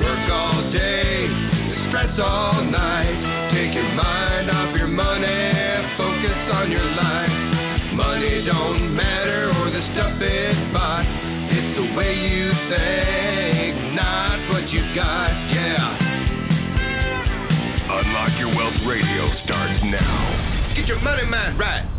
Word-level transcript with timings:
Work 0.00 0.30
all 0.30 0.72
day, 0.72 1.28
stress 1.88 2.18
all 2.18 2.64
night. 2.64 3.50
Take 3.52 3.74
your 3.74 3.92
mind 3.92 4.50
off 4.50 4.76
your 4.76 4.88
money, 4.88 5.52
focus 5.98 6.38
on 6.54 6.70
your 6.70 6.88
life. 6.96 7.92
Money 7.94 8.44
don't 8.46 8.96
matter 8.96 9.52
or 9.60 9.70
the 9.70 9.82
stuff 9.92 10.16
it 10.20 10.72
bought. 10.72 11.04
It's 11.04 11.76
the 11.76 11.94
way 11.94 12.16
you 12.16 12.48
think, 12.72 13.94
not 13.94 14.40
what 14.48 14.70
you 14.72 14.80
got. 14.94 15.30
Yeah. 15.52 15.98
Unlock 17.92 18.38
Your 18.38 18.56
Wealth 18.56 18.80
Radio 18.86 19.28
starts 19.44 19.82
now. 19.84 20.72
Get 20.74 20.86
your 20.86 21.00
money 21.00 21.26
mind 21.26 21.58
right. 21.58 21.91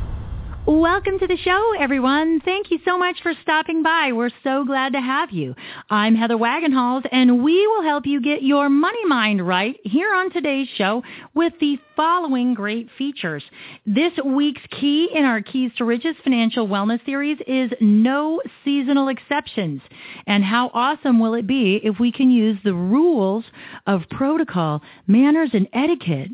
Welcome 0.66 1.20
to 1.20 1.28
the 1.28 1.36
show, 1.36 1.74
everyone. 1.78 2.40
Thank 2.40 2.72
you 2.72 2.80
so 2.86 2.98
much 2.98 3.18
for 3.22 3.34
stopping 3.42 3.84
by. 3.84 4.14
We're 4.14 4.30
so 4.46 4.64
glad 4.64 4.94
to 4.94 5.02
have 5.02 5.30
you. 5.30 5.56
I'm 5.90 6.16
Heather 6.16 6.38
Wagenhals, 6.38 7.06
and 7.12 7.44
we 7.44 7.68
will 7.68 7.84
help 7.84 8.06
you 8.06 8.22
get 8.22 8.44
your 8.44 8.70
money 8.70 9.04
mind 9.04 9.46
right 9.46 9.78
here 9.84 10.14
on 10.14 10.32
today's 10.32 10.70
show 10.78 11.04
with 11.34 11.52
the 11.60 11.80
following 11.98 12.54
great 12.54 12.88
features. 12.98 13.44
This 13.86 14.14
week's 14.24 14.62
key 14.80 15.10
in 15.14 15.26
our 15.26 15.42
Keys 15.42 15.72
to 15.80 15.84
Riches 15.84 16.16
financial 16.24 16.66
wellness 16.66 17.06
series 17.06 17.40
is 17.46 17.70
no 17.82 18.42
seasonal 18.64 19.10
exceptions. 19.10 19.82
And 20.28 20.46
how 20.46 20.72
awesome 20.74 21.20
will 21.20 21.34
it 21.34 21.46
be 21.46 21.82
if 21.84 22.00
we 22.00 22.10
can 22.10 22.32
use 22.32 22.58
the 22.64 22.74
rules 22.74 23.44
of 23.86 24.04
protocol, 24.10 24.82
manners, 25.08 25.50
and 25.52 25.68
etiquette 25.74 26.30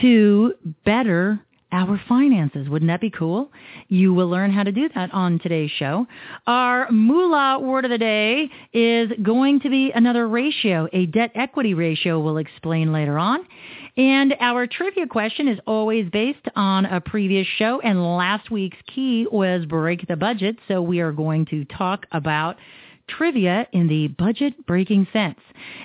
to 0.00 0.54
better 0.84 1.38
our 1.72 2.00
finances. 2.08 2.68
Wouldn't 2.68 2.88
that 2.88 3.00
be 3.00 3.10
cool? 3.10 3.50
You 3.88 4.12
will 4.12 4.28
learn 4.28 4.50
how 4.52 4.62
to 4.62 4.72
do 4.72 4.88
that 4.94 5.12
on 5.12 5.38
today's 5.38 5.70
show. 5.70 6.06
Our 6.46 6.90
moolah 6.90 7.58
word 7.60 7.84
of 7.84 7.90
the 7.90 7.98
day 7.98 8.48
is 8.72 9.10
going 9.22 9.60
to 9.60 9.70
be 9.70 9.92
another 9.94 10.28
ratio, 10.28 10.88
a 10.92 11.06
debt 11.06 11.32
equity 11.34 11.74
ratio 11.74 12.20
we'll 12.20 12.38
explain 12.38 12.92
later 12.92 13.18
on. 13.18 13.46
And 13.96 14.34
our 14.40 14.66
trivia 14.66 15.06
question 15.06 15.48
is 15.48 15.58
always 15.66 16.08
based 16.10 16.46
on 16.56 16.86
a 16.86 17.00
previous 17.00 17.46
show 17.58 17.80
and 17.80 18.16
last 18.16 18.50
week's 18.50 18.78
key 18.86 19.26
was 19.30 19.66
break 19.66 20.06
the 20.06 20.16
budget. 20.16 20.56
So 20.68 20.80
we 20.80 21.00
are 21.00 21.12
going 21.12 21.46
to 21.46 21.64
talk 21.66 22.06
about 22.12 22.56
trivia 23.08 23.66
in 23.72 23.88
the 23.88 24.08
budget 24.08 24.66
breaking 24.66 25.06
sense. 25.12 25.38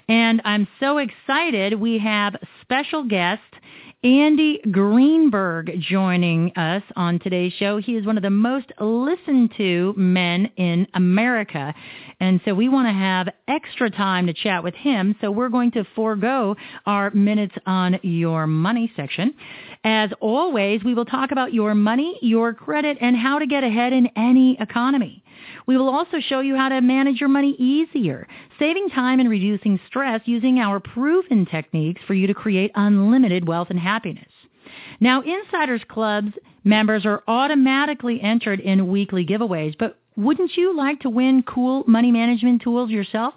And 0.08 0.42
I'm 0.46 0.68
so 0.80 1.00
excited. 1.00 1.80
We 1.80 1.98
have 2.00 2.36
special 2.62 3.04
guest 3.04 3.42
Andy 4.06 4.60
Greenberg 4.72 5.80
joining 5.80 6.56
us 6.56 6.84
on 6.96 7.18
today's 7.18 7.52
show. 7.54 7.80
He 7.80 7.96
is 7.96 8.06
one 8.06 8.18
of 8.18 8.22
the 8.22 8.30
most 8.30 8.72
listened 8.80 9.52
to 9.58 9.96
men 9.98 10.52
in 10.58 10.86
America. 10.94 11.74
And 12.20 12.40
so 12.46 12.54
we 12.54 12.70
want 12.70 12.88
to 12.88 12.94
have 12.94 13.30
extra 13.48 13.90
time 13.90 14.28
to 14.28 14.34
chat 14.34 14.64
with 14.64 14.76
him. 14.76 15.16
So 15.22 15.32
we're 15.32 15.50
going 15.50 15.72
to 15.72 15.86
forego 15.96 16.56
our 16.86 17.10
minutes 17.10 17.56
on 17.66 18.00
your 18.04 18.46
money 18.46 18.94
section. 18.96 19.34
As 19.84 20.12
always, 20.22 20.84
we 20.84 20.94
will 20.94 21.06
talk 21.06 21.32
about 21.32 21.52
your 21.52 21.74
money, 21.74 22.20
your 22.22 22.54
credit, 22.54 23.00
and 23.02 23.18
how 23.18 23.40
to 23.40 23.48
get 23.48 23.64
ahead 23.64 23.92
in 23.92 24.08
any 24.16 24.56
economy. 24.60 25.24
We 25.66 25.78
will 25.78 25.90
also 25.90 26.20
show 26.20 26.40
you 26.40 26.56
how 26.56 26.70
to 26.70 26.82
manage 26.82 27.20
your 27.20 27.30
money 27.30 27.56
easier, 27.58 28.28
saving 28.60 28.90
time 28.90 29.20
and 29.20 29.30
reducing 29.30 29.80
stress 29.88 30.22
using 30.26 30.60
our 30.60 30.80
proven 30.80 31.46
techniques 31.46 32.02
for 32.08 32.14
you 32.14 32.28
to 32.28 32.34
create 32.34 32.72
unlimited 32.76 33.48
wealth 33.48 33.70
and 33.70 33.80
happiness. 33.80 34.30
Now, 35.00 35.22
Insiders 35.22 35.82
Club's 35.88 36.34
members 36.64 37.06
are 37.06 37.24
automatically 37.28 38.22
entered 38.22 38.60
in 38.60 38.88
weekly 38.90 39.26
giveaways, 39.26 39.76
but 39.78 39.98
wouldn't 40.18 40.56
you 40.56 40.76
like 40.76 41.02
to 41.02 41.10
win 41.10 41.44
cool 41.44 41.84
money 41.88 42.12
management 42.12 42.62
tools 42.62 42.90
yourself? 42.90 43.34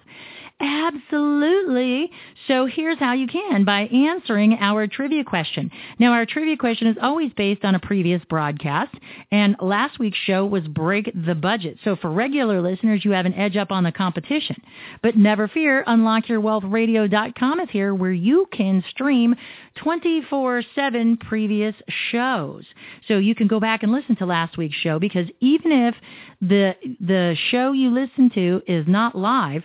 Absolutely. 0.61 2.11
So 2.49 2.67
here's 2.67 2.99
how 2.99 3.13
you 3.13 3.29
can 3.29 3.65
by 3.65 3.83
answering 3.83 4.55
our 4.61 4.89
trivia 4.89 5.23
question. 5.23 5.71
Now 6.01 6.13
our 6.13 6.27
trivia 6.27 6.57
question 6.57 6.89
is 6.89 6.97
always 7.01 7.33
based 7.35 7.65
on 7.65 7.77
a 7.77 7.79
previous 7.79 8.21
broadcast 8.25 8.93
and 9.31 9.55
last 9.61 10.01
week's 10.01 10.19
show 10.19 10.45
was 10.47 10.67
break 10.67 11.13
the 11.15 11.37
budget. 11.37 11.79
So 11.85 11.95
for 11.95 12.11
regular 12.11 12.61
listeners, 12.61 13.05
you 13.05 13.13
have 13.13 13.25
an 13.25 13.35
edge 13.35 13.57
up 13.57 13.71
on 13.71 13.85
the 13.85 13.93
competition. 13.93 14.57
But 15.01 15.17
never 15.17 15.47
fear, 15.47 15.85
unlockyourwealthradio.com 15.85 17.61
is 17.61 17.69
here 17.71 17.95
where 17.95 18.13
you 18.13 18.49
can 18.53 18.83
stream 18.91 19.37
24-7 19.77 21.21
previous 21.21 21.75
shows. 22.11 22.65
So 23.07 23.19
you 23.19 23.37
can 23.37 23.47
go 23.47 23.61
back 23.61 23.85
and 23.85 23.93
listen 23.93 24.17
to 24.17 24.27
last 24.27 24.59
week's 24.59 24.77
show 24.77 24.99
because 24.99 25.29
even 25.39 25.71
if 25.71 25.95
the, 26.41 26.75
the 27.01 27.37
show 27.51 27.71
you 27.71 27.91
listen 27.91 28.31
to 28.35 28.61
is 28.67 28.87
not 28.89 29.15
live, 29.15 29.63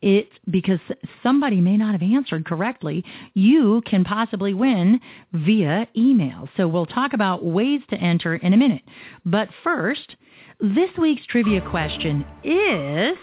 it's 0.00 0.30
because 0.50 0.78
somebody 1.22 1.60
may 1.60 1.76
not 1.76 1.92
have 1.92 2.02
answered 2.02 2.46
correctly, 2.46 3.04
you 3.34 3.82
can 3.86 4.04
possibly 4.04 4.54
win 4.54 5.00
via 5.32 5.88
email. 5.96 6.48
So 6.56 6.68
we'll 6.68 6.86
talk 6.86 7.12
about 7.12 7.44
ways 7.44 7.80
to 7.90 7.96
enter 7.96 8.36
in 8.36 8.52
a 8.52 8.56
minute. 8.56 8.82
But 9.24 9.48
first, 9.64 10.16
this 10.60 10.90
week's 10.96 11.26
trivia 11.26 11.60
question 11.60 12.24
is, 12.44 13.16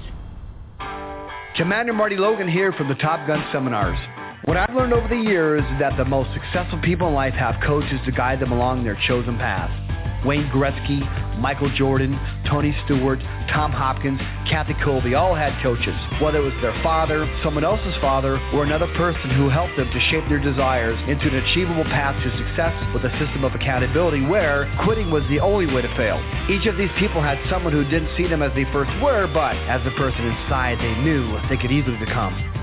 Commander 1.55 1.93
Marty 1.93 2.17
Logan 2.17 2.47
here 2.47 2.71
from 2.73 2.87
the 2.87 2.95
Top 2.95 3.27
Gun 3.27 3.45
Seminars. 3.51 3.99
What 4.45 4.57
I've 4.57 4.73
learned 4.73 4.91
over 4.91 5.07
the 5.07 5.15
years 5.15 5.61
is 5.61 5.79
that 5.79 5.95
the 5.97 6.05
most 6.05 6.33
successful 6.33 6.81
people 6.81 7.07
in 7.09 7.13
life 7.13 7.35
have 7.35 7.61
coaches 7.63 7.99
to 8.05 8.11
guide 8.11 8.39
them 8.39 8.51
along 8.51 8.83
their 8.83 8.99
chosen 9.07 9.37
path. 9.37 9.69
Wayne 10.25 10.49
Gretzky, 10.49 11.03
Michael 11.39 11.69
Jordan, 11.75 12.19
Tony 12.49 12.75
Stewart, 12.85 13.19
Tom 13.51 13.71
Hopkins, 13.71 14.19
Kathy 14.49 14.73
Kolbe 14.75 15.17
all 15.17 15.35
had 15.35 15.51
coaches. 15.61 15.95
Whether 16.21 16.39
it 16.39 16.45
was 16.45 16.61
their 16.61 16.75
father, 16.83 17.27
someone 17.43 17.63
else's 17.63 17.95
father, 17.99 18.39
or 18.53 18.63
another 18.63 18.87
person 18.95 19.29
who 19.31 19.49
helped 19.49 19.75
them 19.75 19.89
to 19.91 19.99
shape 20.11 20.23
their 20.29 20.39
desires 20.39 20.97
into 21.07 21.27
an 21.27 21.35
achievable 21.43 21.83
path 21.85 22.15
to 22.23 22.29
success 22.37 22.73
with 22.93 23.03
a 23.03 23.11
system 23.19 23.43
of 23.43 23.55
accountability 23.55 24.25
where 24.25 24.71
quitting 24.83 25.11
was 25.11 25.23
the 25.29 25.39
only 25.39 25.65
way 25.65 25.81
to 25.81 25.95
fail. 25.95 26.17
Each 26.49 26.65
of 26.67 26.77
these 26.77 26.91
people 26.97 27.21
had 27.21 27.37
someone 27.49 27.73
who 27.73 27.83
didn't 27.83 28.15
see 28.15 28.27
them 28.27 28.41
as 28.41 28.53
they 28.55 28.65
first 28.71 28.91
were, 29.01 29.27
but 29.33 29.55
as 29.67 29.83
the 29.83 29.91
person 29.91 30.25
inside 30.25 30.79
they 30.79 30.95
knew 31.03 31.37
they 31.49 31.57
could 31.57 31.71
easily 31.71 31.97
become. 31.97 32.62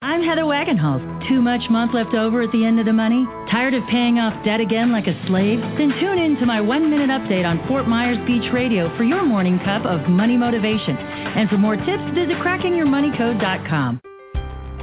I'm 0.00 0.22
Heather 0.22 0.42
Wagenhals. 0.42 1.28
Too 1.28 1.42
much 1.42 1.68
month 1.70 1.92
left 1.92 2.14
over 2.14 2.40
at 2.42 2.52
the 2.52 2.64
end 2.64 2.78
of 2.78 2.86
the 2.86 2.92
money? 2.92 3.26
Tired 3.50 3.74
of 3.74 3.82
paying 3.90 4.20
off 4.20 4.44
debt 4.44 4.60
again 4.60 4.92
like 4.92 5.08
a 5.08 5.26
slave? 5.26 5.58
Then 5.76 5.90
tune 5.98 6.18
in 6.18 6.36
to 6.36 6.46
my 6.46 6.60
one-minute 6.60 7.10
update 7.10 7.44
on 7.44 7.66
Fort 7.66 7.88
Myers 7.88 8.16
Beach 8.24 8.52
Radio 8.52 8.96
for 8.96 9.02
your 9.02 9.24
morning 9.24 9.58
cup 9.64 9.84
of 9.84 10.08
money 10.08 10.36
motivation. 10.36 10.96
And 10.96 11.50
for 11.50 11.58
more 11.58 11.74
tips, 11.74 12.14
visit 12.14 12.38
crackingyourmoneycode.com. 12.38 14.00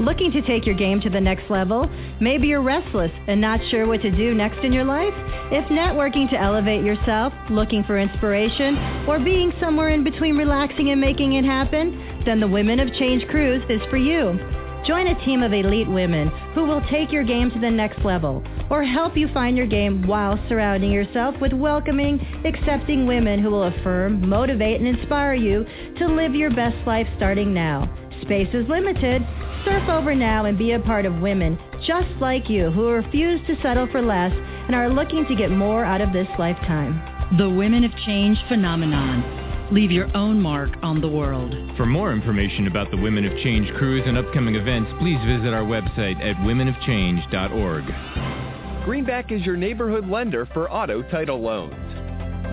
Looking 0.02 0.34
to 0.34 0.42
take 0.42 0.66
your 0.66 0.76
game 0.76 1.00
to 1.00 1.10
the 1.10 1.22
next 1.22 1.50
level? 1.50 1.90
Maybe 2.20 2.48
you're 2.48 2.62
restless 2.62 3.12
and 3.28 3.40
not 3.40 3.62
sure 3.72 3.88
what 3.88 4.02
to 4.02 4.12
do 4.12 4.36
next 4.36 4.66
in 4.66 4.74
your 4.74 4.84
life? 4.84 5.14
If 5.50 5.64
networking 5.70 6.30
to 6.32 6.38
elevate 6.38 6.84
yourself, 6.84 7.32
looking 7.50 7.86
for 7.86 7.98
inspiration, 7.98 8.78
or 9.08 9.20
being 9.20 9.54
somewhere 9.62 9.92
in 9.92 10.04
between 10.04 10.36
relaxing 10.36 10.90
and 10.90 11.00
making 11.00 11.34
it 11.34 11.46
happen, 11.46 12.22
then 12.26 12.42
the 12.42 12.50
Women 12.50 12.82
of 12.82 12.94
Change 12.96 13.26
Cruise 13.30 13.64
is 13.70 13.80
for 13.90 13.96
you. 13.96 14.38
Join 14.88 15.08
a 15.08 15.26
team 15.26 15.42
of 15.42 15.52
elite 15.52 15.90
women 15.90 16.28
who 16.54 16.66
will 16.66 16.82
take 16.92 17.12
your 17.12 17.24
game 17.24 17.50
to 17.50 17.60
the 17.60 17.72
next 17.72 18.06
level 18.06 18.44
or 18.70 18.84
help 18.84 19.18
you 19.18 19.28
find 19.34 19.58
your 19.58 19.66
game 19.66 20.06
while 20.06 20.40
surrounding 20.48 20.92
yourself 20.92 21.34
with 21.42 21.54
welcoming, 21.54 22.20
accepting 22.46 23.08
women 23.08 23.42
who 23.42 23.50
will 23.50 23.64
affirm, 23.64 24.28
motivate, 24.28 24.80
and 24.80 24.88
inspire 24.88 25.34
you 25.34 25.66
to 25.98 26.08
live 26.08 26.36
your 26.36 26.52
best 26.52 26.76
life 26.86 27.08
starting 27.18 27.52
now. 27.52 27.90
Space 28.22 28.50
is 28.54 28.70
limited. 28.70 29.24
Surf 29.66 29.90
over 29.90 30.14
now 30.14 30.46
and 30.46 30.58
be 30.58 30.74
a 30.74 30.80
part 30.80 31.08
of 31.08 31.16
women 31.16 31.58
just 31.88 32.10
like 32.22 32.50
you 32.50 32.70
who 32.70 32.90
refuse 32.90 33.42
to 33.48 33.60
settle 33.64 33.88
for 33.92 34.02
less 34.02 34.32
and 34.34 34.76
are 34.76 34.90
looking 34.90 35.26
to 35.26 35.36
get 35.36 35.50
more 35.50 35.84
out 35.84 36.02
of 36.02 36.14
this 36.14 36.28
lifetime. 36.38 37.02
The 37.38 37.50
Women 37.50 37.84
of 37.84 37.92
Change 38.06 38.38
phenomenon. 38.48 39.45
Leave 39.72 39.90
your 39.90 40.16
own 40.16 40.40
mark 40.40 40.70
on 40.84 41.02
the 41.02 41.08
world. 41.08 41.56
For 41.76 41.88
more 41.88 42.14
information 42.14 42.68
about 42.68 42.92
the 42.92 42.98
Women 42.98 43.26
of 43.26 43.36
Change 43.40 43.68
cruise 43.78 44.04
and 44.06 44.16
upcoming 44.16 44.54
events, 44.54 44.92
please 45.00 45.18
visit 45.26 45.56
our 45.56 45.64
website 45.64 46.24
at 46.24 46.36
womenofchange.org. 46.38 48.86
Greenback 48.86 49.32
is 49.32 49.44
your 49.44 49.58
neighborhood 49.58 50.08
lender 50.08 50.46
for 50.54 50.72
auto 50.72 51.02
title 51.10 51.42
loans. 51.42 51.74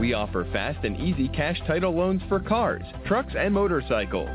We 0.01 0.15
offer 0.15 0.49
fast 0.53 0.87
and 0.87 0.97
easy 0.97 1.29
cash 1.29 1.61
title 1.67 1.95
loans 1.95 2.23
for 2.31 2.41
cars, 2.41 2.87
trucks, 3.07 3.35
and 3.37 3.53
motorcycles. 3.53 4.31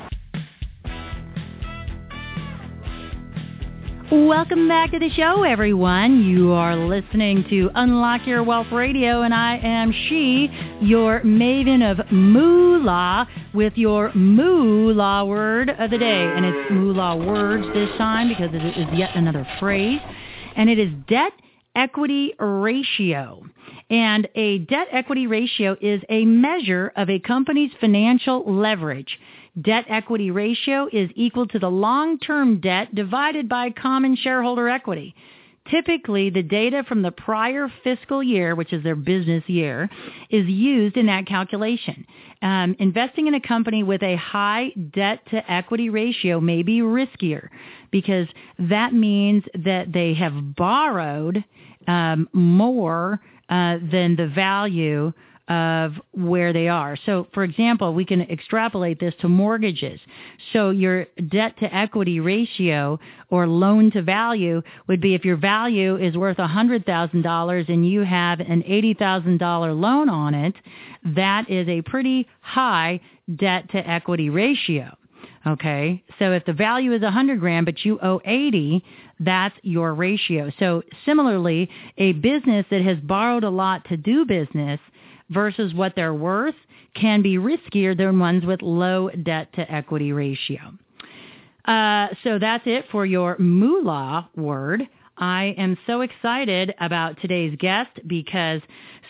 Welcome 4.11 4.67
back 4.67 4.89
to 4.89 4.97
the 4.97 5.11
show, 5.11 5.43
everyone. 5.43 6.23
You 6.23 6.51
are 6.51 6.75
listening 6.75 7.45
to 7.51 7.69
Unlock 7.75 8.25
Your 8.25 8.43
Wealth 8.43 8.71
Radio, 8.71 9.21
and 9.21 9.35
I 9.35 9.57
am 9.57 9.91
she, 9.91 10.49
your 10.81 11.21
maven 11.21 11.91
of 11.91 12.11
moolah, 12.11 13.27
with 13.53 13.73
your 13.75 14.11
moolah 14.15 15.27
word 15.27 15.69
of 15.69 15.91
the 15.91 15.99
day. 15.99 16.33
And 16.35 16.43
it's 16.43 16.71
moolah 16.71 17.17
words 17.17 17.67
this 17.75 17.95
time 17.99 18.29
because 18.29 18.49
it 18.51 18.65
is 18.79 18.87
yet 18.97 19.15
another 19.15 19.45
phrase. 19.59 19.99
And 20.55 20.71
it 20.71 20.79
is 20.79 20.91
debt 21.07 21.33
equity 21.79 22.33
ratio. 22.37 23.41
And 23.89 24.27
a 24.35 24.59
debt 24.59 24.87
equity 24.91 25.27
ratio 25.27 25.77
is 25.79 26.01
a 26.09 26.25
measure 26.25 26.91
of 26.97 27.09
a 27.09 27.19
company's 27.19 27.71
financial 27.79 28.43
leverage. 28.45 29.17
Debt 29.59 29.85
equity 29.87 30.29
ratio 30.29 30.89
is 30.91 31.09
equal 31.15 31.47
to 31.47 31.57
the 31.57 31.69
long-term 31.69 32.59
debt 32.59 32.93
divided 32.93 33.47
by 33.47 33.69
common 33.69 34.17
shareholder 34.17 34.67
equity. 34.67 35.15
Typically, 35.71 36.29
the 36.29 36.43
data 36.43 36.83
from 36.87 37.01
the 37.01 37.11
prior 37.11 37.71
fiscal 37.83 38.21
year, 38.21 38.55
which 38.55 38.73
is 38.73 38.83
their 38.83 38.95
business 38.95 39.43
year, 39.47 39.89
is 40.29 40.47
used 40.47 40.97
in 40.97 41.05
that 41.05 41.27
calculation. 41.27 42.05
Um, 42.41 42.75
investing 42.79 43.27
in 43.27 43.35
a 43.35 43.41
company 43.41 43.83
with 43.83 44.03
a 44.03 44.15
high 44.17 44.69
debt 44.93 45.19
to 45.31 45.51
equity 45.51 45.89
ratio 45.89 46.41
may 46.41 46.63
be 46.63 46.79
riskier 46.79 47.49
because 47.91 48.27
that 48.57 48.93
means 48.93 49.43
that 49.63 49.93
they 49.93 50.13
have 50.15 50.55
borrowed 50.55 51.43
um, 51.87 52.29
more 52.33 53.19
uh, 53.49 53.77
than 53.91 54.15
the 54.15 54.27
value 54.27 55.11
of 55.49 55.93
where 56.11 56.53
they 56.53 56.67
are. 56.67 56.95
So, 57.07 57.27
for 57.33 57.43
example, 57.43 57.95
we 57.95 58.05
can 58.05 58.21
extrapolate 58.21 58.99
this 58.99 59.15
to 59.21 59.27
mortgages. 59.27 59.99
So 60.53 60.69
your 60.69 61.07
debt 61.29 61.57
to 61.59 61.75
equity 61.75 62.19
ratio 62.19 62.99
or 63.31 63.47
loan 63.47 63.89
to 63.91 64.03
value 64.03 64.61
would 64.87 65.01
be 65.01 65.15
if 65.15 65.25
your 65.25 65.37
value 65.37 65.97
is 65.97 66.15
worth 66.15 66.37
$100,000 66.37 67.69
and 67.69 67.89
you 67.89 68.03
have 68.03 68.39
an 68.39 68.61
$80,000 68.61 69.79
loan 69.79 70.07
on 70.07 70.35
it, 70.35 70.53
that 71.03 71.49
is 71.49 71.67
a 71.67 71.81
pretty 71.81 72.27
high 72.41 73.01
debt 73.35 73.71
to 73.71 73.77
equity 73.89 74.29
ratio. 74.29 74.95
Okay. 75.47 76.03
So 76.19 76.31
if 76.33 76.45
the 76.45 76.53
value 76.53 76.93
is 76.93 77.01
100 77.01 77.39
grand, 77.39 77.65
but 77.65 77.83
you 77.83 77.97
owe 78.03 78.21
80, 78.23 78.83
that's 79.19 79.55
your 79.63 79.93
ratio. 79.93 80.51
So 80.59 80.83
similarly, 81.05 81.69
a 81.97 82.13
business 82.13 82.65
that 82.71 82.81
has 82.81 82.97
borrowed 82.99 83.43
a 83.43 83.49
lot 83.49 83.85
to 83.89 83.97
do 83.97 84.25
business 84.25 84.79
versus 85.29 85.73
what 85.73 85.93
they're 85.95 86.13
worth 86.13 86.55
can 86.95 87.21
be 87.21 87.37
riskier 87.37 87.95
than 87.95 88.19
ones 88.19 88.45
with 88.45 88.61
low 88.61 89.09
debt 89.09 89.53
to 89.53 89.71
equity 89.71 90.11
ratio. 90.11 90.59
Uh, 91.65 92.07
so 92.23 92.39
that's 92.39 92.63
it 92.65 92.85
for 92.91 93.05
your 93.05 93.37
moolah 93.37 94.29
word. 94.35 94.87
I 95.17 95.53
am 95.57 95.77
so 95.85 96.01
excited 96.01 96.73
about 96.79 97.21
today's 97.21 97.55
guest 97.59 97.91
because 98.07 98.61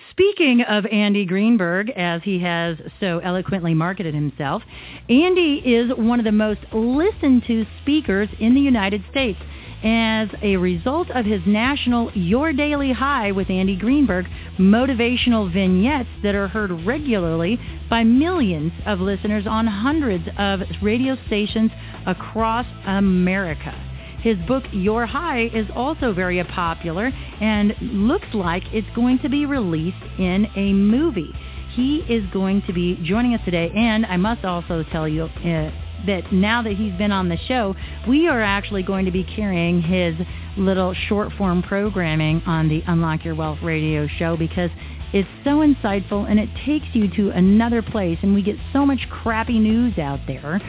speaking 0.10 0.64
of 0.64 0.86
Andy 0.88 1.24
Greenberg, 1.24 1.92
as 1.92 2.22
he 2.24 2.40
has 2.40 2.78
so 3.00 3.20
eloquently 3.20 3.76
marketed 3.76 4.16
himself, 4.16 4.64
Andy 5.08 5.62
is 5.64 5.92
one 5.96 6.20
of 6.20 6.26
the 6.26 6.32
most 6.32 6.62
listened 6.74 7.44
to 7.46 7.66
speakers 7.82 8.28
in 8.40 8.56
the 8.56 8.62
United 8.62 9.04
States 9.12 9.40
as 9.84 10.28
a 10.42 10.58
result 10.58 11.10
of 11.12 11.26
his 11.26 11.42
national 11.46 12.12
Your 12.14 12.54
Daily 12.54 12.92
High 12.92 13.32
with 13.32 13.50
Andy 13.50 13.76
Greenberg 13.76 14.26
motivational 14.58 15.52
vignettes 15.52 16.10
that 16.24 16.36
are 16.36 16.48
heard 16.48 16.72
regularly 16.86 17.60
by 17.90 18.04
millions 18.04 18.74
of 18.86 19.00
listeners 19.00 19.46
on 19.48 19.68
hundreds 19.68 20.28
of 20.38 20.62
radio 20.82 21.18
stations 21.28 21.72
across 22.06 22.66
America. 22.86 23.74
His 24.22 24.38
book, 24.48 24.66
Your 24.74 25.06
High, 25.06 25.46
is 25.46 25.68
also 25.74 26.14
very 26.14 26.44
popular 26.44 27.12
and 27.40 27.74
looks 27.82 28.28
like 28.34 28.64
it's 28.74 28.88
going 28.96 29.20
to 29.20 29.30
be 29.30 29.46
released 29.46 30.04
in 30.18 30.46
a 30.56 30.74
movie. 30.74 31.34
He 31.74 32.00
is 32.00 32.30
going 32.32 32.64
to 32.64 32.74
be 32.74 33.00
joining 33.04 33.34
us 33.34 33.42
today, 33.46 33.72
and 33.74 34.06
I 34.06 34.18
must 34.18 34.44
also 34.44 34.84
tell 34.92 35.08
you, 35.08 35.24
uh, 35.24 35.72
that 36.06 36.32
now 36.32 36.62
that 36.62 36.74
he's 36.74 36.94
been 36.94 37.12
on 37.12 37.30
the 37.30 37.38
show, 37.48 37.76
we 38.08 38.28
are 38.28 38.42
actually 38.42 38.84
going 38.84 39.06
to 39.06 39.12
be 39.12 39.24
carrying 39.24 39.82
his 39.82 40.16
little 40.58 40.94
short 41.08 41.32
form 41.34 41.62
programming 41.62 42.42
on 42.46 42.68
the 42.68 42.84
Unlock 42.88 43.24
Your 43.24 43.36
Wealth 43.36 43.60
radio 43.64 44.08
show 44.08 44.36
because 44.38 44.70
it's 45.12 45.30
so 45.44 45.58
insightful 45.58 46.30
and 46.30 46.40
it 46.40 46.50
takes 46.66 46.86
you 46.94 47.10
to 47.16 47.32
another 47.32 47.82
place 47.82 48.20
and 48.22 48.34
we 48.34 48.44
get 48.44 48.58
so 48.72 48.86
much 48.86 49.00
crappy 49.10 49.58
news 49.58 49.98
out 49.98 50.20
there 50.28 50.62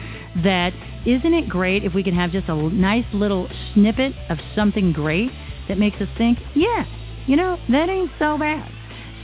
that 0.43 0.73
isn't 1.05 1.33
it 1.33 1.47
great 1.47 1.83
if 1.83 1.93
we 1.93 2.03
can 2.03 2.15
have 2.15 2.31
just 2.31 2.49
a 2.49 2.55
nice 2.55 3.05
little 3.13 3.47
snippet 3.73 4.13
of 4.29 4.39
something 4.55 4.91
great 4.91 5.29
that 5.67 5.77
makes 5.77 6.01
us 6.01 6.07
think, 6.17 6.39
yeah, 6.55 6.85
you 7.27 7.35
know, 7.35 7.57
that 7.69 7.89
ain't 7.89 8.11
so 8.17 8.37
bad. 8.37 8.71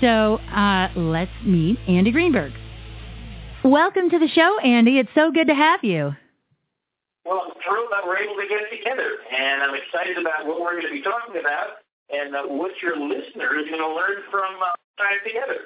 So 0.01 0.35
uh, 0.55 0.89
let's 0.95 1.31
meet 1.43 1.79
Andy 1.87 2.11
Greenberg. 2.11 2.53
Welcome 3.67 4.09
to 4.12 4.17
the 4.17 4.29
show, 4.29 4.59
Andy. 4.63 4.97
It's 4.97 5.09
so 5.13 5.29
good 5.29 5.47
to 5.47 5.53
have 5.53 5.83
you. 5.83 6.15
Well, 7.25 7.41
I'm 7.43 7.51
thrilled 7.62 7.91
that 7.91 8.07
we're 8.07 8.17
able 8.17 8.36
to 8.36 8.47
get 8.47 8.62
together, 8.71 9.17
and 9.29 9.62
I'm 9.62 9.75
excited 9.75 10.17
about 10.17 10.47
what 10.47 10.62
we're 10.62 10.79
going 10.79 10.88
to 10.88 10.93
be 10.93 11.01
talking 11.01 11.36
about 11.38 11.83
and 12.09 12.33
uh, 12.33 12.43
what 12.43 12.71
your 12.81 12.95
listeners 12.95 13.36
are 13.36 13.69
going 13.69 13.81
to 13.81 13.93
learn 13.93 14.24
from 14.31 14.55
uh, 14.63 14.71
time 14.97 15.19
together. 15.25 15.65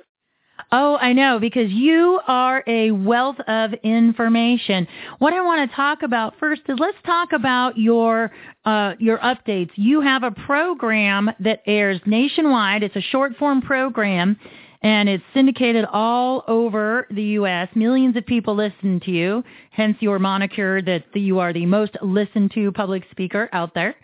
Oh, 0.72 0.98
I 0.98 1.14
know, 1.14 1.38
because 1.40 1.70
you 1.70 2.20
are 2.28 2.64
a 2.66 2.90
wealth 2.90 3.40
of 3.42 3.74
information. 3.84 4.88
What 5.20 5.34
I 5.34 5.42
want 5.42 5.70
to 5.70 5.76
talk 5.76 6.02
about 6.02 6.34
first 6.40 6.64
is 6.70 6.80
let's 6.80 6.98
talk 7.06 7.34
about 7.34 7.78
your 7.78 8.32
uh, 8.66 8.94
your 8.98 9.20
updates. 9.20 9.70
You 9.76 10.02
have 10.02 10.24
a 10.24 10.32
program 10.32 11.30
that 11.40 11.62
airs 11.68 12.02
nationwide. 12.08 12.82
It's 12.82 12.96
a 12.96 13.02
short 13.02 13.36
form 13.38 13.62
program, 13.62 14.40
and 14.82 15.08
it's 15.08 15.24
syndicated 15.34 15.86
all 15.92 16.44
over 16.48 17.08
the 17.12 17.24
U.S. 17.24 17.70
Millions 17.76 18.16
of 18.16 18.26
people 18.26 18.56
listen 18.56 19.00
to 19.02 19.12
you, 19.12 19.44
hence 19.72 19.98
your 20.00 20.20
moniker 20.20 20.82
that 20.82 21.04
you 21.14 21.40
are 21.40 21.54
the 21.54 21.66
most 21.66 21.96
listened 22.02 22.52
to 22.56 22.72
public 22.72 23.04
speaker 23.12 23.50
out 23.54 23.74
there. 23.74 23.96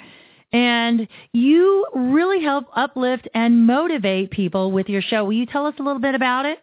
And 0.53 1.07
you 1.33 1.85
really 1.93 2.41
help 2.41 2.65
uplift 2.75 3.27
and 3.33 3.65
motivate 3.65 4.31
people 4.31 4.71
with 4.71 4.87
your 4.87 5.01
show. 5.01 5.25
Will 5.25 5.33
you 5.33 5.45
tell 5.45 5.65
us 5.65 5.75
a 5.79 5.83
little 5.83 6.01
bit 6.01 6.15
about 6.15 6.45
it? 6.45 6.59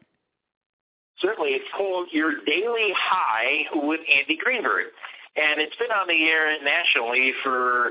Certainly. 1.19 1.51
It's 1.51 1.69
called 1.77 2.09
Your 2.13 2.33
Daily 2.47 2.93
High 2.97 3.65
with 3.75 4.01
Andy 4.11 4.39
Greenberg. 4.43 4.87
And 5.37 5.61
it's 5.61 5.77
been 5.77 5.91
on 5.91 6.07
the 6.09 6.25
air 6.25 6.57
nationally 6.63 7.33
for 7.43 7.91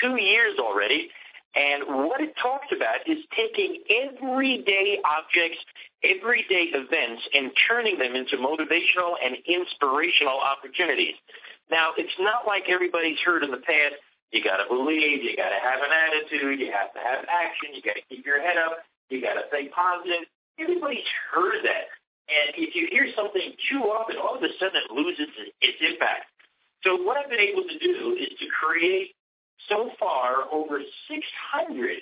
two 0.00 0.16
years 0.20 0.58
already. 0.58 1.08
And 1.54 2.08
what 2.08 2.20
it 2.20 2.34
talks 2.40 2.68
about 2.74 3.04
is 3.06 3.18
taking 3.36 3.84
everyday 3.90 5.00
objects, 5.04 5.58
everyday 6.02 6.72
events, 6.72 7.22
and 7.34 7.52
turning 7.68 7.98
them 7.98 8.16
into 8.16 8.36
motivational 8.36 9.20
and 9.22 9.36
inspirational 9.44 10.40
opportunities. 10.40 11.14
Now, 11.70 11.92
it's 11.96 12.16
not 12.18 12.46
like 12.46 12.64
everybody's 12.68 13.18
heard 13.20 13.44
in 13.44 13.50
the 13.50 13.60
past 13.60 14.00
you 14.32 14.42
got 14.42 14.64
to 14.64 14.66
believe. 14.68 15.22
You 15.22 15.36
got 15.36 15.52
to 15.52 15.60
have 15.60 15.80
an 15.84 15.92
attitude. 15.92 16.58
You 16.58 16.72
have 16.72 16.92
to 16.96 17.00
have 17.04 17.24
action. 17.28 17.76
You 17.76 17.82
got 17.84 18.00
to 18.00 18.04
keep 18.08 18.24
your 18.24 18.40
head 18.40 18.56
up. 18.56 18.80
You 19.10 19.20
got 19.20 19.36
to 19.36 19.44
think 19.52 19.72
positive. 19.72 20.24
Everybody's 20.58 21.04
heard 21.30 21.60
that. 21.68 21.92
And 22.32 22.56
if 22.56 22.74
you 22.74 22.88
hear 22.88 23.12
something 23.12 23.52
too 23.68 23.84
often, 23.92 24.16
all 24.16 24.36
of 24.36 24.42
a 24.42 24.48
sudden 24.56 24.80
it 24.80 24.90
loses 24.90 25.28
its 25.60 25.78
impact. 25.84 26.32
So 26.80 26.96
what 26.96 27.20
I've 27.20 27.28
been 27.28 27.44
able 27.44 27.62
to 27.68 27.78
do 27.78 28.16
is 28.16 28.32
to 28.40 28.46
create 28.48 29.12
so 29.68 29.90
far 29.98 30.44
over 30.52 30.80
600 31.08 31.98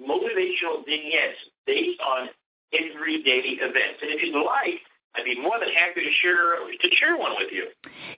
motivational 0.00 0.84
vignettes 0.84 1.38
based 1.66 2.00
on 2.00 2.28
everyday 2.72 3.58
events. 3.60 4.02
And 4.02 4.10
if 4.10 4.22
you'd 4.22 4.34
like, 4.34 4.80
I'd 5.16 5.24
be 5.24 5.40
more 5.40 5.60
than 5.60 5.68
happy 5.68 6.00
to 6.02 6.10
share 6.20 6.56
to 6.56 6.96
share 6.96 7.16
one 7.16 7.32
with 7.38 7.52
you. 7.52 7.68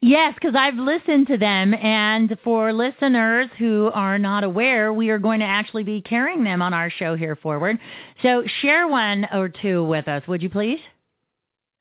Yes, 0.00 0.32
because 0.34 0.56
I've 0.56 0.76
listened 0.76 1.26
to 1.26 1.36
them, 1.36 1.74
and 1.74 2.38
for 2.42 2.72
listeners 2.72 3.48
who 3.58 3.90
are 3.92 4.18
not 4.18 4.44
aware, 4.44 4.92
we 4.92 5.10
are 5.10 5.18
going 5.18 5.40
to 5.40 5.46
actually 5.46 5.84
be 5.84 6.00
carrying 6.00 6.42
them 6.42 6.62
on 6.62 6.72
our 6.72 6.88
show 6.88 7.14
here 7.14 7.36
forward. 7.36 7.78
So 8.22 8.44
share 8.62 8.88
one 8.88 9.26
or 9.30 9.50
two 9.50 9.84
with 9.84 10.08
us, 10.08 10.26
would 10.26 10.42
you 10.42 10.48
please? 10.48 10.80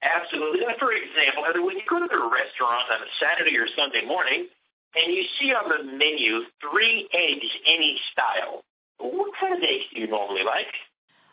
Absolutely. 0.04 0.60
For 0.78 0.92
example, 0.92 1.44
when 1.64 1.78
you 1.78 1.84
go 1.90 2.00
to 2.00 2.08
the 2.12 2.20
restaurant 2.20 2.84
on 2.92 3.00
a 3.02 3.10
Saturday 3.20 3.58
or 3.58 3.68
Sunday 3.74 4.06
morning, 4.06 4.48
and 4.96 5.14
you 5.14 5.24
see 5.40 5.54
on 5.54 5.70
the 5.70 5.84
menu 5.84 6.42
three 6.62 7.08
eggs 7.14 7.48
any 7.68 8.00
style, 8.12 8.64
what 9.00 9.32
kind 9.40 9.54
of 9.54 9.62
eggs 9.62 9.86
do 9.94 10.02
you 10.02 10.08
normally 10.08 10.44
like? 10.44 10.68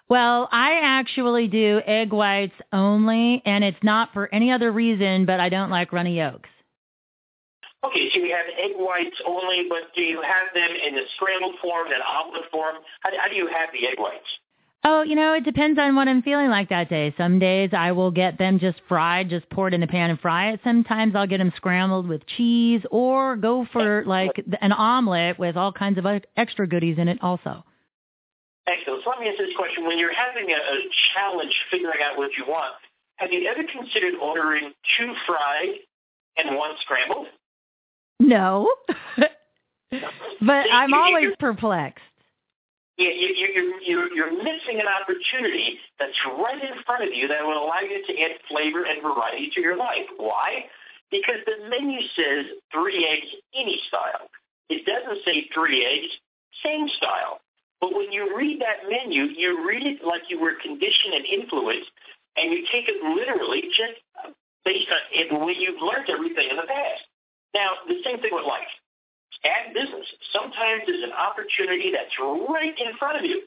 Well, 0.09 0.49
I 0.53 0.81
actually 0.83 1.49
do 1.49 1.81
egg 1.87 2.13
whites 2.13 2.55
only, 2.73 3.41
and 3.47 3.65
it's 3.65 3.83
not 3.83 4.13
for 4.13 4.29
any 4.35 4.51
other 4.53 4.71
reason, 4.71 5.25
but 5.25 5.41
I 5.41 5.49
don't 5.49 5.71
like 5.71 5.93
runny 5.93 6.19
yolks. 6.19 6.51
Okay, 7.85 8.11
so 8.13 8.21
you 8.21 8.35
have 8.35 8.47
egg 8.59 8.77
whites 8.77 9.17
only, 9.27 9.67
but 9.69 9.95
do 9.97 10.03
you 10.03 10.21
have 10.23 10.55
them 10.55 10.71
in 10.71 10.95
the 10.95 11.03
scrambled 11.17 11.57
form 11.61 11.89
and 11.89 12.03
omelet 12.03 12.51
form? 12.51 12.77
How, 13.01 13.11
how 13.19 13.29
do 13.29 13.35
you 13.35 13.49
have 13.49 13.71
the 13.73 13.89
egg 13.89 13.99
whites? 13.99 14.29
Oh, 14.85 15.03
you 15.03 15.15
know, 15.15 15.33
it 15.35 15.45
depends 15.45 15.79
on 15.79 15.95
what 15.95 16.09
I'm 16.09 16.23
feeling 16.23 16.49
like 16.49 16.71
that 16.71 16.89
day. 16.89 17.15
Some 17.17 17.39
days 17.39 17.71
I 17.73 17.93
will 17.93 18.11
get 18.11 18.37
them 18.37 18.59
just 18.59 18.81
fried, 18.89 19.31
just 19.31 19.49
pour 19.49 19.69
it 19.69 19.75
in 19.75 19.81
the 19.81 19.87
pan 19.87 20.11
and 20.11 20.19
fry 20.19 20.51
it. 20.51 20.61
Sometimes 20.65 21.15
I'll 21.15 21.29
get 21.29 21.39
them 21.39 21.53
scrambled 21.57 22.09
with 22.09 22.27
cheese 22.27 22.83
or 22.91 23.37
go 23.37 23.65
for 23.73 24.05
like 24.05 24.45
an 24.61 24.73
omelet 24.73 25.39
with 25.39 25.57
all 25.57 25.73
kinds 25.73 25.99
of 25.99 26.07
extra 26.37 26.67
goodies 26.67 26.99
in 26.99 27.07
it 27.07 27.19
also. 27.23 27.65
Excellent. 28.67 29.05
So 29.05 29.11
let 29.11 29.21
me 29.21 29.29
ask 29.29 29.39
this 29.39 29.55
question. 29.57 29.87
When 29.87 29.99
you're 29.99 30.15
having 30.15 30.51
a, 30.51 30.55
a 30.55 30.79
challenge 31.15 31.53
figuring 31.71 32.01
out 32.03 32.19
what 32.19 32.31
you 32.37 32.45
want, 32.47 32.75
have 33.17 33.31
you 33.33 33.49
ever 33.49 33.63
considered 33.63 34.15
ordering 34.21 34.73
two 34.99 35.13
fried 35.27 35.79
and 36.37 36.57
one 36.57 36.73
scrambled? 36.81 37.27
No. 38.19 38.69
but 39.17 40.67
I'm 40.73 40.93
always 40.95 41.31
perplexed. 41.39 42.03
You, 42.99 43.09
you, 43.09 43.81
you're, 43.83 44.13
you're 44.13 44.37
missing 44.37 44.79
an 44.79 44.87
opportunity 44.87 45.79
that's 45.99 46.17
right 46.39 46.63
in 46.63 46.83
front 46.85 47.05
of 47.05 47.15
you 47.15 47.27
that 47.29 47.43
will 47.43 47.65
allow 47.65 47.81
you 47.81 48.05
to 48.07 48.13
add 48.21 48.33
flavor 48.49 48.85
and 48.85 49.01
variety 49.03 49.51
to 49.55 49.61
your 49.61 49.77
life. 49.77 50.07
Why? 50.19 50.67
Because 51.11 51.41
the 51.47 51.69
menu 51.69 52.01
says 52.15 52.47
three 52.73 53.07
eggs, 53.09 53.33
any 53.55 53.81
style. 53.89 54.29
It 54.69 54.85
doesn't 54.85 55.25
say 55.25 55.49
three 55.55 55.85
eggs, 55.85 56.13
same 56.65 56.89
style. 56.97 57.41
But 57.81 57.95
when 57.95 58.13
you 58.13 58.37
read 58.37 58.61
that 58.61 58.89
menu, 58.89 59.25
you 59.25 59.67
read 59.67 59.85
it 59.87 60.05
like 60.05 60.23
you 60.29 60.41
were 60.41 60.55
conditioned 60.63 61.15
and 61.15 61.25
influenced, 61.27 61.91
and 62.37 62.53
you 62.53 62.65
take 62.71 62.89
it 62.89 63.03
literally 63.03 63.63
just 63.75 63.99
based 64.65 64.89
on 64.89 65.39
the 65.39 65.45
way 65.45 65.55
you've 65.59 65.83
learned 65.83 66.09
everything 66.09 66.49
in 66.51 66.57
the 66.57 66.69
past. 66.69 67.03
Now, 67.55 67.73
the 67.89 68.01
same 68.05 68.21
thing 68.21 68.31
with 68.33 68.47
life. 68.47 68.73
At 69.45 69.75
business, 69.75 70.07
sometimes 70.33 70.83
there's 70.87 71.03
an 71.03 71.13
opportunity 71.13 71.91
that's 71.91 72.15
right 72.21 72.75
in 72.79 72.97
front 72.99 73.19
of 73.19 73.25
you, 73.25 73.43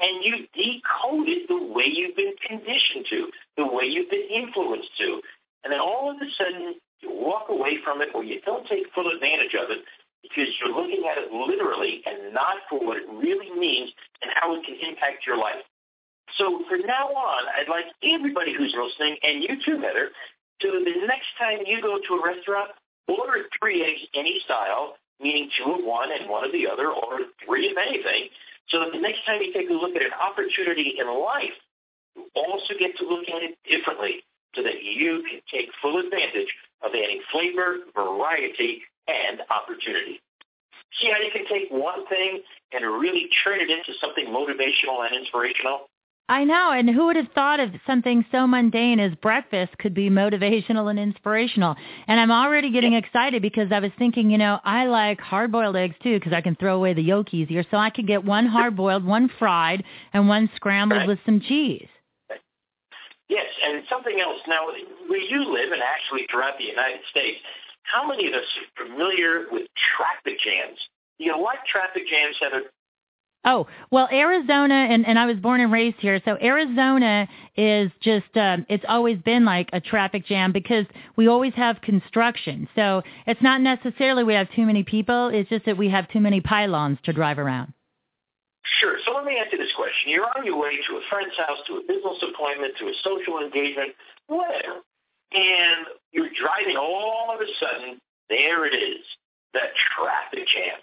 and 0.00 0.24
you 0.24 0.46
decode 0.52 1.28
it 1.28 1.48
the 1.48 1.62
way 1.72 1.86
you've 1.86 2.16
been 2.16 2.34
conditioned 2.46 3.06
to, 3.10 3.30
the 3.56 3.66
way 3.66 3.84
you've 3.84 4.10
been 4.10 4.28
influenced 4.30 4.90
to. 4.98 5.22
And 5.64 5.72
then 5.72 5.80
all 5.80 6.10
of 6.10 6.16
a 6.16 6.28
sudden, 6.36 6.74
you 7.00 7.10
walk 7.10 7.48
away 7.48 7.78
from 7.84 8.00
it 8.02 8.10
or 8.14 8.24
you 8.24 8.40
don't 8.44 8.66
take 8.66 8.92
full 8.94 9.10
advantage 9.10 9.54
of 9.54 9.70
it 9.70 9.84
because 10.22 10.48
you're 10.60 10.74
looking 10.74 11.06
at 11.10 11.18
it 11.18 11.32
literally 11.32 12.02
and 12.06 12.34
not 12.34 12.58
for 12.68 12.78
what 12.78 12.96
it 12.96 13.06
really 13.08 13.50
means 13.58 13.90
and 14.22 14.30
how 14.34 14.54
it 14.54 14.64
can 14.64 14.76
impact 14.88 15.26
your 15.26 15.36
life. 15.36 15.62
So 16.36 16.62
from 16.68 16.82
now 16.86 17.08
on, 17.08 17.44
I'd 17.56 17.70
like 17.70 17.86
everybody 18.02 18.54
who's 18.54 18.74
listening, 18.76 19.16
and 19.22 19.42
you 19.42 19.56
too, 19.64 19.80
Heather, 19.80 20.10
to 20.60 20.68
the 20.70 21.06
next 21.06 21.28
time 21.38 21.60
you 21.64 21.80
go 21.80 21.98
to 21.98 22.14
a 22.14 22.22
restaurant, 22.22 22.70
order 23.08 23.46
three 23.58 23.82
eggs 23.82 24.02
any 24.14 24.40
style, 24.44 24.96
meaning 25.20 25.50
two 25.56 25.72
of 25.72 25.84
one 25.84 26.10
and 26.12 26.28
one 26.28 26.44
of 26.44 26.52
the 26.52 26.66
other, 26.66 26.90
or 26.90 27.20
three 27.44 27.70
of 27.70 27.76
anything, 27.76 28.28
so 28.68 28.80
that 28.80 28.92
the 28.92 29.00
next 29.00 29.24
time 29.24 29.40
you 29.42 29.52
take 29.52 29.70
a 29.70 29.72
look 29.72 29.96
at 29.96 30.02
an 30.02 30.12
opportunity 30.12 30.94
in 30.98 31.06
life, 31.06 31.56
you 32.16 32.26
also 32.36 32.74
get 32.78 32.96
to 32.98 33.08
look 33.08 33.28
at 33.28 33.42
it 33.42 33.58
differently 33.68 34.22
so 34.54 34.62
that 34.62 34.82
you 34.82 35.22
can 35.28 35.40
take 35.52 35.70
full 35.80 35.98
advantage 35.98 36.54
of 36.82 36.90
adding 36.94 37.20
flavor, 37.32 37.78
variety, 37.94 38.82
and 39.06 39.40
opportunity. 39.50 40.20
See 41.00 41.10
how 41.12 41.20
you 41.20 41.30
can 41.30 41.46
take 41.46 41.68
one 41.70 42.06
thing 42.06 42.42
and 42.72 42.84
really 42.84 43.28
turn 43.44 43.60
it 43.60 43.70
into 43.70 43.92
something 44.00 44.26
motivational 44.26 45.04
and 45.04 45.16
inspirational? 45.16 45.88
I 46.30 46.44
know, 46.44 46.72
and 46.72 46.90
who 46.90 47.06
would 47.06 47.16
have 47.16 47.32
thought 47.34 47.58
of 47.58 47.70
something 47.86 48.22
so 48.30 48.46
mundane 48.46 49.00
as 49.00 49.14
breakfast 49.14 49.78
could 49.78 49.94
be 49.94 50.10
motivational 50.10 50.90
and 50.90 50.98
inspirational? 50.98 51.74
And 52.06 52.20
I'm 52.20 52.30
already 52.30 52.70
getting 52.70 52.92
excited 52.92 53.40
because 53.40 53.72
I 53.72 53.80
was 53.80 53.92
thinking, 53.98 54.30
you 54.30 54.36
know, 54.36 54.60
I 54.62 54.84
like 54.86 55.20
hard-boiled 55.20 55.74
eggs 55.74 55.96
too 56.02 56.18
because 56.18 56.34
I 56.34 56.42
can 56.42 56.54
throw 56.56 56.76
away 56.76 56.92
the 56.92 57.02
yolk 57.02 57.32
easier. 57.32 57.64
So 57.70 57.78
I 57.78 57.88
could 57.88 58.06
get 58.06 58.24
one 58.24 58.44
hard-boiled, 58.44 59.04
one 59.04 59.30
fried, 59.38 59.82
and 60.12 60.28
one 60.28 60.50
scrambled 60.54 60.98
right. 60.98 61.08
with 61.08 61.18
some 61.24 61.40
cheese. 61.40 61.88
Yes, 63.30 63.46
and 63.64 63.82
something 63.88 64.20
else. 64.20 64.40
Now, 64.46 64.66
where 65.06 65.20
you 65.20 65.50
live, 65.50 65.72
and 65.72 65.82
actually 65.82 66.26
throughout 66.30 66.58
the 66.58 66.64
United 66.64 67.00
States, 67.10 67.38
how 67.84 68.06
many 68.06 68.28
of 68.28 68.34
us 68.34 68.44
are 68.78 68.86
familiar 68.86 69.46
with 69.50 69.66
traffic 69.96 70.38
jams? 70.40 70.78
You 71.18 71.32
know, 71.32 71.38
like 71.40 71.64
traffic 71.64 72.06
jams 72.06 72.36
have 72.40 72.52
a 72.52 72.62
Oh, 73.44 73.66
well, 73.90 74.08
Arizona, 74.12 74.74
and, 74.74 75.06
and 75.06 75.18
I 75.18 75.26
was 75.26 75.36
born 75.36 75.60
and 75.60 75.72
raised 75.72 75.98
here, 76.00 76.20
so 76.24 76.36
Arizona 76.42 77.28
is 77.56 77.90
just, 78.00 78.36
um, 78.36 78.66
it's 78.68 78.84
always 78.88 79.18
been 79.18 79.44
like 79.44 79.70
a 79.72 79.80
traffic 79.80 80.26
jam 80.26 80.52
because 80.52 80.86
we 81.16 81.28
always 81.28 81.54
have 81.54 81.80
construction. 81.80 82.68
So 82.74 83.02
it's 83.26 83.40
not 83.40 83.60
necessarily 83.60 84.24
we 84.24 84.34
have 84.34 84.48
too 84.54 84.66
many 84.66 84.82
people, 84.82 85.28
it's 85.28 85.48
just 85.48 85.66
that 85.66 85.78
we 85.78 85.88
have 85.88 86.10
too 86.10 86.20
many 86.20 86.40
pylons 86.40 86.98
to 87.04 87.12
drive 87.12 87.38
around. 87.38 87.72
Sure. 88.80 88.98
So 89.06 89.12
let 89.12 89.24
me 89.24 89.38
answer 89.38 89.56
this 89.56 89.72
question. 89.76 90.10
You're 90.10 90.26
on 90.36 90.44
your 90.44 90.58
way 90.60 90.76
to 90.88 90.96
a 90.96 91.00
friend's 91.08 91.36
house, 91.36 91.58
to 91.68 91.76
a 91.76 91.80
business 91.80 92.22
appointment, 92.34 92.74
to 92.80 92.86
a 92.86 92.92
social 93.02 93.38
engagement, 93.38 93.94
whatever 94.26 94.82
and 95.32 95.86
you're 96.12 96.30
driving 96.30 96.76
all 96.76 97.30
of 97.34 97.40
a 97.40 97.50
sudden, 97.60 98.00
there 98.28 98.66
it 98.66 98.74
is, 98.74 99.04
that 99.54 99.70
traffic 99.94 100.46
jam. 100.48 100.78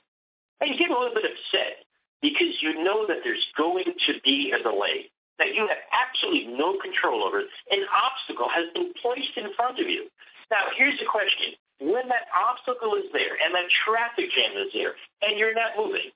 And 0.61 0.69
you 0.71 0.77
get 0.77 0.91
a 0.91 0.97
little 0.97 1.13
bit 1.13 1.25
upset 1.25 1.84
because 2.25 2.57
you 2.65 2.81
know 2.83 3.05
that 3.05 3.21
there's 3.23 3.45
going 3.55 3.85
to 3.85 4.13
be 4.25 4.49
a 4.57 4.59
delay. 4.65 5.13
that 5.37 5.53
you 5.53 5.67
have 5.67 5.81
absolutely 5.91 6.47
no 6.55 6.77
control 6.79 7.23
over. 7.23 7.43
An 7.71 7.83
obstacle 7.91 8.47
has 8.49 8.71
been 8.73 8.93
placed 9.01 9.35
in 9.35 9.51
front 9.55 9.79
of 9.79 9.87
you. 9.87 10.07
Now, 10.51 10.71
here's 10.77 10.97
the 10.99 11.05
question. 11.05 11.53
When 11.79 12.07
that 12.07 12.31
obstacle 12.31 12.95
is 12.95 13.11
there 13.11 13.35
and 13.43 13.51
that 13.53 13.67
traffic 13.83 14.31
jam 14.31 14.55
is 14.55 14.71
there 14.71 14.95
and 15.21 15.37
you're 15.37 15.53
not 15.53 15.75
moving, 15.75 16.07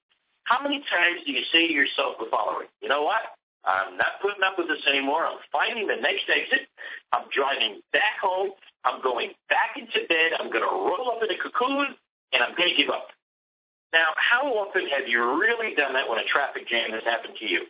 how 0.47 0.63
many 0.63 0.79
times 0.87 1.21
do 1.25 1.31
you 1.35 1.43
say 1.51 1.67
to 1.67 1.73
yourself 1.73 2.15
the 2.19 2.31
following, 2.31 2.71
you 2.81 2.87
know 2.87 3.03
what? 3.03 3.35
I'm 3.65 3.97
not 3.99 4.23
putting 4.23 4.41
up 4.41 4.55
with 4.57 4.71
this 4.71 4.81
anymore. 4.87 5.27
I'm 5.27 5.43
finding 5.51 5.85
the 5.85 5.99
next 5.99 6.31
exit. 6.31 6.71
I'm 7.11 7.27
driving 7.35 7.81
back 7.91 8.17
home. 8.23 8.55
I'm 8.87 9.03
going 9.03 9.35
back 9.51 9.75
into 9.75 10.07
bed. 10.07 10.39
I'm 10.39 10.47
going 10.47 10.63
to 10.63 10.71
roll 10.71 11.11
up 11.11 11.19
in 11.21 11.29
a 11.29 11.37
cocoon 11.37 11.91
and 12.31 12.39
I'm 12.41 12.55
going 12.55 12.71
to 12.71 12.77
give 12.79 12.89
up. 12.89 13.11
Now, 13.93 14.13
how 14.17 14.45
often 14.53 14.85
have 14.87 15.07
you 15.07 15.19
really 15.39 15.75
done 15.75 15.93
that 15.93 16.07
when 16.07 16.19
a 16.19 16.25
traffic 16.25 16.67
jam 16.67 16.91
has 16.91 17.03
happened 17.03 17.35
to 17.39 17.45
you? 17.45 17.65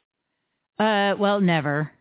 Uh, 0.78 1.16
well, 1.18 1.40
never. 1.40 1.92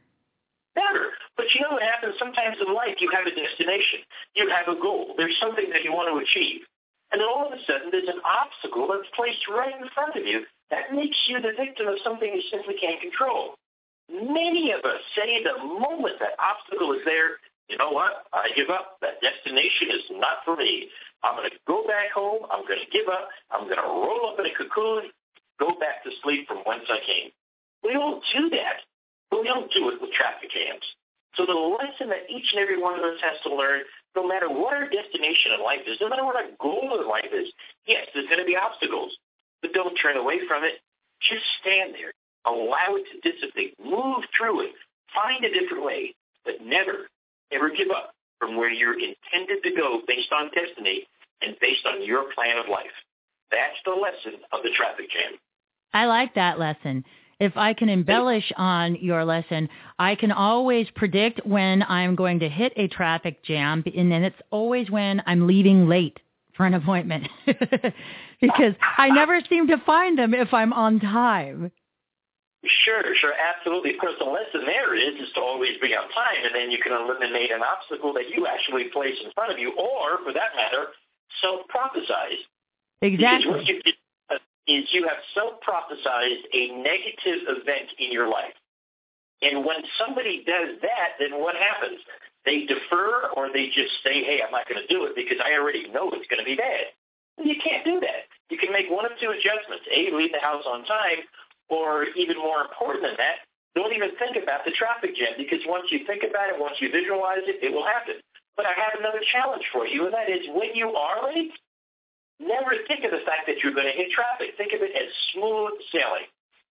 Never. 0.76 1.10
But 1.36 1.46
you 1.54 1.62
know 1.62 1.74
what 1.78 1.82
happens? 1.82 2.14
Sometimes 2.18 2.56
in 2.58 2.74
life 2.74 2.98
you 2.98 3.10
have 3.14 3.26
a 3.26 3.34
destination. 3.34 4.02
You 4.34 4.50
have 4.50 4.66
a 4.66 4.80
goal. 4.80 5.14
There's 5.16 5.38
something 5.40 5.70
that 5.70 5.82
you 5.82 5.92
want 5.92 6.10
to 6.10 6.18
achieve. 6.18 6.62
And 7.10 7.20
then 7.20 7.28
all 7.28 7.46
of 7.46 7.52
a 7.52 7.62
sudden 7.66 7.90
there's 7.90 8.10
an 8.10 8.20
obstacle 8.26 8.86
that's 8.90 9.08
placed 9.14 9.46
right 9.48 9.74
in 9.74 9.88
front 9.94 10.14
of 10.14 10.26
you 10.26 10.44
that 10.70 10.92
makes 10.92 11.16
you 11.28 11.40
the 11.40 11.54
victim 11.56 11.88
of 11.88 11.96
something 12.04 12.28
you 12.28 12.42
simply 12.50 12.74
can't 12.78 13.00
control. 13.00 13.54
Many 14.10 14.72
of 14.72 14.84
us 14.84 15.00
say 15.16 15.42
the 15.42 15.62
moment 15.62 16.18
that 16.20 16.36
obstacle 16.38 16.92
is 16.92 17.02
there, 17.04 17.38
you 17.68 17.76
know 17.76 17.90
what? 17.90 18.24
I 18.32 18.50
give 18.56 18.70
up. 18.70 18.98
That 19.00 19.20
destination 19.20 19.88
is 19.92 20.04
not 20.10 20.44
for 20.44 20.56
me. 20.56 20.88
I'm 21.22 21.36
going 21.36 21.50
to 21.50 21.56
go 21.66 21.82
back 21.86 22.14
home. 22.14 22.46
I'm 22.50 22.62
going 22.66 22.78
to 22.78 22.90
give 22.90 23.08
up. 23.08 23.28
I'm 23.50 23.64
going 23.64 23.80
to 23.80 23.90
roll 23.90 24.30
up 24.32 24.38
in 24.38 24.46
a 24.46 24.54
cocoon, 24.54 25.10
go 25.58 25.74
back 25.78 26.04
to 26.04 26.10
sleep 26.22 26.46
from 26.46 26.62
whence 26.64 26.86
I 26.88 27.02
came. 27.04 27.30
We 27.82 27.94
all 27.94 28.20
do 28.34 28.50
that, 28.50 28.82
we 29.30 29.44
don't 29.44 29.70
do 29.72 29.90
it 29.90 30.00
with 30.00 30.12
traffic 30.12 30.50
jams. 30.50 30.84
So 31.36 31.46
the 31.46 31.54
lesson 31.54 32.08
that 32.10 32.26
each 32.26 32.50
and 32.52 32.62
every 32.62 32.80
one 32.80 32.98
of 32.98 33.04
us 33.04 33.20
has 33.22 33.38
to 33.46 33.54
learn, 33.54 33.82
no 34.16 34.26
matter 34.26 34.48
what 34.48 34.74
our 34.74 34.88
destination 34.88 35.52
in 35.54 35.62
life 35.62 35.86
is, 35.86 35.98
no 36.00 36.08
matter 36.08 36.24
what 36.24 36.34
our 36.34 36.50
goal 36.58 36.98
in 36.98 37.06
life 37.06 37.30
is, 37.32 37.46
yes, 37.86 38.08
there's 38.12 38.26
going 38.26 38.42
to 38.42 38.48
be 38.48 38.56
obstacles, 38.56 39.14
but 39.62 39.72
don't 39.72 39.94
turn 39.94 40.16
away 40.16 40.40
from 40.48 40.64
it. 40.64 40.82
Just 41.20 41.44
stand 41.60 41.94
there. 41.94 42.10
Allow 42.46 42.98
it 42.98 43.04
to 43.12 43.30
dissipate. 43.30 43.74
Move 43.78 44.24
through 44.36 44.66
it. 44.66 44.72
Find 45.14 45.44
a 45.44 45.52
different 45.52 45.84
way, 45.84 46.14
but 46.44 46.64
never, 46.64 47.06
ever 47.52 47.70
give 47.70 47.90
up 47.90 48.14
from 48.38 48.56
where 48.56 48.70
you're 48.70 48.94
intended 48.94 49.62
to 49.62 49.74
go 49.74 50.00
based 50.06 50.32
on 50.32 50.50
destiny 50.54 51.06
and 51.42 51.56
based 51.60 51.86
on 51.86 52.04
your 52.04 52.32
plan 52.34 52.58
of 52.58 52.68
life. 52.68 52.86
That's 53.50 53.78
the 53.84 53.92
lesson 53.92 54.40
of 54.52 54.62
the 54.62 54.70
traffic 54.76 55.10
jam. 55.10 55.38
I 55.92 56.06
like 56.06 56.34
that 56.34 56.58
lesson 56.58 57.04
if 57.40 57.56
I 57.56 57.72
can 57.72 57.88
embellish 57.88 58.52
on 58.56 58.96
your 58.96 59.24
lesson, 59.24 59.68
I 59.98 60.16
can 60.16 60.32
always 60.32 60.88
predict 60.94 61.46
when 61.46 61.82
I'm 61.84 62.16
going 62.16 62.40
to 62.40 62.48
hit 62.48 62.72
a 62.76 62.88
traffic 62.88 63.44
jam, 63.44 63.84
and 63.96 64.10
then 64.10 64.24
it's 64.24 64.40
always 64.50 64.90
when 64.90 65.22
I'm 65.26 65.46
leaving 65.46 65.88
late 65.88 66.18
for 66.56 66.66
an 66.66 66.74
appointment 66.74 67.28
because 67.46 68.74
I 68.96 69.10
never 69.10 69.40
seem 69.48 69.68
to 69.68 69.78
find 69.86 70.18
them 70.18 70.34
if 70.34 70.52
I'm 70.52 70.72
on 70.72 70.98
time. 70.98 71.70
Sure, 72.66 73.14
sure, 73.14 73.34
absolutely. 73.38 73.94
Of 73.94 74.00
course, 74.00 74.14
the 74.18 74.26
lesson 74.26 74.66
there 74.66 74.94
is 74.94 75.14
is 75.20 75.32
to 75.34 75.40
always 75.40 75.78
be 75.80 75.94
on 75.94 76.10
time, 76.10 76.42
and 76.42 76.54
then 76.54 76.70
you 76.70 76.78
can 76.82 76.92
eliminate 76.92 77.52
an 77.52 77.62
obstacle 77.62 78.12
that 78.14 78.30
you 78.30 78.46
actually 78.46 78.90
place 78.90 79.14
in 79.24 79.30
front 79.32 79.52
of 79.52 79.58
you, 79.58 79.70
or, 79.78 80.18
for 80.24 80.32
that 80.32 80.56
matter, 80.56 80.90
self-prophesize. 81.40 82.42
Exactly 83.00 83.80
uh, 84.30 84.36
is 84.66 84.84
you 84.90 85.06
have 85.06 85.22
self-prophesized 85.34 86.44
a 86.52 86.82
negative 86.82 87.46
event 87.46 87.94
in 87.98 88.10
your 88.10 88.28
life. 88.28 88.54
And 89.40 89.64
when 89.64 89.78
somebody 89.96 90.42
does 90.44 90.82
that, 90.82 91.14
then 91.20 91.38
what 91.40 91.54
happens? 91.54 92.00
They 92.44 92.66
defer 92.66 93.30
or 93.36 93.52
they 93.52 93.66
just 93.66 94.02
say, 94.02 94.24
hey, 94.24 94.40
I'm 94.44 94.50
not 94.50 94.68
going 94.68 94.82
to 94.82 94.88
do 94.92 95.04
it 95.06 95.14
because 95.14 95.38
I 95.38 95.54
already 95.54 95.88
know 95.90 96.10
it's 96.10 96.26
going 96.26 96.42
to 96.42 96.44
be 96.44 96.56
bad. 96.56 96.90
You 97.38 97.54
can't 97.62 97.84
do 97.84 98.00
that. 98.00 98.26
You 98.50 98.58
can 98.58 98.72
make 98.72 98.90
one 98.90 99.06
of 99.06 99.12
two 99.20 99.30
adjustments. 99.30 99.86
A, 99.94 100.10
leave 100.10 100.32
the 100.32 100.42
house 100.42 100.64
on 100.66 100.84
time, 100.86 101.22
or 101.68 102.04
even 102.16 102.36
more 102.36 102.62
important 102.62 103.04
than 103.04 103.16
that, 103.18 103.44
don't 103.74 103.92
even 103.92 104.10
think 104.18 104.36
about 104.36 104.64
the 104.64 104.72
traffic 104.72 105.14
jam 105.14 105.36
because 105.36 105.60
once 105.66 105.86
you 105.90 106.04
think 106.06 106.24
about 106.24 106.48
it, 106.48 106.58
once 106.58 106.76
you 106.80 106.90
visualize 106.90 107.44
it, 107.46 107.62
it 107.62 107.72
will 107.72 107.86
happen. 107.86 108.16
But 108.56 108.66
I 108.66 108.74
have 108.74 108.98
another 108.98 109.20
challenge 109.30 109.64
for 109.72 109.86
you, 109.86 110.06
and 110.06 110.14
that 110.14 110.28
is 110.28 110.48
when 110.50 110.74
you 110.74 110.90
are 110.90 111.30
late, 111.30 111.52
Never 112.40 112.70
think 112.86 113.04
of 113.04 113.10
the 113.10 113.24
fact 113.26 113.46
that 113.46 113.58
you're 113.62 113.74
going 113.74 113.90
to 113.90 113.92
hit 113.92 114.10
traffic. 114.12 114.54
Think 114.56 114.72
of 114.72 114.82
it 114.82 114.94
as 114.94 115.10
smooth 115.34 115.74
sailing. 115.90 116.30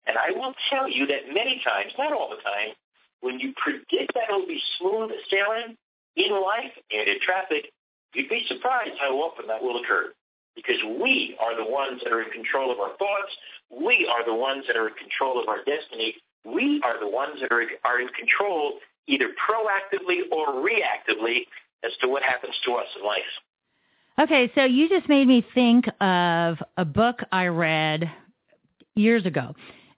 And 0.08 0.18
I 0.18 0.32
will 0.32 0.54
tell 0.70 0.90
you 0.90 1.06
that 1.08 1.28
many 1.34 1.62
times, 1.64 1.92
not 1.98 2.14
all 2.14 2.30
the 2.30 2.42
time, 2.42 2.72
when 3.20 3.40
you 3.40 3.54
predict 3.58 4.14
that 4.16 4.30
it'll 4.30 4.48
be 4.48 4.62
smooth 4.80 5.12
sailing 5.30 5.76
in 6.16 6.32
life 6.32 6.72
and 6.92 7.08
in 7.08 7.20
traffic, 7.20 7.72
you'd 8.16 8.30
be 8.30 8.46
surprised 8.48 8.96
how 9.00 9.20
often 9.20 9.48
that 9.48 9.62
will 9.62 9.84
occur. 9.84 10.14
Because 10.56 10.78
we 11.02 11.38
are 11.40 11.56
the 11.56 11.70
ones 11.70 12.02
that 12.04 12.12
are 12.12 12.22
in 12.22 12.32
control 12.32 12.72
of 12.72 12.80
our 12.80 12.98
thoughts. 12.98 13.32
We 13.72 14.10
are 14.12 14.26
the 14.26 14.36
ones 14.36 14.66
that 14.68 14.76
are 14.76 14.88
in 14.88 14.96
control 14.96 15.42
of 15.42 15.48
our 15.48 15.64
destiny. 15.64 16.16
We 16.46 16.82
are 16.84 17.00
the 17.00 17.10
ones 17.10 17.40
that 17.42 17.52
are, 17.52 17.64
are 17.86 18.02
in 18.02 18.10
control 18.10 18.80
either 19.08 19.30
proactively 19.30 20.22
or 20.32 20.48
reactively 20.48 21.42
as 21.84 21.92
to 22.02 22.08
what 22.08 22.24
happens 22.24 22.56
to 22.66 22.74
us 22.74 22.88
in 23.00 23.06
life. 23.06 23.22
Okay, 24.20 24.52
so 24.54 24.66
you 24.66 24.90
just 24.90 25.08
made 25.08 25.28
me 25.28 25.46
think 25.54 25.86
of 26.02 26.58
a 26.78 26.86
book 26.86 27.20
I 27.32 27.48
read 27.48 28.12
years 28.96 29.26
ago. 29.26 29.56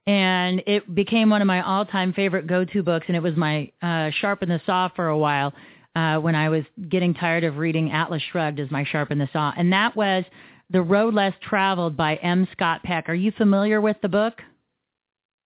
And 0.07 0.61
it 0.67 0.93
became 0.93 1.29
one 1.29 1.41
of 1.41 1.47
my 1.47 1.61
all-time 1.61 2.13
favorite 2.13 2.47
go-to 2.47 2.83
books, 2.83 3.05
and 3.07 3.15
it 3.15 3.21
was 3.21 3.35
my 3.35 3.71
uh, 3.81 4.11
Sharpen 4.19 4.49
the 4.49 4.61
Saw 4.65 4.89
for 4.95 5.07
a 5.07 5.17
while 5.17 5.53
uh, 5.95 6.17
when 6.17 6.35
I 6.35 6.49
was 6.49 6.63
getting 6.89 7.13
tired 7.13 7.43
of 7.43 7.57
reading 7.57 7.91
Atlas 7.91 8.21
Shrugged 8.31 8.59
as 8.59 8.71
my 8.71 8.85
Sharpen 8.85 9.17
the 9.17 9.29
Saw. 9.33 9.53
And 9.55 9.73
that 9.73 9.95
was 9.95 10.23
The 10.69 10.81
Road 10.81 11.13
Less 11.13 11.33
Traveled 11.41 11.97
by 11.97 12.15
M. 12.15 12.47
Scott 12.51 12.83
Peck. 12.83 13.09
Are 13.09 13.15
you 13.15 13.31
familiar 13.31 13.81
with 13.81 13.97
the 14.01 14.09
book? 14.09 14.41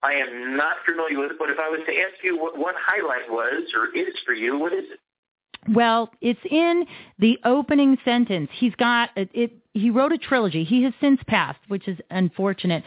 I 0.04 0.14
am 0.14 0.56
not 0.56 0.78
familiar 0.86 1.20
with 1.20 1.32
it, 1.32 1.38
but 1.40 1.50
if 1.50 1.58
I 1.60 1.68
was 1.70 1.80
to 1.88 1.94
ask 1.94 2.24
you 2.24 2.40
what 2.40 2.58
one 2.58 2.76
highlight 2.78 3.30
was 3.30 3.64
or 3.76 3.88
is 3.98 4.14
for 4.24 4.34
you, 4.34 4.60
what 4.60 4.72
is 4.72 4.84
it? 4.92 5.00
Well, 5.74 6.12
it's 6.22 6.40
in 6.50 6.86
the 7.18 7.40
opening 7.44 7.98
sentence. 8.06 8.52
He's 8.54 8.76
got 8.76 9.10
it, 9.16 9.30
it. 9.34 9.52
He 9.74 9.90
wrote 9.90 10.12
a 10.12 10.18
trilogy. 10.20 10.64
He 10.64 10.84
has 10.84 10.94
since 11.02 11.20
passed, 11.28 11.60
which 11.70 11.88
is 11.88 11.98
unfortunate. 12.12 12.84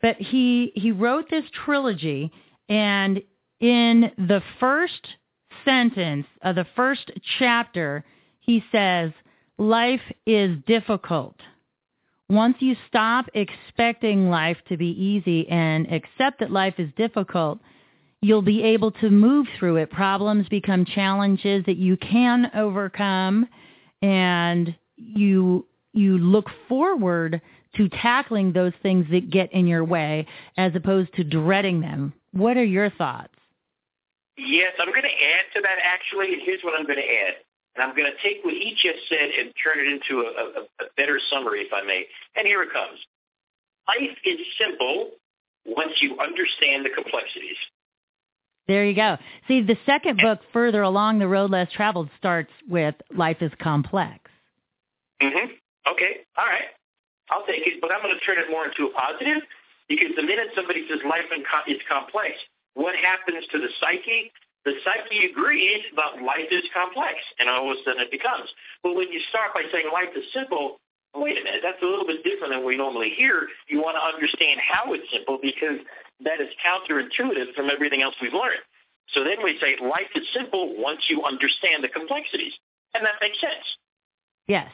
But 0.00 0.16
he 0.16 0.72
he 0.74 0.90
wrote 0.90 1.28
this 1.28 1.44
trilogy, 1.64 2.32
and 2.70 3.22
in 3.60 4.10
the 4.16 4.42
first 4.58 5.06
sentence 5.64 6.26
of 6.42 6.56
the 6.56 6.66
first 6.76 7.10
chapter, 7.38 8.04
he 8.40 8.64
says, 8.70 9.12
"Life 9.58 10.12
is 10.26 10.58
difficult." 10.66 11.36
Once 12.28 12.56
you 12.60 12.74
stop 12.88 13.28
expecting 13.34 14.30
life 14.30 14.56
to 14.68 14.76
be 14.76 14.90
easy 15.02 15.48
and 15.48 15.86
accept 15.92 16.40
that 16.40 16.50
life 16.50 16.74
is 16.78 16.90
difficult, 16.96 17.58
you'll 18.22 18.42
be 18.42 18.62
able 18.62 18.90
to 18.90 19.10
move 19.10 19.46
through 19.58 19.76
it. 19.76 19.90
Problems 19.90 20.48
become 20.48 20.86
challenges 20.86 21.64
that 21.66 21.76
you 21.76 21.96
can 21.98 22.50
overcome 22.54 23.46
and 24.00 24.74
you 24.96 25.66
you 25.92 26.18
look 26.18 26.46
forward 26.68 27.40
to 27.76 27.88
tackling 27.88 28.52
those 28.52 28.72
things 28.82 29.06
that 29.10 29.30
get 29.30 29.52
in 29.52 29.66
your 29.66 29.84
way 29.84 30.26
as 30.56 30.74
opposed 30.74 31.12
to 31.14 31.24
dreading 31.24 31.80
them. 31.80 32.12
What 32.32 32.56
are 32.56 32.64
your 32.64 32.90
thoughts? 32.90 33.33
Yes, 34.36 34.72
I'm 34.78 34.90
going 34.90 35.02
to 35.02 35.08
add 35.08 35.44
to 35.54 35.60
that 35.62 35.78
actually, 35.82 36.34
and 36.34 36.42
here's 36.44 36.62
what 36.62 36.74
I'm 36.78 36.86
going 36.86 36.98
to 36.98 37.06
add. 37.06 37.34
And 37.76 37.82
I'm 37.82 37.96
going 37.96 38.10
to 38.10 38.16
take 38.22 38.44
what 38.44 38.54
he 38.54 38.74
just 38.74 39.08
said 39.08 39.30
and 39.38 39.52
turn 39.62 39.78
it 39.78 39.88
into 39.88 40.22
a, 40.22 40.30
a, 40.30 40.62
a 40.84 40.88
better 40.96 41.18
summary, 41.30 41.60
if 41.60 41.72
I 41.72 41.82
may. 41.82 42.06
And 42.36 42.46
here 42.46 42.62
it 42.62 42.72
comes. 42.72 42.98
Life 43.88 44.16
is 44.24 44.38
simple 44.58 45.10
once 45.66 45.92
you 46.00 46.18
understand 46.18 46.84
the 46.84 46.90
complexities. 46.90 47.56
There 48.66 48.84
you 48.86 48.94
go. 48.94 49.18
See, 49.46 49.60
the 49.60 49.76
second 49.84 50.18
book, 50.22 50.40
Further 50.52 50.82
Along 50.82 51.18
the 51.18 51.28
Road 51.28 51.50
Less 51.50 51.70
Traveled, 51.72 52.08
starts 52.16 52.52
with 52.68 52.94
Life 53.14 53.38
is 53.40 53.52
Complex. 53.60 54.18
Mm-hmm. 55.20 55.52
Okay. 55.92 56.24
All 56.38 56.46
right. 56.46 56.72
I'll 57.30 57.44
take 57.46 57.66
it, 57.66 57.80
but 57.80 57.90
I'm 57.92 58.02
going 58.02 58.14
to 58.14 58.24
turn 58.24 58.38
it 58.38 58.50
more 58.50 58.66
into 58.66 58.86
a 58.86 58.92
positive 58.92 59.42
because 59.88 60.12
the 60.16 60.22
minute 60.22 60.48
somebody 60.54 60.86
says 60.88 61.00
life 61.08 61.24
is 61.68 61.80
complex, 61.88 62.36
what 62.74 62.94
happens 62.94 63.46
to 63.52 63.58
the 63.58 63.68
psyche? 63.80 64.30
The 64.64 64.74
psyche 64.82 65.30
agrees 65.30 65.84
about 65.92 66.22
life 66.22 66.48
is 66.50 66.64
complex, 66.72 67.18
and 67.38 67.48
all 67.48 67.70
of 67.70 67.76
a 67.76 67.82
sudden 67.84 68.02
it 68.02 68.10
becomes. 68.10 68.48
But 68.82 68.94
when 68.94 69.12
you 69.12 69.20
start 69.28 69.54
by 69.54 69.62
saying 69.70 69.86
life 69.92 70.14
is 70.16 70.24
simple, 70.32 70.80
wait 71.14 71.38
a 71.38 71.44
minute, 71.44 71.60
that's 71.62 71.82
a 71.82 71.86
little 71.86 72.06
bit 72.06 72.24
different 72.24 72.52
than 72.52 72.64
we 72.64 72.76
normally 72.76 73.10
hear. 73.16 73.48
You 73.68 73.80
want 73.80 73.96
to 73.96 74.04
understand 74.04 74.60
how 74.60 74.92
it's 74.94 75.04
simple 75.12 75.38
because 75.40 75.78
that 76.24 76.40
is 76.40 76.48
counterintuitive 76.64 77.54
from 77.54 77.70
everything 77.70 78.02
else 78.02 78.14
we've 78.20 78.32
learned. 78.32 78.62
So 79.12 79.22
then 79.22 79.44
we 79.44 79.58
say 79.60 79.76
life 79.84 80.10
is 80.14 80.24
simple 80.32 80.74
once 80.80 81.00
you 81.08 81.22
understand 81.24 81.84
the 81.84 81.88
complexities. 81.88 82.54
And 82.94 83.04
that 83.04 83.14
makes 83.20 83.40
sense. 83.40 83.64
Yes. 84.48 84.70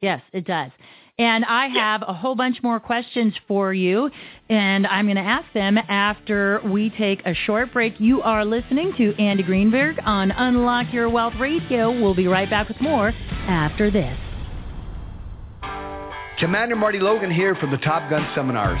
Yes, 0.00 0.20
it 0.32 0.44
does. 0.44 0.70
And 1.20 1.44
I 1.44 1.66
have 1.66 2.02
a 2.08 2.14
whole 2.14 2.34
bunch 2.34 2.62
more 2.62 2.80
questions 2.80 3.34
for 3.46 3.74
you, 3.74 4.10
and 4.48 4.86
I'm 4.86 5.04
going 5.04 5.16
to 5.16 5.22
ask 5.22 5.44
them 5.52 5.76
after 5.76 6.62
we 6.64 6.88
take 6.88 7.20
a 7.26 7.34
short 7.34 7.74
break. 7.74 8.00
You 8.00 8.22
are 8.22 8.42
listening 8.42 8.94
to 8.96 9.14
Andy 9.22 9.42
Greenberg 9.42 9.98
on 10.06 10.30
Unlock 10.30 10.94
Your 10.94 11.10
Wealth 11.10 11.34
Radio. 11.38 11.90
We'll 11.92 12.14
be 12.14 12.26
right 12.26 12.48
back 12.48 12.68
with 12.68 12.80
more 12.80 13.12
after 13.46 13.90
this. 13.90 14.18
Commander 16.38 16.76
Marty 16.76 17.00
Logan 17.00 17.30
here 17.30 17.54
from 17.54 17.70
the 17.70 17.76
Top 17.76 18.08
Gun 18.08 18.26
Seminars. 18.34 18.80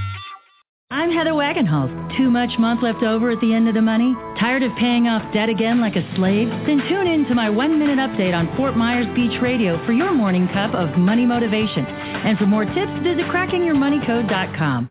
I'm 0.91 1.09
Heather 1.09 1.31
Wagenhals. 1.31 2.17
Too 2.17 2.29
much 2.29 2.59
month 2.59 2.83
left 2.83 3.01
over 3.01 3.31
at 3.31 3.39
the 3.39 3.53
end 3.53 3.69
of 3.69 3.75
the 3.75 3.81
money? 3.81 4.13
Tired 4.37 4.61
of 4.61 4.75
paying 4.75 5.07
off 5.07 5.23
debt 5.33 5.47
again 5.47 5.79
like 5.79 5.95
a 5.95 6.03
slave? 6.17 6.49
Then 6.67 6.83
tune 6.89 7.07
in 7.07 7.23
to 7.27 7.33
my 7.33 7.49
one-minute 7.49 7.97
update 7.97 8.35
on 8.35 8.53
Fort 8.57 8.75
Myers 8.75 9.07
Beach 9.15 9.41
Radio 9.41 9.79
for 9.85 9.93
your 9.93 10.13
morning 10.13 10.49
cup 10.49 10.75
of 10.75 10.97
money 10.97 11.25
motivation. 11.25 11.85
And 11.85 12.37
for 12.37 12.45
more 12.45 12.65
tips, 12.65 12.91
visit 13.03 13.23
crackingyourmoneycode.com. 13.31 14.89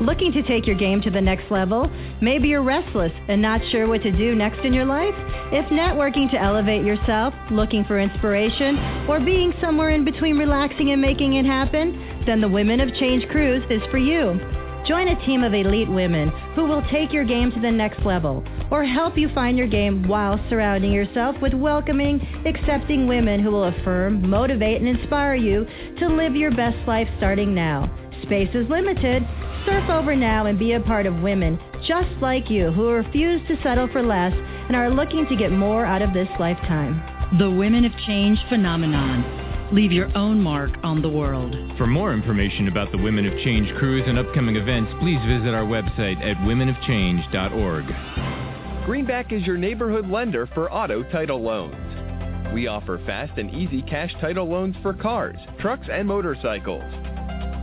Looking 0.00 0.32
to 0.32 0.42
take 0.42 0.66
your 0.66 0.76
game 0.76 1.02
to 1.02 1.10
the 1.10 1.20
next 1.20 1.50
level? 1.50 1.92
Maybe 2.22 2.48
you're 2.48 2.62
restless 2.62 3.12
and 3.28 3.42
not 3.42 3.60
sure 3.70 3.86
what 3.86 4.02
to 4.04 4.12
do 4.12 4.34
next 4.34 4.64
in 4.64 4.72
your 4.72 4.86
life? 4.86 5.12
If 5.52 5.66
networking 5.66 6.30
to 6.30 6.40
elevate 6.40 6.86
yourself, 6.86 7.34
looking 7.50 7.84
for 7.84 8.00
inspiration, 8.00 8.78
or 9.06 9.20
being 9.20 9.52
somewhere 9.60 9.90
in 9.90 10.02
between 10.02 10.38
relaxing 10.38 10.92
and 10.92 11.02
making 11.02 11.34
it 11.34 11.44
happen, 11.44 12.24
then 12.24 12.40
the 12.40 12.48
Women 12.48 12.80
of 12.80 12.88
Change 12.94 13.28
Cruise 13.28 13.62
is 13.68 13.82
for 13.90 13.98
you. 13.98 14.40
Join 14.86 15.08
a 15.08 15.26
team 15.26 15.44
of 15.44 15.52
elite 15.52 15.90
women 15.90 16.30
who 16.54 16.64
will 16.66 16.82
take 16.90 17.12
your 17.12 17.24
game 17.24 17.52
to 17.52 17.60
the 17.60 17.70
next 17.70 18.04
level 18.04 18.42
or 18.70 18.84
help 18.84 19.18
you 19.18 19.28
find 19.34 19.58
your 19.58 19.66
game 19.66 20.08
while 20.08 20.40
surrounding 20.48 20.92
yourself 20.92 21.36
with 21.42 21.52
welcoming, 21.52 22.20
accepting 22.46 23.06
women 23.06 23.40
who 23.40 23.50
will 23.50 23.64
affirm, 23.64 24.28
motivate, 24.28 24.80
and 24.80 24.88
inspire 24.88 25.34
you 25.34 25.66
to 25.98 26.08
live 26.08 26.34
your 26.34 26.50
best 26.50 26.78
life 26.88 27.08
starting 27.18 27.54
now. 27.54 27.94
Space 28.22 28.50
is 28.54 28.68
limited. 28.68 29.22
Surf 29.66 29.90
over 29.90 30.16
now 30.16 30.46
and 30.46 30.58
be 30.58 30.72
a 30.72 30.80
part 30.80 31.06
of 31.06 31.20
women 31.20 31.58
just 31.86 32.10
like 32.20 32.50
you 32.50 32.70
who 32.70 32.88
refuse 32.88 33.40
to 33.48 33.62
settle 33.62 33.88
for 33.88 34.02
less 34.02 34.32
and 34.34 34.76
are 34.76 34.90
looking 34.90 35.26
to 35.26 35.36
get 35.36 35.52
more 35.52 35.84
out 35.84 36.02
of 36.02 36.14
this 36.14 36.28
lifetime. 36.38 37.02
The 37.38 37.50
Women 37.50 37.84
of 37.84 37.92
Change 38.06 38.38
phenomenon. 38.48 39.39
Leave 39.72 39.92
your 39.92 40.10
own 40.18 40.40
mark 40.40 40.72
on 40.82 41.00
the 41.00 41.08
world. 41.08 41.54
For 41.78 41.86
more 41.86 42.12
information 42.12 42.66
about 42.66 42.90
the 42.90 42.98
Women 42.98 43.24
of 43.24 43.32
Change 43.44 43.72
cruise 43.78 44.02
and 44.04 44.18
upcoming 44.18 44.56
events, 44.56 44.90
please 44.98 45.20
visit 45.28 45.54
our 45.54 45.62
website 45.62 46.20
at 46.28 46.36
womenofchange.org. 46.38 48.84
Greenback 48.84 49.32
is 49.32 49.46
your 49.46 49.56
neighborhood 49.56 50.08
lender 50.08 50.48
for 50.54 50.72
auto 50.72 51.04
title 51.12 51.40
loans. 51.40 52.52
We 52.52 52.66
offer 52.66 53.00
fast 53.06 53.38
and 53.38 53.48
easy 53.54 53.82
cash 53.82 54.12
title 54.20 54.48
loans 54.48 54.74
for 54.82 54.92
cars, 54.92 55.38
trucks, 55.60 55.86
and 55.88 56.08
motorcycles. 56.08 56.82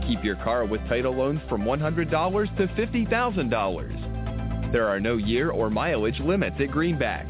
Keep 0.06 0.24
your 0.24 0.36
car 0.36 0.64
with 0.64 0.80
title 0.88 1.14
loans 1.14 1.42
from 1.46 1.64
$100 1.64 2.56
to 2.56 2.68
$50,000. 2.68 4.72
There 4.72 4.88
are 4.88 4.98
no 4.98 5.18
year 5.18 5.50
or 5.50 5.68
mileage 5.68 6.20
limits 6.20 6.56
at 6.58 6.70
Greenback, 6.70 7.26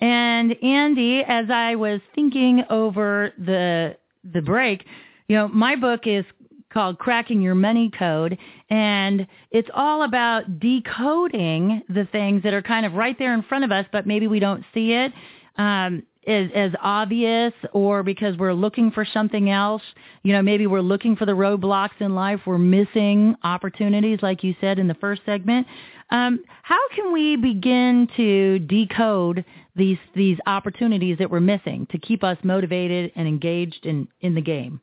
And 0.00 0.56
Andy, 0.62 1.22
as 1.22 1.50
I 1.50 1.74
was 1.74 2.00
thinking 2.14 2.64
over 2.70 3.32
the 3.36 3.96
the 4.24 4.42
break, 4.42 4.84
you 5.28 5.36
know, 5.36 5.48
my 5.48 5.76
book 5.76 6.06
is 6.06 6.24
called 6.72 6.98
Cracking 6.98 7.42
Your 7.42 7.54
Money 7.54 7.90
Code, 7.96 8.38
and 8.68 9.26
it's 9.50 9.68
all 9.74 10.02
about 10.02 10.60
decoding 10.60 11.82
the 11.88 12.06
things 12.12 12.42
that 12.44 12.54
are 12.54 12.62
kind 12.62 12.86
of 12.86 12.94
right 12.94 13.18
there 13.18 13.34
in 13.34 13.42
front 13.42 13.64
of 13.64 13.72
us, 13.72 13.86
but 13.92 14.06
maybe 14.06 14.26
we 14.26 14.38
don't 14.38 14.64
see 14.72 14.92
it 14.92 15.12
um, 15.56 16.04
as, 16.26 16.48
as 16.54 16.70
obvious, 16.80 17.52
or 17.72 18.02
because 18.02 18.36
we're 18.36 18.52
looking 18.52 18.90
for 18.92 19.04
something 19.04 19.50
else. 19.50 19.82
You 20.22 20.32
know, 20.32 20.42
maybe 20.42 20.66
we're 20.66 20.80
looking 20.80 21.16
for 21.16 21.26
the 21.26 21.32
roadblocks 21.32 22.00
in 22.00 22.14
life. 22.14 22.40
We're 22.46 22.58
missing 22.58 23.34
opportunities, 23.42 24.20
like 24.22 24.44
you 24.44 24.54
said 24.60 24.78
in 24.78 24.86
the 24.86 24.94
first 24.94 25.22
segment. 25.26 25.66
Um, 26.10 26.40
how 26.62 26.80
can 26.94 27.12
we 27.12 27.36
begin 27.36 28.08
to 28.16 28.58
decode 28.60 29.44
these 29.74 29.98
these 30.14 30.38
opportunities 30.46 31.18
that 31.18 31.30
we're 31.30 31.40
missing 31.40 31.86
to 31.90 31.98
keep 31.98 32.24
us 32.24 32.38
motivated 32.42 33.12
and 33.16 33.26
engaged 33.28 33.86
in, 33.86 34.08
in 34.20 34.34
the 34.34 34.40
game? 34.40 34.80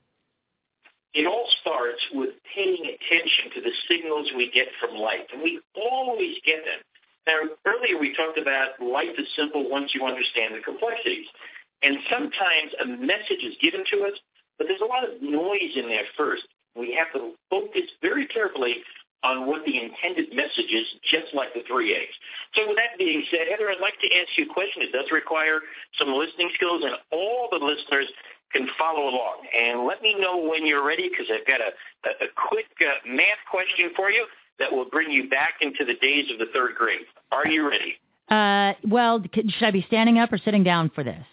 It 1.14 1.26
all 1.26 1.48
starts 1.62 2.02
with 2.14 2.30
paying 2.54 2.86
attention 2.86 3.52
to 3.56 3.62
the 3.62 3.72
signals 3.90 4.30
we 4.36 4.52
get 4.52 4.68
from 4.80 4.96
life, 4.96 5.26
and 5.34 5.42
we 5.42 5.60
always 5.76 6.36
get 6.46 6.64
them. 6.64 6.80
Now, 7.28 7.40
earlier 7.66 8.00
we 8.00 8.16
talked 8.16 8.38
about 8.38 8.80
life 8.82 9.18
is 9.18 9.28
simple 9.36 9.70
once 9.70 9.92
you 9.94 10.06
understand 10.06 10.56
the 10.56 10.62
complexities. 10.62 11.28
And 11.84 11.98
sometimes 12.10 12.72
a 12.82 12.86
message 12.88 13.44
is 13.44 13.56
given 13.62 13.84
to 13.92 14.06
us, 14.06 14.18
but 14.58 14.68
there's 14.68 14.82
a 14.82 14.86
lot 14.86 15.04
of 15.04 15.22
noise 15.22 15.76
in 15.76 15.88
there 15.88 16.08
first. 16.16 16.44
We 16.76 16.98
have 16.98 17.12
to 17.14 17.34
focus 17.50 17.90
very 18.02 18.28
carefully 18.28 18.78
on 19.24 19.48
what 19.48 19.66
the 19.66 19.76
intended 19.82 20.34
message 20.36 20.70
is, 20.72 20.86
just 21.10 21.34
like 21.34 21.54
the 21.54 21.64
three 21.68 21.94
A's. 21.94 22.14
So 22.54 22.68
with 22.68 22.78
that 22.78 22.98
being 22.98 23.24
said, 23.32 23.48
Heather, 23.50 23.70
I'd 23.70 23.82
like 23.82 24.00
to 24.02 24.10
ask 24.16 24.30
you 24.38 24.46
a 24.50 24.54
question. 24.54 24.84
It 24.84 24.92
does 24.92 25.10
require 25.12 25.60
some 25.98 26.14
listening 26.14 26.52
skills, 26.54 26.84
and 26.86 26.94
all 27.12 27.50
the 27.52 27.58
listeners 27.64 28.08
can 28.54 28.70
follow 28.78 29.10
along. 29.10 29.44
And 29.58 29.86
let 29.86 30.02
me 30.02 30.16
know 30.20 30.38
when 30.38 30.66
you're 30.66 30.86
ready, 30.86 31.10
because 31.10 31.26
I've 31.34 31.46
got 31.48 31.60
a, 31.62 31.74
a, 32.08 32.26
a 32.26 32.30
quick 32.48 32.68
uh, 32.80 32.94
math 33.08 33.42
question 33.50 33.92
for 33.96 34.10
you 34.12 34.26
that 34.60 34.72
will 34.72 34.86
bring 34.90 35.12
you 35.12 35.30
back 35.30 35.56
into 35.62 35.84
the 35.84 35.96
days 35.96 36.32
of 36.32 36.40
the 36.40 36.48
third 36.54 36.76
grade. 36.76 37.06
Are 37.32 37.48
you 37.48 37.68
ready? 37.68 37.96
Uh, 38.30 38.74
well, 38.88 39.22
should 39.34 39.64
I 39.64 39.72
be 39.72 39.84
standing 39.88 40.20
up 40.20 40.32
or 40.32 40.38
sitting 40.38 40.64
down 40.64 40.90
for 40.94 41.04
this? 41.04 41.24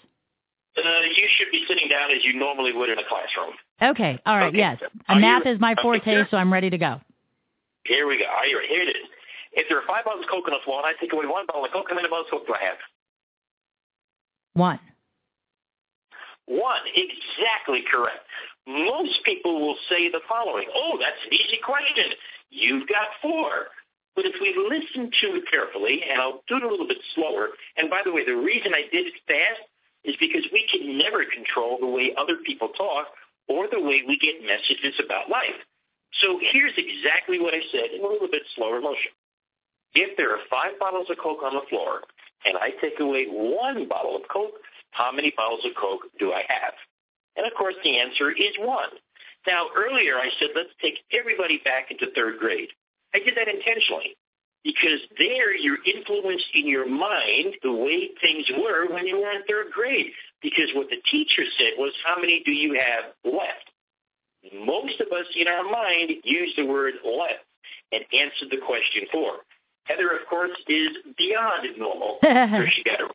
Uh, 0.77 0.81
you 1.17 1.29
should 1.37 1.51
be 1.53 1.65
sitting 1.69 1.89
down 1.89 2.11
as 2.11 2.25
you 2.25 2.39
normally 2.39 2.73
would 2.73 2.91
in 2.91 2.99
a 2.99 3.05
classroom. 3.09 3.55
Okay. 3.81 4.19
All 4.27 4.37
right. 4.37 4.49
Okay. 4.49 4.59
Yes. 4.59 4.81
Are 5.09 5.19
math 5.19 5.45
you- 5.45 5.53
is 5.53 5.61
my 5.61 5.77
forte, 5.81 6.01
okay. 6.01 6.29
so 6.31 6.37
I'm 6.37 6.53
ready 6.53 6.71
to 6.71 6.79
go. 6.79 7.01
Here 7.85 8.07
we 8.07 8.19
go. 8.19 8.25
Ah, 8.29 8.41
are 8.41 8.47
you 8.47 8.57
ready? 8.57 8.69
Here 8.69 8.83
it 8.83 8.97
is. 8.97 9.09
If 9.53 9.69
there 9.69 9.79
are 9.79 9.87
five 9.87 10.05
bottles 10.05 10.25
of 10.25 10.31
coconut 10.31 10.67
water, 10.67 10.89
I 10.89 10.95
take 11.01 11.13
away 11.13 11.27
one 11.27 11.47
bottle 11.47 11.65
of 11.65 11.71
Coke. 11.71 11.87
How 11.89 11.95
many 11.95 12.09
bottles 12.09 12.27
of 12.33 12.41
Coke 12.41 12.47
do 12.49 12.55
I 12.55 12.65
have? 12.65 12.81
One. 14.55 14.81
One. 16.47 16.83
Exactly 16.91 17.85
correct. 17.87 18.25
Most 18.67 19.23
people 19.25 19.61
will 19.61 19.77
say 19.89 20.11
the 20.11 20.25
following. 20.29 20.67
Oh, 20.75 20.97
that's 20.99 21.21
an 21.27 21.33
easy 21.33 21.61
question. 21.63 22.17
You've 22.51 22.89
got 22.89 23.09
four. 23.21 23.69
But 24.17 24.27
if 24.27 24.35
we 24.41 24.55
listen 24.55 25.11
to 25.11 25.27
it 25.39 25.45
carefully, 25.51 26.03
and 26.09 26.21
I'll 26.21 26.43
do 26.47 26.57
it 26.57 26.63
a 26.63 26.69
little 26.69 26.87
bit 26.87 27.03
slower, 27.15 27.49
and 27.77 27.91
by 27.91 28.03
the 28.05 28.13
way, 28.13 28.25
the 28.25 28.37
reason 28.37 28.73
I 28.73 28.87
did 28.91 29.07
it 29.11 29.15
fast 29.27 29.67
is 30.05 30.15
because 30.21 30.47
we 30.53 30.67
can 30.71 30.97
never 30.99 31.25
control 31.25 31.79
the 31.81 31.87
way 31.87 32.15
other 32.17 32.37
people 32.47 32.69
talk 32.69 33.09
or 33.49 33.67
the 33.69 33.81
way 33.81 34.03
we 34.07 34.19
get 34.19 34.41
messages 34.47 34.95
about 35.05 35.29
life. 35.29 35.59
So 36.23 36.39
here's 36.41 36.75
exactly 36.77 37.41
what 37.41 37.55
I 37.55 37.61
said 37.73 37.91
in 37.95 38.05
a 38.05 38.09
little 38.09 38.29
bit 38.31 38.43
slower 38.55 38.81
motion. 38.81 39.11
If 39.95 40.17
there 40.17 40.31
are 40.31 40.43
five 40.51 40.79
bottles 40.79 41.09
of 41.11 41.19
Coke 41.19 41.43
on 41.43 41.55
the 41.55 41.67
floor 41.69 42.03
and 42.45 42.57
I 42.59 42.71
take 42.81 43.01
away 43.01 43.27
one 43.27 43.89
bottle 43.89 44.17
of 44.17 44.23
Coke, 44.29 44.55
how 44.91 45.11
many 45.13 45.33
bottles 45.37 45.65
of 45.65 45.73
Coke 45.75 46.03
do 46.19 46.33
I 46.33 46.43
have? 46.49 46.75
And 47.37 47.47
of 47.47 47.53
course 47.55 47.75
the 47.83 47.99
answer 47.99 48.31
is 48.31 48.55
one. 48.59 48.91
Now 49.47 49.67
earlier 49.77 50.19
I 50.19 50.31
said 50.39 50.51
let's 50.55 50.75
take 50.81 50.99
everybody 51.13 51.61
back 51.65 51.91
into 51.91 52.07
third 52.15 52.39
grade. 52.39 52.69
I 53.15 53.19
did 53.19 53.37
that 53.37 53.49
intentionally 53.49 54.17
because 54.65 55.01
there 55.19 55.55
you're 55.55 55.83
influenced 55.85 56.47
in 56.55 56.67
your 56.67 56.89
mind 56.89 57.55
the 57.63 57.73
way 57.73 58.11
things 58.21 58.47
were 58.57 58.93
when 58.93 59.07
you 59.07 59.21
were 59.21 59.31
in 59.31 59.43
third 59.49 59.71
grade. 59.73 60.11
Because 60.43 60.71
what 60.75 60.89
the 60.89 61.01
teacher 61.11 61.43
said 61.59 61.73
was, 61.79 61.93
how 62.05 62.17
many 62.21 62.43
do 62.45 62.51
you 62.51 62.75
have 62.75 63.13
left? 63.25 63.71
Most 64.53 65.01
of 65.01 65.09
us 65.09 65.27
in 65.37 65.49
our 65.49 65.65
mind 65.65 66.11
use 66.25 66.53
the 66.57 66.67
word 66.67 66.95
left 67.05 67.45
and 67.93 68.05
answered 68.13 68.51
the 68.51 68.65
question 68.65 69.05
for. 69.13 69.39
Heather, 69.85 70.11
of 70.11 70.27
course, 70.29 70.51
is 70.69 70.91
beyond 71.17 71.67
normal. 71.79 72.19
she 72.23 72.83
got 72.85 73.01
it 73.01 73.11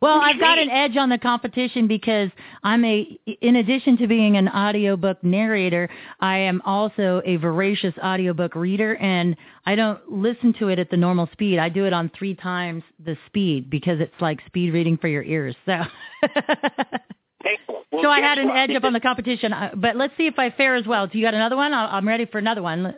well, 0.00 0.20
I've 0.20 0.38
got 0.38 0.58
an 0.58 0.70
edge 0.70 0.96
on 0.96 1.08
the 1.08 1.18
competition 1.18 1.86
because 1.88 2.30
I'm 2.62 2.84
a, 2.84 3.18
in 3.40 3.56
addition 3.56 3.96
to 3.98 4.06
being 4.06 4.36
an 4.36 4.48
audiobook 4.48 5.22
narrator, 5.24 5.88
I 6.20 6.38
am 6.38 6.60
also 6.66 7.22
a 7.24 7.36
voracious 7.36 7.94
audiobook 8.04 8.54
reader 8.54 8.96
and 8.96 9.36
I 9.64 9.74
don't 9.74 10.00
listen 10.10 10.52
to 10.58 10.68
it 10.68 10.78
at 10.78 10.90
the 10.90 10.98
normal 10.98 11.28
speed. 11.32 11.58
I 11.58 11.70
do 11.70 11.86
it 11.86 11.94
on 11.94 12.10
three 12.16 12.34
times 12.34 12.82
the 13.04 13.16
speed 13.26 13.70
because 13.70 14.00
it's 14.00 14.20
like 14.20 14.40
speed 14.46 14.74
reading 14.74 14.98
for 14.98 15.08
your 15.08 15.22
ears. 15.22 15.56
So. 15.64 15.82
well, 17.96 18.04
so 18.04 18.10
I 18.10 18.20
had 18.20 18.38
an 18.38 18.50
edge 18.50 18.70
up 18.70 18.84
on 18.84 18.92
the 18.92 19.00
competition, 19.00 19.52
but 19.74 19.96
let's 19.96 20.16
see 20.16 20.26
if 20.26 20.38
I 20.38 20.50
fare 20.50 20.74
as 20.74 20.86
well. 20.86 21.06
Do 21.06 21.18
you 21.18 21.24
got 21.24 21.34
another 21.34 21.56
one? 21.56 21.72
I'm 21.72 22.06
ready 22.06 22.26
for 22.26 22.38
another 22.38 22.62
one. 22.62 22.94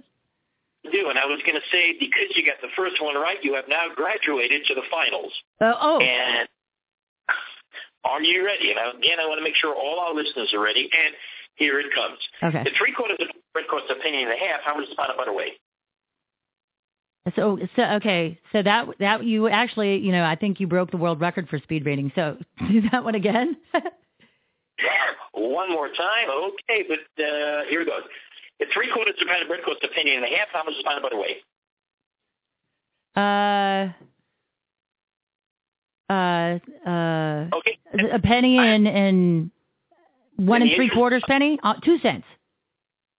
Do 0.92 1.08
and 1.10 1.18
I 1.18 1.26
was 1.26 1.40
going 1.44 1.56
to 1.56 1.66
say 1.70 1.96
because 1.98 2.32
you 2.36 2.46
got 2.46 2.60
the 2.62 2.72
first 2.76 3.02
one 3.02 3.14
right, 3.16 3.36
you 3.42 3.54
have 3.54 3.68
now 3.68 3.88
graduated 3.94 4.64
to 4.66 4.74
the 4.74 4.82
finals. 4.90 5.32
Uh, 5.60 5.74
oh, 5.74 5.98
and 6.00 6.48
are 8.04 8.22
you 8.22 8.44
ready? 8.44 8.70
And 8.70 8.98
again, 8.98 9.18
I 9.20 9.26
want 9.26 9.38
to 9.38 9.44
make 9.44 9.56
sure 9.56 9.74
all 9.74 10.00
our 10.00 10.14
listeners 10.14 10.54
are 10.54 10.60
ready. 10.60 10.88
And 10.90 11.14
here 11.56 11.80
it 11.80 11.86
comes. 11.94 12.18
Okay. 12.42 12.64
The 12.64 12.70
three 12.78 12.92
quarters 12.92 13.18
of 13.20 13.28
bread 13.52 13.66
costs 13.68 13.90
a 13.90 14.00
penny 14.00 14.22
and 14.22 14.32
a 14.32 14.36
half. 14.36 14.60
How 14.64 14.76
much 14.76 14.88
is 14.88 14.94
pound 14.94 15.10
of 15.10 15.16
butter 15.16 15.32
weigh? 15.32 15.58
So, 17.36 17.58
so 17.76 17.82
okay, 18.00 18.38
so 18.52 18.62
that 18.62 18.86
that 19.00 19.24
you 19.24 19.48
actually, 19.48 19.98
you 19.98 20.12
know, 20.12 20.24
I 20.24 20.36
think 20.36 20.60
you 20.60 20.66
broke 20.66 20.90
the 20.90 20.96
world 20.96 21.20
record 21.20 21.48
for 21.48 21.58
speed 21.58 21.84
reading. 21.84 22.12
So 22.14 22.38
do 22.68 22.82
that 22.92 23.04
one 23.04 23.14
again. 23.14 23.56
one 25.32 25.70
more 25.70 25.88
time, 25.88 26.28
okay. 26.30 26.84
But 26.88 27.22
uh, 27.22 27.64
here 27.68 27.82
it 27.82 27.86
goes. 27.86 28.02
If 28.60 28.68
three 28.72 28.90
quarters 28.92 29.14
of 29.20 29.26
a 29.26 29.30
pound 29.30 29.42
of 29.42 29.48
bread 29.48 29.60
costs 29.64 29.84
a 29.84 29.88
penny 29.94 30.14
and 30.14 30.24
a 30.24 30.28
half, 30.28 30.48
how 30.52 30.64
much 30.64 30.74
is 30.74 30.80
a 30.80 30.84
pound 30.84 30.98
of 30.98 31.02
butter 31.02 31.18
weigh? 31.18 31.38
Uh, 33.16 33.92
uh, 36.10 36.58
uh, 36.88 37.50
okay. 37.58 37.78
a 38.12 38.18
penny 38.20 38.58
and 38.58 38.86
and 38.88 39.50
one 40.36 40.62
and, 40.62 40.70
three 40.76 40.88
quarters 40.90 41.22
penny, 41.26 41.58
uh, 41.62 41.74
two 41.84 41.98
cents. 41.98 42.24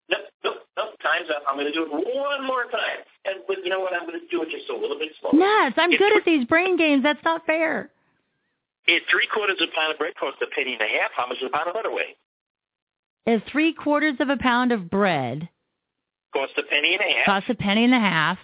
Nope, 0.10 0.22
nope, 0.43 0.56
nope. 0.78 0.89
Time's 1.04 1.30
up. 1.30 1.43
I'm 1.48 1.56
going 1.56 1.67
to 1.67 1.74
do 1.74 1.84
it 1.84 1.91
one 1.91 2.48
more 2.48 2.63
time. 2.63 3.04
And 3.26 3.36
but 3.48 3.58
you 3.63 3.69
know 3.69 3.82
what? 3.82 3.93
I'm 3.93 4.08
going 4.08 4.19
to 4.19 4.28
do 4.28 4.41
it 4.43 4.50
just 4.50 4.69
a 4.69 4.76
little 4.76 4.98
bit 4.98 5.12
slower. 5.19 5.34
Nuts! 5.34 5.76
I'm 5.78 5.91
if 5.91 6.00
good 6.00 6.15
at 6.15 6.26
these 6.26 6.45
brain 6.45 6.78
games. 6.78 7.04
That's 7.04 7.24
not 7.24 7.45
fair. 7.45 7.91
If 8.91 9.04
three 9.12 9.28
quarters 9.32 9.58
of 9.62 9.69
a 9.69 9.75
pound 9.75 9.91
of 9.91 9.99
bread 9.99 10.15
costs 10.19 10.41
a 10.41 10.47
penny 10.47 10.73
and 10.73 10.82
a 10.82 10.88
half, 10.88 11.12
how 11.15 11.28
much 11.28 11.38
does 11.39 11.47
a 11.47 11.56
pound 11.56 11.67
of 11.67 11.75
butter 11.75 11.91
weigh? 11.91 12.15
If 13.28 13.43
three 13.52 13.71
quarters 13.71 14.15
of 14.19 14.30
a 14.30 14.38
pound 14.38 14.71
of 14.71 14.89
bread 14.89 15.47
costs 16.34 16.56
a 16.58 16.63
penny 16.63 16.95
and 16.95 17.02
a 17.02 17.17
half, 17.17 17.25
costs 17.25 17.49
a 17.52 17.54
penny 17.54 17.84
and 17.84 17.93
a 17.93 17.99
half, 17.99 18.39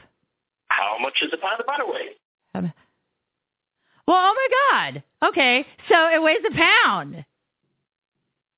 how 0.67 0.97
much 1.01 1.15
does 1.19 1.31
a 1.33 1.37
pound 1.37 1.59
of 1.59 1.65
butter 1.65 1.85
weigh? 1.87 2.09
Um, 2.53 2.71
well, 4.07 4.17
oh 4.17 4.35
my 4.35 4.91
God. 4.93 5.03
Okay, 5.29 5.65
so 5.89 5.95
it 6.13 6.21
weighs 6.21 6.37
a 6.47 6.53
pound. 6.53 7.25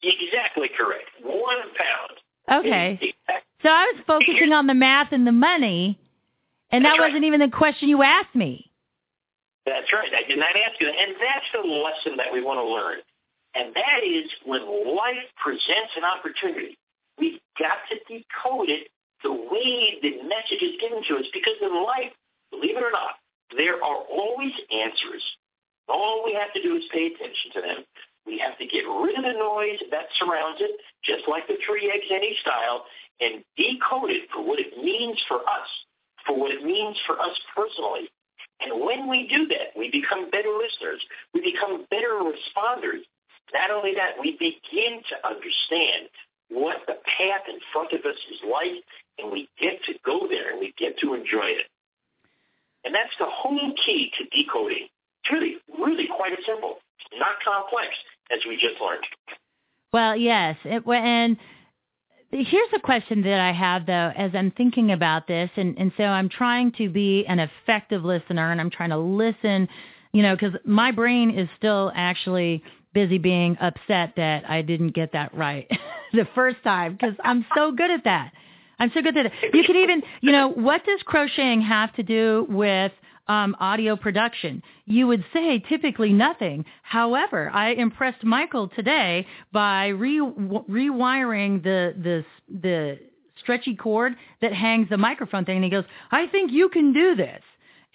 Exactly 0.04 0.70
correct. 0.78 1.10
One 1.24 1.58
pound. 1.78 2.66
Okay. 2.66 3.14
So 3.64 3.70
I 3.70 3.94
was 3.94 4.04
focusing 4.06 4.52
on 4.52 4.68
the 4.68 4.74
math 4.74 5.14
and 5.14 5.26
the 5.26 5.32
money, 5.32 5.98
and 6.70 6.84
that 6.84 6.98
wasn't 7.00 7.24
even 7.24 7.40
the 7.40 7.48
question 7.48 7.88
you 7.88 8.04
asked 8.04 8.36
me. 8.36 8.67
That's 9.68 9.92
right. 9.92 10.08
I 10.16 10.24
did 10.24 10.40
not 10.40 10.56
ask 10.56 10.80
you 10.80 10.88
that. 10.88 10.96
And 10.96 11.20
that's 11.20 11.52
the 11.52 11.68
lesson 11.68 12.16
that 12.24 12.32
we 12.32 12.40
want 12.40 12.64
to 12.64 12.68
learn. 12.68 13.04
And 13.52 13.76
that 13.76 14.00
is 14.08 14.32
when 14.48 14.64
life 14.64 15.28
presents 15.36 15.92
an 16.00 16.08
opportunity, 16.08 16.80
we've 17.20 17.44
got 17.60 17.84
to 17.92 18.00
decode 18.08 18.72
it 18.72 18.88
the 19.28 19.36
way 19.36 20.00
the 20.00 20.24
message 20.24 20.64
is 20.64 20.80
given 20.80 21.04
to 21.12 21.20
us. 21.20 21.28
Because 21.36 21.60
in 21.60 21.76
life, 21.84 22.16
believe 22.50 22.80
it 22.80 22.84
or 22.84 22.96
not, 22.96 23.20
there 23.60 23.76
are 23.76 24.00
always 24.08 24.56
answers. 24.72 25.24
All 25.92 26.24
we 26.24 26.32
have 26.40 26.54
to 26.56 26.62
do 26.64 26.80
is 26.80 26.88
pay 26.88 27.12
attention 27.12 27.52
to 27.56 27.62
them. 27.62 27.84
We 28.24 28.40
have 28.40 28.58
to 28.60 28.66
get 28.68 28.88
rid 28.88 29.20
of 29.20 29.24
the 29.24 29.36
noise 29.36 29.84
that 29.92 30.08
surrounds 30.16 30.64
it, 30.64 30.80
just 31.04 31.28
like 31.28 31.48
the 31.48 31.60
three 31.68 31.92
eggs 31.92 32.08
any 32.08 32.38
style, 32.40 32.86
and 33.20 33.44
decode 33.60 34.12
it 34.16 34.32
for 34.32 34.44
what 34.48 34.60
it 34.60 34.80
means 34.80 35.20
for 35.28 35.44
us, 35.44 35.70
for 36.26 36.40
what 36.40 36.52
it 36.52 36.64
means 36.64 36.96
for 37.06 37.20
us 37.20 37.36
personally. 37.56 38.08
And 38.60 38.82
when 38.82 39.10
we 39.10 39.28
do 39.28 39.48
that, 39.48 39.78
we 39.78 39.92
become 39.92 40.30
better 40.30 40.50
listeners. 40.50 41.02
We 41.34 41.42
become 41.42 41.86
better 41.90 42.20
responders. 42.22 43.06
Not 43.54 43.72
only 43.72 43.96
that, 43.96 44.20
we 44.20 44.32
begin 44.32 45.02
to 45.10 45.28
understand 45.28 46.10
what 46.50 46.78
the 46.88 46.96
path 47.06 47.44
in 47.48 47.60
front 47.72 47.94
of 47.94 48.02
us 48.02 48.18
is 48.32 48.40
like, 48.44 48.84
and 49.20 49.32
we 49.32 49.48
get 49.60 49.84
to 49.86 49.94
go 50.06 50.28
there 50.28 50.52
and 50.52 50.60
we 50.60 50.74
get 50.78 50.98
to 51.00 51.14
enjoy 51.14 51.48
it. 51.48 51.68
And 52.84 52.96
that's 52.96 53.14
the 53.20 53.28
whole 53.30 53.74
key 53.86 54.12
to 54.18 54.24
decoding. 54.26 54.88
It's 55.24 55.32
really, 55.32 55.58
really 55.78 56.08
quite 56.08 56.34
simple, 56.46 56.78
not 57.20 57.36
complex, 57.44 57.90
as 58.32 58.40
we 58.48 58.56
just 58.56 58.80
learned. 58.82 59.04
Well, 59.92 60.16
yes. 60.16 60.58
It, 60.64 60.84
and 60.88 61.38
here's 62.32 62.70
a 62.76 62.80
question 62.80 63.22
that 63.24 63.40
I 63.40 63.52
have, 63.54 63.86
though, 63.86 64.12
as 64.16 64.32
I'm 64.34 64.52
thinking 64.52 64.92
about 64.92 65.28
this. 65.28 65.50
And, 65.56 65.78
and 65.78 65.92
so 65.98 66.04
I'm 66.04 66.30
trying 66.30 66.72
to 66.74 66.90
be 66.90 67.26
an 67.28 67.40
effective 67.40 68.04
listener, 68.04 68.52
and 68.52 68.60
I'm 68.60 68.70
trying 68.70 68.90
to 68.90 68.98
listen, 68.98 69.68
you 70.12 70.22
know, 70.22 70.36
because 70.36 70.54
my 70.66 70.92
brain 70.92 71.32
is 71.32 71.48
still 71.58 71.92
actually 71.96 72.64
busy 72.94 73.18
being 73.18 73.58
upset 73.62 74.14
that 74.18 74.50
I 74.50 74.62
didn't 74.62 74.96
get 74.96 75.14
that 75.14 75.34
right 75.36 75.70
the 76.14 76.28
first 76.34 76.58
time 76.64 76.94
because 76.94 77.16
I'm 77.24 77.46
so 77.56 77.72
good 77.72 77.92
at 77.92 78.04
that. 78.06 78.32
I'm 78.80 78.92
so 78.94 79.02
good 79.02 79.18
at 79.18 79.28
it. 79.28 79.32
You 79.54 79.64
could 79.64 79.76
even, 79.76 80.04
you 80.22 80.32
know, 80.32 80.50
what 80.50 80.86
does 80.86 81.00
crocheting 81.04 81.62
have 81.62 81.94
to 81.96 82.04
do 82.04 82.46
with 82.50 82.92
um, 83.28 83.56
audio 83.60 83.96
production? 83.96 84.64
You 84.86 85.08
would 85.08 85.26
say 85.34 85.60
typically 85.60 86.14
nothing. 86.14 86.66
However, 86.84 87.50
I 87.54 87.72
impressed 87.72 88.24
Michael 88.24 88.70
today 88.70 89.26
by 89.52 89.88
re- 89.88 90.20
rewiring 90.20 91.64
the 91.64 91.94
the 92.02 92.26
the 92.62 93.00
stretchy 93.40 93.76
cord 93.76 94.16
that 94.42 94.54
hangs 94.54 94.90
the 94.90 94.98
microphone 94.98 95.46
thing, 95.46 95.58
and 95.58 95.64
he 95.64 95.72
goes, 95.72 95.86
"I 96.12 96.28
think 96.28 96.52
you 96.52 96.70
can 96.70 96.94
do 96.94 97.16
this." 97.16 97.42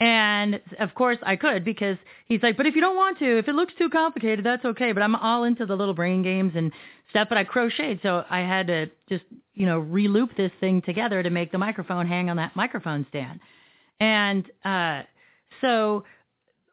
And 0.02 0.60
of 0.80 0.94
course 0.96 1.18
I 1.22 1.36
could 1.36 1.64
because 1.64 1.96
he's 2.26 2.42
like, 2.42 2.56
but 2.56 2.66
if 2.66 2.74
you 2.74 2.80
don't 2.80 2.96
want 2.96 3.20
to, 3.20 3.38
if 3.38 3.46
it 3.46 3.54
looks 3.54 3.72
too 3.78 3.88
complicated, 3.88 4.44
that's 4.44 4.64
okay. 4.64 4.90
But 4.90 5.02
I'm 5.04 5.14
all 5.14 5.44
into 5.44 5.64
the 5.64 5.76
little 5.76 5.94
brain 5.94 6.24
games 6.24 6.54
and 6.56 6.72
stuff. 7.10 7.28
But 7.28 7.38
I 7.38 7.44
crocheted, 7.44 8.00
so 8.02 8.24
I 8.28 8.40
had 8.40 8.66
to 8.66 8.86
just 9.08 9.22
you 9.54 9.64
know 9.64 9.80
reloop 9.80 10.36
this 10.36 10.50
thing 10.58 10.82
together 10.82 11.22
to 11.22 11.30
make 11.30 11.52
the 11.52 11.58
microphone 11.58 12.08
hang 12.08 12.30
on 12.30 12.36
that 12.38 12.56
microphone 12.56 13.06
stand. 13.10 13.38
And 14.00 14.44
uh, 14.64 15.02
so, 15.62 16.04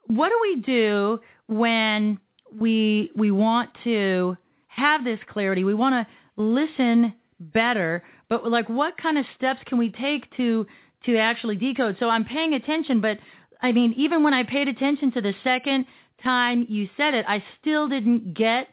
what 0.07 0.29
do 0.29 0.39
we 0.41 0.61
do 0.61 1.21
when 1.47 2.19
we 2.53 3.11
we 3.15 3.31
want 3.31 3.69
to 3.85 4.35
have 4.67 5.05
this 5.05 5.19
clarity? 5.31 5.63
We 5.63 5.73
want 5.73 5.93
to 6.05 6.41
listen 6.41 7.13
better, 7.39 8.03
but 8.27 8.45
like, 8.49 8.67
what 8.67 8.97
kind 8.97 9.17
of 9.17 9.25
steps 9.37 9.61
can 9.65 9.77
we 9.77 9.89
take 9.89 10.35
to 10.35 10.65
to 11.05 11.17
actually 11.17 11.55
decode. 11.55 11.97
So 11.99 12.09
I'm 12.09 12.25
paying 12.25 12.53
attention, 12.53 13.01
but 13.01 13.19
I 13.61 13.71
mean, 13.71 13.93
even 13.97 14.23
when 14.23 14.33
I 14.33 14.43
paid 14.43 14.67
attention 14.67 15.11
to 15.13 15.21
the 15.21 15.33
second 15.43 15.85
time 16.23 16.65
you 16.69 16.89
said 16.97 17.13
it, 17.13 17.25
I 17.27 17.43
still 17.59 17.87
didn't 17.87 18.33
get 18.33 18.67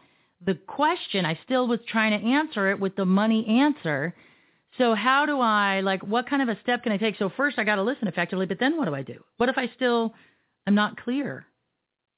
the 0.44 0.54
question. 0.54 1.24
I 1.24 1.38
still 1.44 1.68
was 1.68 1.80
trying 1.88 2.18
to 2.18 2.26
answer 2.26 2.70
it 2.70 2.80
with 2.80 2.96
the 2.96 3.04
money 3.04 3.46
answer. 3.46 4.14
So 4.78 4.94
how 4.94 5.24
do 5.26 5.40
I 5.40 5.80
like 5.80 6.02
what 6.02 6.28
kind 6.28 6.42
of 6.42 6.48
a 6.48 6.60
step 6.60 6.82
can 6.82 6.92
I 6.92 6.98
take? 6.98 7.16
So 7.18 7.30
first 7.36 7.58
I 7.58 7.64
got 7.64 7.76
to 7.76 7.82
listen 7.82 8.08
effectively, 8.08 8.46
but 8.46 8.58
then 8.58 8.76
what 8.76 8.86
do 8.86 8.94
I 8.94 9.02
do? 9.02 9.24
What 9.38 9.48
if 9.48 9.56
I 9.56 9.70
still 9.74 10.14
am 10.66 10.74
not 10.74 11.00
clear? 11.00 11.46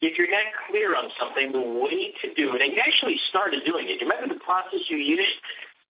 If 0.01 0.16
you're 0.16 0.31
not 0.31 0.47
clear 0.71 0.94
on 0.94 1.11
something, 1.18 1.51
the 1.51 1.59
way 1.61 2.14
to 2.23 2.35
do 2.35 2.55
it, 2.55 2.62
and 2.62 2.73
you 2.73 2.79
actually 2.79 3.18
started 3.31 3.64
doing 3.66 3.87
it. 3.88 4.01
You 4.01 4.09
remember 4.09 4.33
the 4.33 4.40
process 4.40 4.81
you 4.88 4.97
used? 4.97 5.38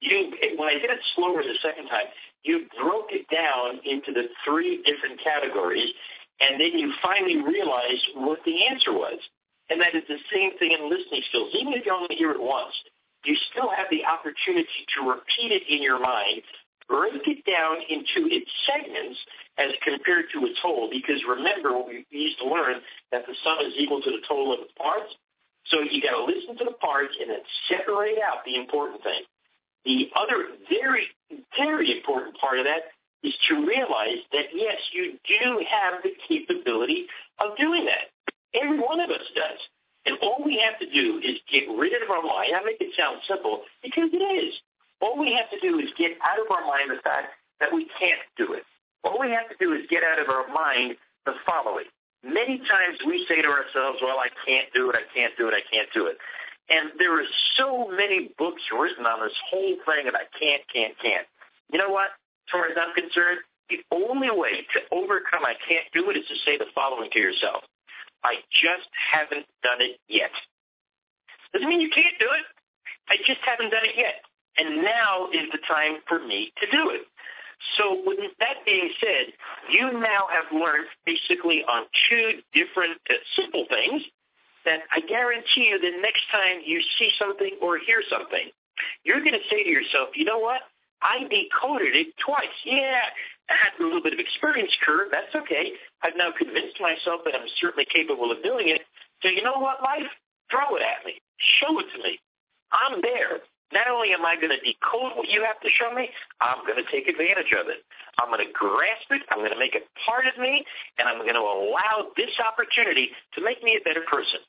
You 0.01 0.33
when 0.57 0.69
I 0.69 0.75
did 0.75 0.91
it 0.91 1.01
slower 1.15 1.43
the 1.43 1.57
second 1.61 1.89
time, 1.89 2.07
you 2.43 2.67
broke 2.81 3.13
it 3.13 3.29
down 3.29 3.81
into 3.85 4.13
the 4.13 4.29
three 4.45 4.83
different 4.85 5.21
categories, 5.21 5.93
and 6.41 6.61
then 6.61 6.79
you 6.79 6.93
finally 7.03 7.37
realized 7.37 8.05
what 8.15 8.41
the 8.45 8.67
answer 8.67 8.93
was. 8.93 9.19
And 9.71 9.81
that 9.81 9.95
is 9.95 10.05
the 10.09 10.17
same 10.33 10.57
thing 10.57 10.73
in 10.73 10.89
listening 10.89 11.21
skills. 11.29 11.53
Even 11.53 11.75
if 11.75 11.85
you 11.85 11.93
only 11.93 12.17
hear 12.17 12.31
it 12.31 12.41
once, 12.41 12.73
you 13.25 13.37
still 13.53 13.69
have 13.69 13.87
the 13.91 14.05
opportunity 14.05 14.89
to 14.97 15.09
repeat 15.09 15.53
it 15.53 15.63
in 15.69 15.83
your 15.83 16.01
mind, 16.01 16.43
break 16.89 17.23
it 17.29 17.45
down 17.45 17.79
into 17.89 18.27
its 18.33 18.51
segments 18.67 19.19
as 19.59 19.73
compared 19.85 20.27
to 20.33 20.47
its 20.47 20.59
whole. 20.61 20.89
Because 20.91 21.23
remember, 21.29 21.77
we 21.79 22.07
used 22.11 22.39
to 22.39 22.49
learn 22.49 22.81
that 23.13 23.27
the 23.27 23.35
sum 23.45 23.59
is 23.67 23.75
equal 23.77 24.01
to 24.01 24.11
the 24.11 24.23
total 24.27 24.53
of 24.55 24.61
its 24.61 24.73
parts. 24.77 25.13
So 25.67 25.81
you 25.85 26.01
got 26.01 26.17
to 26.17 26.25
listen 26.25 26.57
to 26.57 26.65
the 26.65 26.79
parts 26.81 27.15
and 27.21 27.31
then 27.31 27.45
separate 27.69 28.19
out 28.19 28.45
the 28.45 28.57
important 28.57 29.03
thing. 29.03 29.23
The 29.85 30.11
other 30.17 30.49
very, 30.69 31.07
very 31.57 31.93
important 31.97 32.37
part 32.39 32.59
of 32.59 32.65
that 32.65 32.89
is 33.23 33.35
to 33.49 33.67
realize 33.67 34.23
that 34.33 34.55
yes, 34.55 34.79
you 34.93 35.19
do 35.27 35.65
have 35.69 36.03
the 36.03 36.13
capability 36.29 37.07
of 37.39 37.57
doing 37.57 37.85
that. 37.87 38.09
Every 38.55 38.79
one 38.79 39.01
of 39.01 39.11
us 39.11 39.27
does. 39.35 39.61
And 40.07 40.17
all 40.23 40.41
we 40.45 40.63
have 40.65 40.79
to 40.81 40.89
do 40.89 41.19
is 41.19 41.37
get 41.53 41.69
rid 41.69 41.93
of 42.01 42.09
our 42.09 42.23
mind. 42.23 42.55
I 42.57 42.65
make 42.65 42.81
it 42.81 42.95
sound 42.97 43.19
simple 43.29 43.63
because 43.83 44.09
it 44.13 44.25
is. 44.25 44.55
All 45.01 45.19
we 45.19 45.33
have 45.35 45.51
to 45.51 45.61
do 45.61 45.79
is 45.79 45.91
get 45.97 46.13
out 46.23 46.39
of 46.39 46.51
our 46.51 46.67
mind 46.67 46.91
the 46.91 47.03
fact 47.03 47.35
that 47.61 47.73
we 47.73 47.87
can't 47.99 48.21
do 48.37 48.53
it. 48.55 48.65
All 49.05 49.19
we 49.19 49.31
have 49.31 49.49
to 49.49 49.57
do 49.59 49.73
is 49.73 49.87
get 49.89 50.03
out 50.03 50.19
of 50.19 50.29
our 50.29 50.49
mind 50.49 50.97
the 51.25 51.35
following. 51.47 51.87
Many 52.25 52.59
times 52.59 52.99
we 53.07 53.25
say 53.29 53.43
to 53.43 53.49
ourselves, 53.49 53.99
well, 54.03 54.19
I 54.19 54.29
can't 54.45 54.67
do 54.75 54.91
it, 54.91 54.97
I 54.97 55.07
can't 55.15 55.37
do 55.39 55.47
it, 55.47 55.55
I 55.55 55.63
can't 55.71 55.89
do 55.95 56.07
it. 56.07 56.19
And 56.69 56.91
there 56.99 57.15
are 57.15 57.27
so 57.57 57.89
many 57.89 58.31
books 58.37 58.63
written 58.75 59.07
on 59.07 59.21
this 59.23 59.37
whole 59.49 59.77
thing 59.87 60.11
I 60.11 60.27
can't, 60.39 60.63
can't, 60.73 60.99
can't. 60.99 61.27
You 61.73 61.79
know 61.79 61.89
what? 61.91 62.11
As 62.11 62.51
far 62.53 62.67
as 62.67 62.77
I'm 62.77 62.95
concerned, 62.95 63.41
the 63.71 63.81
only 63.93 64.31
way 64.31 64.67
to 64.75 64.81
overcome 64.91 65.45
I 65.45 65.55
can't 65.69 65.87
do 65.93 66.11
it 66.11 66.17
is 66.17 66.27
to 66.29 66.37
say 66.45 66.59
the 66.59 66.67
following 66.75 67.11
to 67.13 67.19
yourself. 67.19 67.63
I 68.25 68.43
just 68.51 68.89
haven't 68.93 69.47
done 69.63 69.81
it 69.81 70.01
yet. 70.09 70.33
Doesn't 71.53 71.69
mean 71.69 71.81
you 71.81 71.91
can't 71.91 72.19
do 72.19 72.27
it. 72.27 72.45
I 73.09 73.17
just 73.25 73.41
haven't 73.47 73.71
done 73.71 73.85
it 73.85 73.97
yet. 73.97 74.25
And 74.59 74.83
now 74.83 75.29
is 75.33 75.49
the 75.53 75.59
time 75.67 76.03
for 76.09 76.19
me 76.19 76.53
to 76.61 76.67
do 76.71 76.91
it. 76.91 77.03
So 77.77 78.03
with 78.05 78.19
that 78.39 78.65
being 78.65 78.91
said, 79.01 79.33
you 79.71 79.93
now 79.93 80.27
have 80.31 80.53
learned 80.53 80.87
basically 81.07 81.65
on 81.65 81.87
two 82.09 82.41
different 82.55 82.99
uh, 83.11 83.15
simple 83.35 83.67
things 83.69 84.03
that 84.65 84.81
I 84.93 85.01
guarantee 85.01 85.71
you 85.71 85.79
the 85.79 85.99
next 86.03 86.23
time 86.31 86.63
you 86.65 86.81
see 86.99 87.11
something 87.19 87.59
or 87.63 87.79
hear 87.79 88.03
something, 88.11 88.51
you're 89.03 89.21
going 89.21 89.35
to 89.35 89.47
say 89.51 89.63
to 89.65 89.69
yourself, 89.69 90.11
you 90.15 90.25
know 90.25 90.39
what? 90.39 90.61
I 91.03 91.23
decoded 91.31 91.95
it 91.95 92.15
twice. 92.19 92.55
Yeah, 92.65 93.03
I 93.51 93.55
had 93.55 93.73
a 93.79 93.83
little 93.83 94.03
bit 94.03 94.13
of 94.13 94.19
experience 94.19 94.71
curve. 94.85 95.09
That's 95.11 95.35
okay. 95.35 95.73
I've 96.03 96.17
now 96.17 96.31
convinced 96.37 96.81
myself 96.81 97.23
that 97.25 97.35
I'm 97.35 97.47
certainly 97.61 97.87
capable 97.87 98.31
of 98.31 98.43
doing 98.43 98.69
it. 98.69 98.83
So 99.23 99.29
you 99.29 99.43
know 99.43 99.59
what, 99.59 99.83
life? 99.83 100.11
Throw 100.51 100.77
it 100.77 100.83
at 100.83 101.07
me. 101.07 101.21
Show 101.61 101.79
it 101.79 101.87
to 101.97 102.03
me. 102.03 102.19
I'm 102.73 103.01
there. 103.01 103.41
Not 103.73 103.89
only 103.89 104.17
am 104.17 104.25
I 104.25 104.37
going 104.37 104.53
to 104.55 104.63
decode 104.65 105.13
what 105.17 105.29
you 105.29 105.45
have 105.45 105.61
to 105.61 105.69
show 105.69 105.93
me, 105.93 106.09
I'm 106.41 106.65
going 106.65 106.81
to 106.81 106.89
take 106.91 107.09
advantage 107.09 107.53
of 107.53 107.69
it. 107.69 107.85
I'm 108.17 108.33
going 108.33 108.45
to 108.45 108.53
grasp 108.53 109.13
it. 109.13 109.23
I'm 109.29 109.45
going 109.45 109.53
to 109.53 109.59
make 109.61 109.75
it 109.75 109.85
part 110.09 110.25
of 110.27 110.41
me, 110.41 110.65
and 110.97 111.09
I'm 111.09 111.21
going 111.21 111.37
to 111.37 111.45
allow 111.45 112.09
this 112.17 112.33
opportunity 112.41 113.11
to 113.37 113.45
make 113.45 113.63
me 113.63 113.77
a 113.77 113.85
better 113.85 114.03
person. 114.09 114.41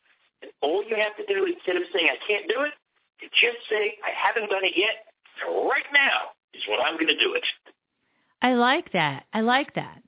And 0.41 0.51
all 0.61 0.83
you 0.87 0.95
have 0.95 1.15
to 1.19 1.25
do 1.27 1.45
instead 1.45 1.75
of 1.75 1.83
saying 1.91 2.07
I 2.07 2.19
can't 2.25 2.47
do 2.47 2.63
it, 2.63 2.73
just 3.35 3.59
say 3.69 3.99
I 3.99 4.15
haven't 4.15 4.49
done 4.49 4.63
it 4.63 4.73
yet. 4.75 5.03
Right 5.43 5.87
now 5.93 6.31
is 6.53 6.63
when 6.67 6.79
I'm 6.79 6.95
going 6.95 7.11
to 7.11 7.19
do 7.19 7.35
it. 7.35 7.43
I 8.41 8.53
like 8.53 8.93
that. 8.93 9.25
I 9.33 9.41
like 9.41 9.75
that. 9.75 10.01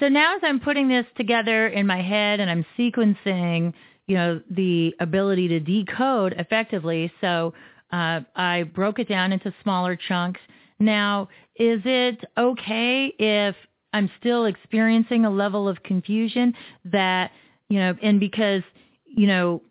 So 0.00 0.08
now 0.08 0.36
as 0.36 0.42
I'm 0.44 0.60
putting 0.60 0.88
this 0.88 1.06
together 1.16 1.68
in 1.68 1.86
my 1.86 2.02
head 2.02 2.40
and 2.40 2.50
I'm 2.50 2.66
sequencing, 2.78 3.72
you 4.06 4.14
know, 4.16 4.40
the 4.50 4.94
ability 5.00 5.48
to 5.48 5.60
decode 5.60 6.34
effectively. 6.38 7.12
So 7.20 7.54
uh, 7.92 8.20
I 8.36 8.64
broke 8.74 8.98
it 8.98 9.08
down 9.08 9.32
into 9.32 9.52
smaller 9.62 9.96
chunks. 9.96 10.40
Now, 10.78 11.28
is 11.56 11.80
it 11.84 12.24
okay 12.36 13.12
if 13.18 13.56
I'm 13.92 14.10
still 14.20 14.44
experiencing 14.44 15.24
a 15.24 15.30
level 15.30 15.68
of 15.68 15.82
confusion 15.82 16.54
that, 16.84 17.30
you 17.68 17.78
know, 17.78 17.96
and 18.02 18.20
because, 18.20 18.62
you 19.06 19.26
know, 19.26 19.62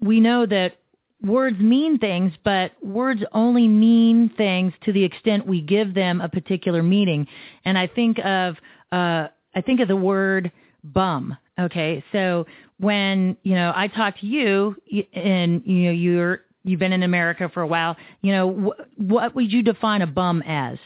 we 0.00 0.18
know 0.20 0.46
that 0.46 0.78
words 1.22 1.58
mean 1.58 1.98
things, 1.98 2.32
but 2.42 2.72
words 2.82 3.22
only 3.32 3.68
mean 3.68 4.30
things 4.36 4.72
to 4.84 4.92
the 4.92 5.04
extent 5.04 5.46
we 5.46 5.60
give 5.60 5.94
them 5.94 6.20
a 6.20 6.28
particular 6.28 6.82
meaning. 6.82 7.26
And 7.64 7.76
I 7.76 7.86
think 7.86 8.18
of, 8.20 8.56
uh, 8.90 9.28
I 9.54 9.60
think 9.64 9.80
of 9.80 9.88
the 9.88 9.96
word 9.96 10.50
bum. 10.82 11.36
Okay. 11.58 12.02
So 12.12 12.46
when, 12.78 13.36
you 13.42 13.54
know, 13.54 13.72
I 13.76 13.88
talk 13.88 14.18
to 14.20 14.26
you 14.26 14.74
and, 15.12 15.62
you 15.66 15.84
know, 15.84 15.90
you're, 15.90 16.40
you've 16.64 16.80
been 16.80 16.92
in 16.92 17.02
America 17.02 17.50
for 17.52 17.62
a 17.62 17.66
while. 17.66 17.96
You 18.22 18.32
know, 18.32 18.50
wh- 18.50 19.00
what 19.00 19.34
would 19.34 19.52
you 19.52 19.62
define 19.62 20.02
a 20.02 20.06
bum 20.06 20.42
as? 20.46 20.78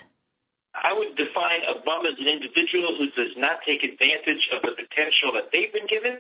I 0.75 0.93
would 0.93 1.17
define 1.17 1.61
a 1.69 1.85
bum 1.85 2.05
as 2.07 2.15
an 2.19 2.27
individual 2.27 2.97
who 2.99 3.07
does 3.11 3.33
not 3.37 3.59
take 3.67 3.85
advantage 3.85 4.49
of 4.53 4.63
the 4.63 4.73
potential 4.73 5.33
that 5.35 5.51
they've 5.53 5.73
been 5.73 5.87
given 5.87 6.19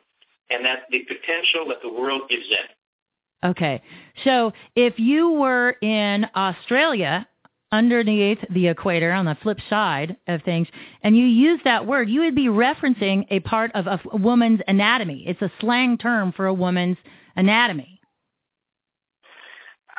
and 0.51 0.65
that 0.65 0.85
the 0.91 1.01
potential 1.01 1.67
that 1.69 1.83
the 1.83 1.93
world 1.93 2.23
gives 2.29 2.49
them. 2.49 3.51
Okay. 3.51 3.83
So 4.25 4.53
if 4.75 4.99
you 4.99 5.33
were 5.33 5.77
in 5.83 6.27
Australia 6.35 7.27
underneath 7.73 8.39
the 8.51 8.69
equator 8.69 9.13
on 9.13 9.25
the 9.25 9.37
flip 9.43 9.59
side 9.69 10.17
of 10.29 10.43
things 10.43 10.69
and 11.03 11.17
you 11.17 11.25
use 11.25 11.61
that 11.65 11.87
word, 11.87 12.09
you 12.09 12.21
would 12.21 12.35
be 12.35 12.47
referencing 12.47 13.27
a 13.31 13.41
part 13.41 13.73
of 13.75 13.87
a 13.87 14.17
woman's 14.17 14.61
anatomy. 14.69 15.25
It's 15.27 15.43
a 15.43 15.53
slang 15.61 15.99
term 15.99 16.33
for 16.33 16.47
a 16.47 16.55
woman's 16.55 16.97
anatomy. 17.37 17.94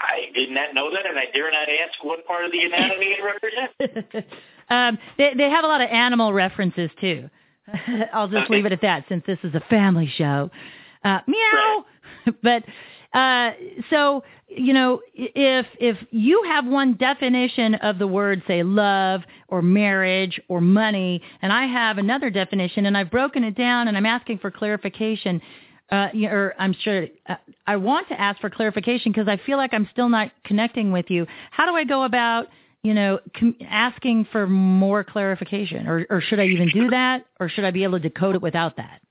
I 0.05 0.31
did 0.33 0.51
not 0.51 0.73
know 0.73 0.91
that, 0.91 1.05
and 1.05 1.17
I 1.17 1.25
dare 1.33 1.51
not 1.51 1.67
ask 1.67 2.03
what 2.03 2.25
part 2.25 2.45
of 2.45 2.51
the 2.51 2.61
anatomy 2.61 3.17
it 3.17 3.23
represents. 3.23 4.27
um, 4.69 4.97
they, 5.17 5.33
they 5.35 5.49
have 5.49 5.63
a 5.63 5.67
lot 5.67 5.81
of 5.81 5.89
animal 5.89 6.33
references 6.33 6.89
too. 7.01 7.29
I'll 8.13 8.27
just 8.27 8.49
leave 8.49 8.65
it 8.65 8.71
at 8.71 8.81
that 8.81 9.05
since 9.09 9.23
this 9.25 9.39
is 9.43 9.55
a 9.55 9.61
family 9.69 10.11
show. 10.17 10.51
Uh, 11.03 11.19
meow. 11.27 11.85
but 12.43 12.63
uh, 13.13 13.51
so 13.89 14.23
you 14.47 14.73
know, 14.73 15.01
if 15.13 15.65
if 15.79 15.97
you 16.11 16.43
have 16.47 16.65
one 16.65 16.95
definition 16.95 17.75
of 17.75 17.97
the 17.97 18.07
word, 18.07 18.43
say 18.47 18.63
love 18.63 19.21
or 19.47 19.61
marriage 19.61 20.39
or 20.47 20.61
money, 20.61 21.21
and 21.41 21.51
I 21.51 21.65
have 21.65 21.97
another 21.97 22.29
definition, 22.29 22.85
and 22.85 22.97
I've 22.97 23.09
broken 23.09 23.43
it 23.43 23.55
down, 23.55 23.87
and 23.87 23.97
I'm 23.97 24.05
asking 24.05 24.39
for 24.39 24.51
clarification 24.51 25.41
uh, 25.91 26.07
or 26.23 26.53
I'm 26.57 26.73
sure 26.73 27.07
uh, 27.27 27.35
I 27.67 27.75
want 27.75 28.07
to 28.09 28.19
ask 28.19 28.39
for 28.41 28.49
clarification 28.49 29.11
because 29.11 29.27
I 29.27 29.37
feel 29.45 29.57
like 29.57 29.73
I'm 29.73 29.87
still 29.91 30.09
not 30.09 30.31
connecting 30.43 30.91
with 30.91 31.09
you. 31.09 31.27
How 31.51 31.65
do 31.65 31.75
I 31.75 31.83
go 31.83 32.03
about, 32.03 32.47
you 32.83 32.93
know, 32.93 33.19
com- 33.37 33.55
asking 33.67 34.27
for 34.31 34.47
more 34.47 35.03
clarification, 35.03 35.87
or, 35.87 36.05
or 36.09 36.21
should 36.21 36.39
I 36.39 36.47
even 36.47 36.69
do 36.69 36.89
that, 36.89 37.25
or 37.39 37.49
should 37.49 37.65
I 37.65 37.71
be 37.71 37.83
able 37.83 37.99
to 37.99 38.09
decode 38.09 38.35
it 38.35 38.41
without 38.41 38.77
that? 38.77 39.01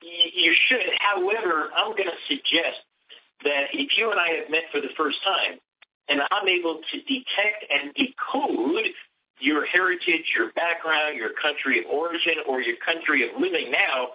You 0.00 0.54
should. 0.68 0.86
However, 1.00 1.70
I'm 1.76 1.90
going 1.92 2.08
to 2.08 2.20
suggest 2.28 2.80
that 3.42 3.66
if 3.72 3.98
you 3.98 4.10
and 4.10 4.20
I 4.20 4.28
have 4.40 4.50
met 4.50 4.64
for 4.70 4.80
the 4.80 4.94
first 4.96 5.18
time, 5.24 5.58
and 6.08 6.20
I'm 6.30 6.46
able 6.46 6.80
to 6.92 6.98
detect 6.98 7.66
and 7.68 7.92
decode 7.94 8.86
your 9.40 9.66
heritage, 9.66 10.32
your 10.36 10.52
background, 10.52 11.16
your 11.16 11.30
country 11.30 11.80
of 11.80 11.86
origin, 11.90 12.36
or 12.48 12.60
your 12.60 12.76
country 12.76 13.28
of 13.28 13.40
living 13.40 13.72
now 13.72 14.10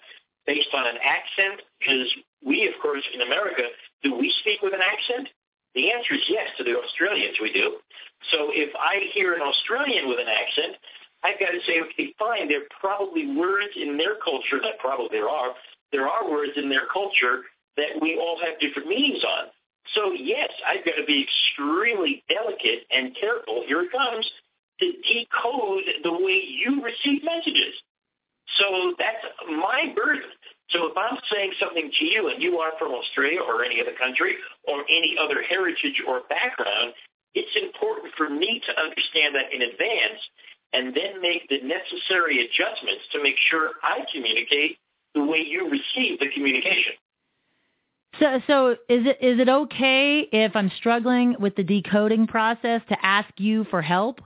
based 0.45 0.73
on 0.73 0.87
an 0.87 0.97
accent? 1.03 1.61
Because 1.79 2.09
we, 2.43 2.67
of 2.67 2.79
course, 2.81 3.03
in 3.13 3.21
America, 3.21 3.63
do 4.03 4.15
we 4.15 4.33
speak 4.41 4.61
with 4.61 4.73
an 4.73 4.81
accent? 4.81 5.29
The 5.75 5.91
answer 5.91 6.15
is 6.15 6.25
yes 6.27 6.49
to 6.57 6.63
the 6.63 6.77
Australians, 6.77 7.37
we 7.41 7.53
do. 7.53 7.77
So 8.31 8.51
if 8.51 8.75
I 8.75 9.07
hear 9.13 9.33
an 9.33 9.41
Australian 9.41 10.09
with 10.09 10.19
an 10.19 10.27
accent, 10.27 10.75
I've 11.23 11.39
got 11.39 11.51
to 11.51 11.61
say, 11.65 11.79
okay, 11.81 12.13
fine, 12.17 12.49
there 12.49 12.61
are 12.61 12.73
probably 12.79 13.35
words 13.35 13.73
in 13.75 13.97
their 13.97 14.15
culture, 14.23 14.59
that 14.61 14.79
probably 14.79 15.07
there 15.11 15.29
are, 15.29 15.53
there 15.91 16.07
are 16.07 16.29
words 16.29 16.53
in 16.57 16.69
their 16.69 16.87
culture 16.91 17.43
that 17.77 18.01
we 18.01 18.17
all 18.17 18.37
have 18.43 18.59
different 18.59 18.89
meanings 18.89 19.23
on. 19.23 19.47
So 19.95 20.11
yes, 20.13 20.51
I've 20.67 20.85
got 20.85 20.95
to 20.95 21.05
be 21.05 21.23
extremely 21.23 22.23
delicate 22.27 22.85
and 22.91 23.15
careful, 23.15 23.63
here 23.65 23.81
it 23.83 23.91
comes, 23.91 24.29
to 24.79 24.91
decode 24.91 25.83
the 26.03 26.13
way 26.13 26.41
you 26.41 26.81
receive 26.83 27.23
messages. 27.23 27.75
So 28.57 28.93
that's 28.97 29.23
my 29.47 29.93
burden. 29.95 30.29
So 30.69 30.87
if 30.87 30.97
I'm 30.97 31.17
saying 31.31 31.53
something 31.59 31.91
to 31.99 32.05
you 32.05 32.29
and 32.29 32.41
you 32.41 32.59
are 32.59 32.71
from 32.79 32.91
Australia 32.93 33.41
or 33.41 33.63
any 33.63 33.81
other 33.81 33.93
country 33.99 34.35
or 34.63 34.81
any 34.87 35.15
other 35.19 35.41
heritage 35.43 36.01
or 36.07 36.21
background, 36.29 36.93
it's 37.33 37.55
important 37.55 38.13
for 38.15 38.29
me 38.29 38.61
to 38.65 38.71
understand 38.79 39.35
that 39.35 39.53
in 39.53 39.61
advance 39.61 40.21
and 40.73 40.95
then 40.95 41.21
make 41.21 41.47
the 41.49 41.59
necessary 41.61 42.45
adjustments 42.45 43.03
to 43.11 43.21
make 43.21 43.35
sure 43.49 43.71
I 43.83 44.05
communicate 44.13 44.77
the 45.13 45.23
way 45.23 45.43
you 45.45 45.69
receive 45.69 46.19
the 46.19 46.27
communication. 46.33 46.93
So, 48.19 48.41
so 48.47 48.71
is 48.71 49.05
it 49.05 49.17
is 49.21 49.39
it 49.39 49.47
okay 49.47 50.27
if 50.31 50.55
I'm 50.55 50.71
struggling 50.77 51.35
with 51.39 51.55
the 51.55 51.63
decoding 51.63 52.27
process 52.27 52.81
to 52.89 53.05
ask 53.05 53.29
you 53.37 53.65
for 53.65 53.81
help 53.81 54.21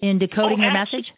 in 0.00 0.18
decoding 0.18 0.60
oh, 0.60 0.64
your 0.64 0.72
message? 0.72 1.12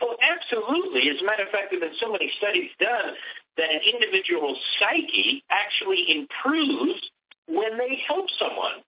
Oh, 0.00 0.16
absolutely. 0.20 1.10
As 1.10 1.20
a 1.20 1.24
matter 1.24 1.44
of 1.44 1.50
fact, 1.52 1.70
there 1.70 1.80
have 1.80 1.90
been 1.90 2.00
so 2.00 2.10
many 2.10 2.32
studies 2.38 2.70
done 2.80 3.12
that 3.56 3.68
an 3.70 3.80
individual's 3.84 4.58
psyche 4.78 5.44
actually 5.50 6.08
improves 6.08 7.00
when 7.46 7.76
they 7.76 8.00
help 8.08 8.26
someone. 8.38 8.80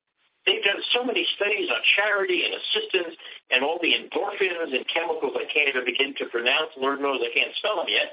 They've 0.46 0.64
done 0.64 0.82
so 0.92 1.04
many 1.04 1.26
studies 1.36 1.70
on 1.70 1.78
charity 1.94 2.44
and 2.44 2.54
assistance 2.54 3.14
and 3.50 3.62
all 3.62 3.78
the 3.80 3.94
endorphins 3.94 4.74
and 4.74 4.84
chemicals 4.88 5.36
I 5.36 5.46
can't 5.52 5.68
even 5.68 5.84
begin 5.84 6.14
to 6.18 6.26
pronounce. 6.26 6.72
Lord 6.76 7.00
knows 7.00 7.20
I 7.22 7.30
can't 7.32 7.54
spell 7.56 7.76
them 7.76 7.86
yet. 7.88 8.10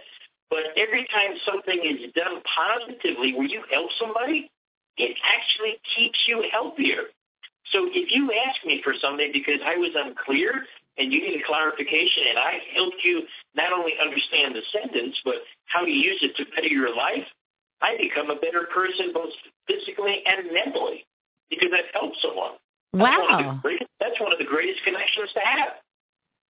But 0.50 0.78
every 0.78 1.08
time 1.10 1.38
something 1.46 1.80
is 1.82 2.12
done 2.14 2.42
positively 2.46 3.34
where 3.34 3.48
you 3.48 3.64
help 3.72 3.90
somebody, 4.00 4.52
it 4.98 5.16
actually 5.24 5.80
keeps 5.96 6.20
you 6.28 6.44
healthier. 6.52 7.10
So 7.72 7.88
if 7.90 8.12
you 8.12 8.32
ask 8.48 8.66
me 8.66 8.82
for 8.84 8.94
something 9.00 9.30
because 9.32 9.62
I 9.64 9.78
was 9.78 9.92
unclear 9.96 10.66
and 11.00 11.12
you 11.12 11.22
need 11.22 11.42
a 11.42 11.46
clarification 11.48 12.24
and 12.30 12.38
I 12.38 12.60
helped 12.76 13.02
you 13.04 13.24
not 13.56 13.72
only 13.74 13.94
understand 14.00 14.56
the 14.56 14.62
sentence, 14.72 15.16
but 15.24 15.36
how 15.66 15.86
to 15.86 15.92
use 15.92 16.20
it 16.22 16.36
to 16.38 16.46
better 16.56 16.68
your 16.68 16.96
life, 16.96 17.26
I 17.82 17.98
become 17.98 18.30
a 18.30 18.36
better 18.36 18.68
person 18.74 19.12
both 19.14 19.32
physically 19.68 20.22
and 20.26 20.52
mentally 20.52 21.06
because 21.50 21.70
I've 21.74 21.92
helped 21.94 22.18
someone. 22.22 22.52
That's 22.94 23.04
wow. 23.04 23.48
One 23.48 23.60
greatest, 23.62 23.90
that's 24.00 24.20
one 24.20 24.34
of 24.34 24.40
the 24.40 24.46
greatest 24.46 24.84
connections 24.84 25.30
to 25.34 25.40
have. 25.40 25.74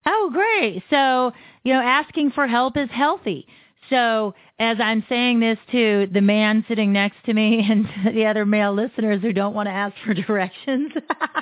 Oh, 0.06 0.30
great. 0.34 0.84
So, 0.89 1.34
you 1.64 1.74
know, 1.74 1.82
asking 1.82 2.32
for 2.32 2.47
help 2.47 2.78
is 2.78 2.89
healthy. 2.91 3.45
So, 3.89 4.34
as 4.60 4.78
I'm 4.80 5.04
saying 5.10 5.39
this 5.39 5.58
to 5.72 6.08
the 6.12 6.22
man 6.22 6.66
sitting 6.68 6.93
next 6.93 7.18
to 7.26 7.34
me 7.34 7.66
and 7.70 8.16
the 8.16 8.26
other 8.26 8.45
male 8.45 8.74
listeners 8.74 9.22
who 9.22 9.34
don't 9.34 9.54
want 9.54 9.68
to 9.68 9.74
ask 9.74 9.95
for 10.06 10.14
directions, 10.14 10.91
oh, 11.36 11.41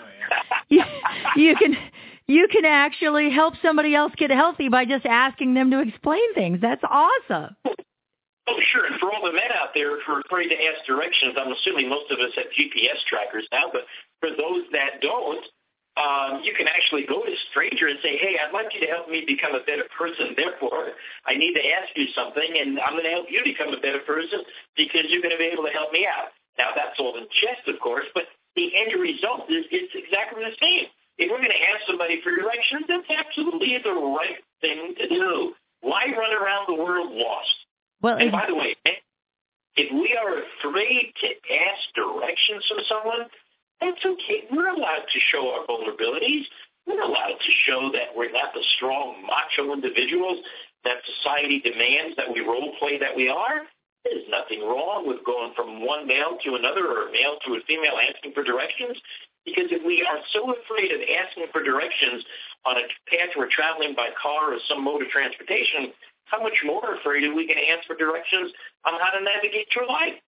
you, 0.70 0.84
you 1.36 1.56
can 1.56 1.78
you 2.28 2.48
can 2.52 2.66
actually 2.66 3.30
help 3.32 3.56
somebody 3.62 3.96
else 3.96 4.12
get 4.18 4.30
healthy 4.30 4.70
by 4.70 4.86
just 4.86 5.06
asking 5.06 5.54
them 5.54 5.72
to 5.72 5.80
explain 5.82 6.34
things. 6.34 6.60
That's 6.62 6.84
awesome. 6.84 7.56
Oh, 8.48 8.60
sure. 8.72 8.86
And 8.86 9.00
for 9.00 9.12
all 9.12 9.24
the 9.28 9.36
men 9.36 9.52
out 9.56 9.76
there 9.76 10.00
who 10.00 10.14
are 10.14 10.22
afraid 10.24 10.48
to 10.48 10.56
ask 10.56 10.86
directions, 10.88 11.36
I'm 11.36 11.52
assuming 11.52 11.90
most 11.90 12.12
of 12.12 12.20
us 12.20 12.32
have 12.36 12.48
GPS 12.56 13.00
trackers 13.08 13.48
now, 13.52 13.68
but 13.72 13.84
for 14.20 14.30
those 14.30 14.64
that 14.72 15.00
don't, 15.02 15.44
um, 15.98 16.46
you 16.46 16.54
can 16.54 16.68
actually 16.68 17.04
go 17.10 17.26
to 17.26 17.32
a 17.32 17.42
stranger 17.50 17.88
and 17.88 17.98
say, 18.04 18.16
hey, 18.22 18.38
I'd 18.38 18.54
like 18.54 18.72
you 18.72 18.80
to 18.86 18.92
help 18.92 19.10
me 19.10 19.26
become 19.26 19.56
a 19.56 19.66
better 19.66 19.84
person. 19.98 20.32
Therefore, 20.38 20.94
I 21.26 21.36
need 21.36 21.58
to 21.58 21.64
ask 21.76 21.90
you 21.98 22.08
something, 22.14 22.48
and 22.48 22.80
I'm 22.80 22.94
going 22.94 23.10
to 23.10 23.16
help 23.18 23.28
you 23.34 23.42
become 23.44 23.74
a 23.74 23.82
better 23.82 24.06
person 24.06 24.46
because 24.78 25.10
you're 25.10 25.26
going 25.26 25.34
to 25.34 25.42
be 25.42 25.50
able 25.50 25.66
to 25.66 25.74
help 25.74 25.92
me 25.92 26.06
out. 26.06 26.32
Now, 26.56 26.72
that's 26.76 26.96
all 27.00 27.18
in 27.18 27.26
jest, 27.42 27.68
of 27.68 27.82
course, 27.82 28.06
but 28.14 28.30
the 28.56 28.70
end 28.78 28.94
result 28.94 29.50
is 29.50 29.66
it's 29.74 29.94
exactly 29.98 30.46
the 30.46 30.56
same. 30.62 30.88
If 31.18 31.32
we're 31.32 31.42
going 31.42 31.50
to 31.50 31.66
ask 31.74 31.88
somebody 31.88 32.22
for 32.22 32.30
directions, 32.30 32.86
that's 32.88 33.10
absolutely 33.10 33.78
the 33.84 33.94
right 33.94 34.38
thing 34.62 34.94
to 34.98 35.10
do. 35.10 35.54
Why 35.82 36.06
run 36.06 36.34
around 36.34 36.66
the 36.68 36.76
world 36.76 37.12
lost? 37.12 37.56
Well, 38.02 38.18
and 38.18 38.32
by 38.32 38.46
the 38.48 38.56
way, 38.56 38.76
if 39.76 39.92
we 39.92 40.18
are 40.18 40.42
afraid 40.42 41.14
to 41.22 41.28
ask 41.54 41.82
directions 41.96 42.66
from 42.70 42.80
someone, 42.90 43.26
that's 43.82 44.04
okay. 44.06 44.46
We're 44.52 44.70
allowed 44.70 45.06
to 45.06 45.20
show 45.32 45.54
our 45.54 45.66
vulnerabilities. 45.66 46.46
We're 46.86 47.02
allowed 47.02 47.38
to 47.38 47.52
show 47.66 47.92
that 47.94 48.16
we're 48.16 48.32
not 48.32 48.54
the 48.54 48.64
strong, 48.78 49.26
macho 49.26 49.74
individuals 49.74 50.40
that 50.84 50.98
society 51.18 51.60
demands 51.60 52.16
that 52.18 52.32
we 52.32 52.42
role 52.42 52.74
play 52.80 52.98
that 52.98 53.16
we 53.16 53.30
are. 53.30 53.66
There's 54.04 54.24
nothing 54.30 54.62
wrong 54.62 55.06
with 55.06 55.26
going 55.26 55.54
from 55.56 55.86
one 55.86 56.08
male 56.08 56.38
to 56.46 56.56
another 56.56 56.88
or 56.88 57.10
a 57.10 57.12
male 57.12 57.38
to 57.46 57.56
a 57.56 57.62
female 57.68 58.00
asking 58.00 58.32
for 58.34 58.44
directions. 58.44 58.98
Because 59.48 59.72
if 59.72 59.80
we 59.88 60.04
are 60.04 60.20
so 60.36 60.52
afraid 60.52 60.92
of 60.92 61.00
asking 61.00 61.48
for 61.56 61.64
directions 61.64 62.20
on 62.68 62.76
a 62.76 62.84
path 63.08 63.32
we're 63.40 63.48
traveling 63.48 63.96
by 63.96 64.12
car 64.20 64.52
or 64.52 64.60
some 64.68 64.84
mode 64.84 65.02
of 65.02 65.08
transportation, 65.08 65.96
how 66.28 66.44
much 66.44 66.60
more 66.68 67.00
afraid 67.00 67.24
are 67.24 67.32
we 67.34 67.48
going 67.48 67.64
to 67.64 67.72
ask 67.72 67.88
for 67.88 67.96
directions 67.96 68.52
on 68.84 69.00
how 69.00 69.16
to 69.16 69.24
navigate 69.24 69.72
through 69.72 69.88
life? 69.88 70.20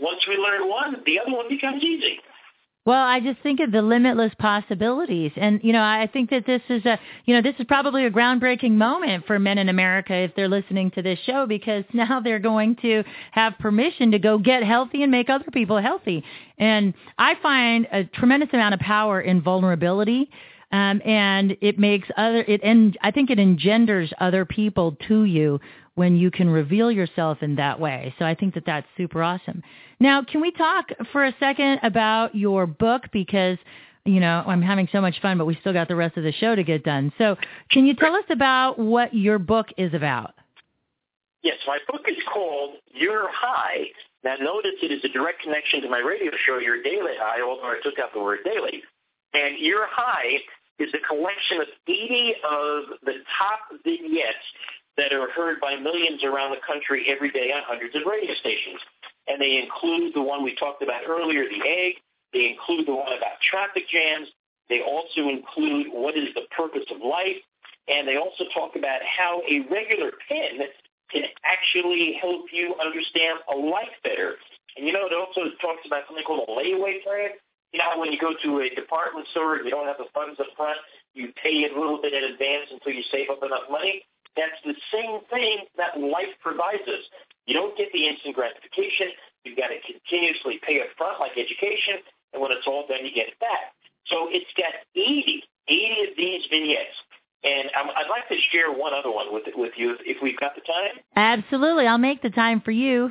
Once 0.00 0.24
we 0.24 0.40
learn 0.40 0.64
one, 0.72 0.96
the 1.04 1.20
other 1.20 1.36
one 1.36 1.52
becomes 1.52 1.84
easy. 1.84 2.16
Well, 2.84 3.00
I 3.00 3.20
just 3.20 3.40
think 3.42 3.60
of 3.60 3.70
the 3.70 3.80
limitless 3.80 4.32
possibilities. 4.40 5.30
And, 5.36 5.60
you 5.62 5.72
know, 5.72 5.82
I 5.82 6.08
think 6.12 6.30
that 6.30 6.46
this 6.46 6.62
is 6.68 6.84
a, 6.84 6.98
you 7.26 7.34
know, 7.34 7.40
this 7.40 7.54
is 7.60 7.66
probably 7.66 8.06
a 8.06 8.10
groundbreaking 8.10 8.72
moment 8.72 9.24
for 9.26 9.38
men 9.38 9.58
in 9.58 9.68
America 9.68 10.12
if 10.12 10.34
they're 10.34 10.48
listening 10.48 10.90
to 10.92 11.02
this 11.02 11.20
show 11.24 11.46
because 11.46 11.84
now 11.94 12.18
they're 12.18 12.40
going 12.40 12.74
to 12.82 13.04
have 13.30 13.56
permission 13.60 14.10
to 14.10 14.18
go 14.18 14.36
get 14.36 14.64
healthy 14.64 15.04
and 15.04 15.12
make 15.12 15.30
other 15.30 15.50
people 15.52 15.80
healthy. 15.80 16.24
And 16.58 16.94
I 17.18 17.34
find 17.40 17.86
a 17.92 18.02
tremendous 18.02 18.48
amount 18.52 18.74
of 18.74 18.80
power 18.80 19.20
in 19.20 19.42
vulnerability 19.42 20.28
um, 20.72 21.02
and 21.04 21.56
it 21.60 21.78
makes 21.78 22.08
other 22.16 22.40
it 22.48 22.62
and 22.64 22.96
I 23.02 23.10
think 23.10 23.30
it 23.30 23.38
engenders 23.38 24.10
other 24.18 24.46
people 24.46 24.96
to 25.08 25.24
you 25.24 25.60
when 25.94 26.16
you 26.16 26.30
can 26.30 26.48
reveal 26.48 26.90
yourself 26.90 27.42
in 27.42 27.56
that 27.56 27.78
way. 27.78 28.14
So 28.18 28.24
I 28.24 28.34
think 28.34 28.54
that 28.54 28.64
that's 28.64 28.86
super 28.96 29.22
awesome. 29.22 29.62
Now, 30.02 30.24
can 30.24 30.40
we 30.40 30.50
talk 30.50 30.86
for 31.12 31.24
a 31.24 31.32
second 31.38 31.78
about 31.84 32.34
your 32.34 32.66
book 32.66 33.04
because 33.12 33.56
you 34.04 34.18
know, 34.18 34.42
I'm 34.44 34.60
having 34.60 34.88
so 34.90 35.00
much 35.00 35.20
fun, 35.22 35.38
but 35.38 35.46
we 35.46 35.56
still 35.60 35.72
got 35.72 35.86
the 35.86 35.94
rest 35.94 36.16
of 36.16 36.24
the 36.24 36.32
show 36.32 36.56
to 36.56 36.64
get 36.64 36.82
done. 36.82 37.12
So, 37.18 37.36
can 37.70 37.86
you 37.86 37.94
tell 37.94 38.16
us 38.16 38.24
about 38.30 38.76
what 38.76 39.14
your 39.14 39.38
book 39.38 39.68
is 39.78 39.94
about? 39.94 40.34
Yes, 41.44 41.54
my 41.68 41.78
book 41.86 42.00
is 42.08 42.16
called 42.34 42.78
Your 42.92 43.28
High. 43.30 43.84
Now, 44.24 44.34
notice 44.40 44.72
it 44.82 44.90
is 44.90 45.04
a 45.04 45.08
direct 45.08 45.42
connection 45.42 45.82
to 45.82 45.88
my 45.88 46.00
radio 46.00 46.32
show, 46.44 46.58
Your 46.58 46.82
Daily 46.82 47.14
High, 47.16 47.40
although 47.40 47.62
I 47.62 47.78
took 47.84 48.00
out 48.00 48.12
the 48.12 48.20
word 48.20 48.40
daily. 48.44 48.82
And 49.34 49.56
Your 49.60 49.86
High 49.88 50.38
is 50.80 50.90
a 50.94 51.06
collection 51.06 51.60
of 51.60 51.68
80 51.86 52.34
of 52.42 52.84
the 53.04 53.22
top 53.38 53.60
vignettes 53.84 54.50
that 54.96 55.12
are 55.12 55.30
heard 55.30 55.60
by 55.60 55.76
millions 55.76 56.24
around 56.24 56.50
the 56.50 56.60
country 56.66 57.06
every 57.06 57.30
day 57.30 57.52
on 57.54 57.62
hundreds 57.64 57.94
of 57.94 58.02
radio 58.04 58.34
stations. 58.34 58.80
And 59.28 59.40
they 59.40 59.62
include 59.62 60.14
the 60.14 60.22
one 60.22 60.42
we 60.42 60.54
talked 60.56 60.82
about 60.82 61.02
earlier, 61.06 61.44
the 61.48 61.62
egg. 61.66 61.94
They 62.32 62.50
include 62.50 62.86
the 62.86 62.94
one 62.94 63.12
about 63.12 63.40
traffic 63.40 63.88
jams. 63.88 64.28
They 64.68 64.80
also 64.80 65.28
include 65.28 65.88
what 65.92 66.16
is 66.16 66.34
the 66.34 66.48
purpose 66.56 66.84
of 66.90 67.00
life. 67.00 67.38
And 67.88 68.06
they 68.06 68.16
also 68.16 68.44
talk 68.54 68.76
about 68.76 69.00
how 69.02 69.42
a 69.48 69.60
regular 69.70 70.12
pen 70.28 70.66
can 71.10 71.24
actually 71.44 72.18
help 72.20 72.46
you 72.52 72.74
understand 72.80 73.38
a 73.52 73.56
life 73.56 73.94
better. 74.02 74.36
And 74.76 74.86
you 74.86 74.92
know, 74.92 75.06
it 75.06 75.12
also 75.12 75.52
talks 75.60 75.84
about 75.86 76.06
something 76.06 76.24
called 76.24 76.48
a 76.48 76.52
layaway 76.52 77.02
plan. 77.04 77.36
You 77.72 77.80
know, 77.80 77.98
when 77.98 78.12
you 78.12 78.18
go 78.18 78.32
to 78.32 78.60
a 78.60 78.68
department 78.74 79.26
store 79.32 79.56
and 79.56 79.64
you 79.64 79.70
don't 79.70 79.86
have 79.86 79.98
the 79.98 80.08
funds 80.14 80.40
up 80.40 80.46
front, 80.56 80.78
you 81.14 81.32
pay 81.42 81.68
a 81.68 81.72
little 81.72 82.00
bit 82.00 82.12
in 82.12 82.24
advance 82.24 82.68
until 82.70 82.92
you 82.92 83.02
save 83.10 83.28
up 83.30 83.42
enough 83.42 83.68
money. 83.70 84.04
That's 84.36 84.56
the 84.64 84.74
same 84.92 85.20
thing 85.28 85.68
that 85.76 86.00
life 86.00 86.32
provides 86.40 86.84
us. 86.88 87.04
You 87.46 87.54
don't 87.54 87.76
get 87.76 87.90
the 87.92 88.06
instant 88.06 88.34
gratification. 88.34 89.10
You've 89.44 89.58
got 89.58 89.68
to 89.68 89.78
continuously 89.82 90.60
pay 90.62 90.80
up 90.80 90.88
front 90.96 91.18
like 91.18 91.32
education, 91.34 91.98
and 92.32 92.40
when 92.40 92.52
it's 92.52 92.66
all 92.66 92.86
done, 92.86 93.04
you 93.04 93.12
get 93.12 93.28
it 93.28 93.38
back. 93.40 93.74
So 94.06 94.28
it's 94.30 94.50
got 94.56 94.74
80, 94.94 95.42
80 95.68 96.10
of 96.10 96.16
these 96.16 96.42
vignettes. 96.50 96.98
And 97.42 97.70
I'd 97.74 98.06
like 98.06 98.28
to 98.30 98.38
share 98.54 98.70
one 98.70 98.94
other 98.94 99.10
one 99.10 99.34
with 99.34 99.42
with 99.56 99.74
you 99.76 99.98
if 100.06 100.22
we've 100.22 100.38
got 100.38 100.54
the 100.54 100.62
time. 100.62 101.02
Absolutely. 101.16 101.88
I'll 101.88 101.98
make 101.98 102.22
the 102.22 102.30
time 102.30 102.60
for 102.60 102.70
you. 102.70 103.10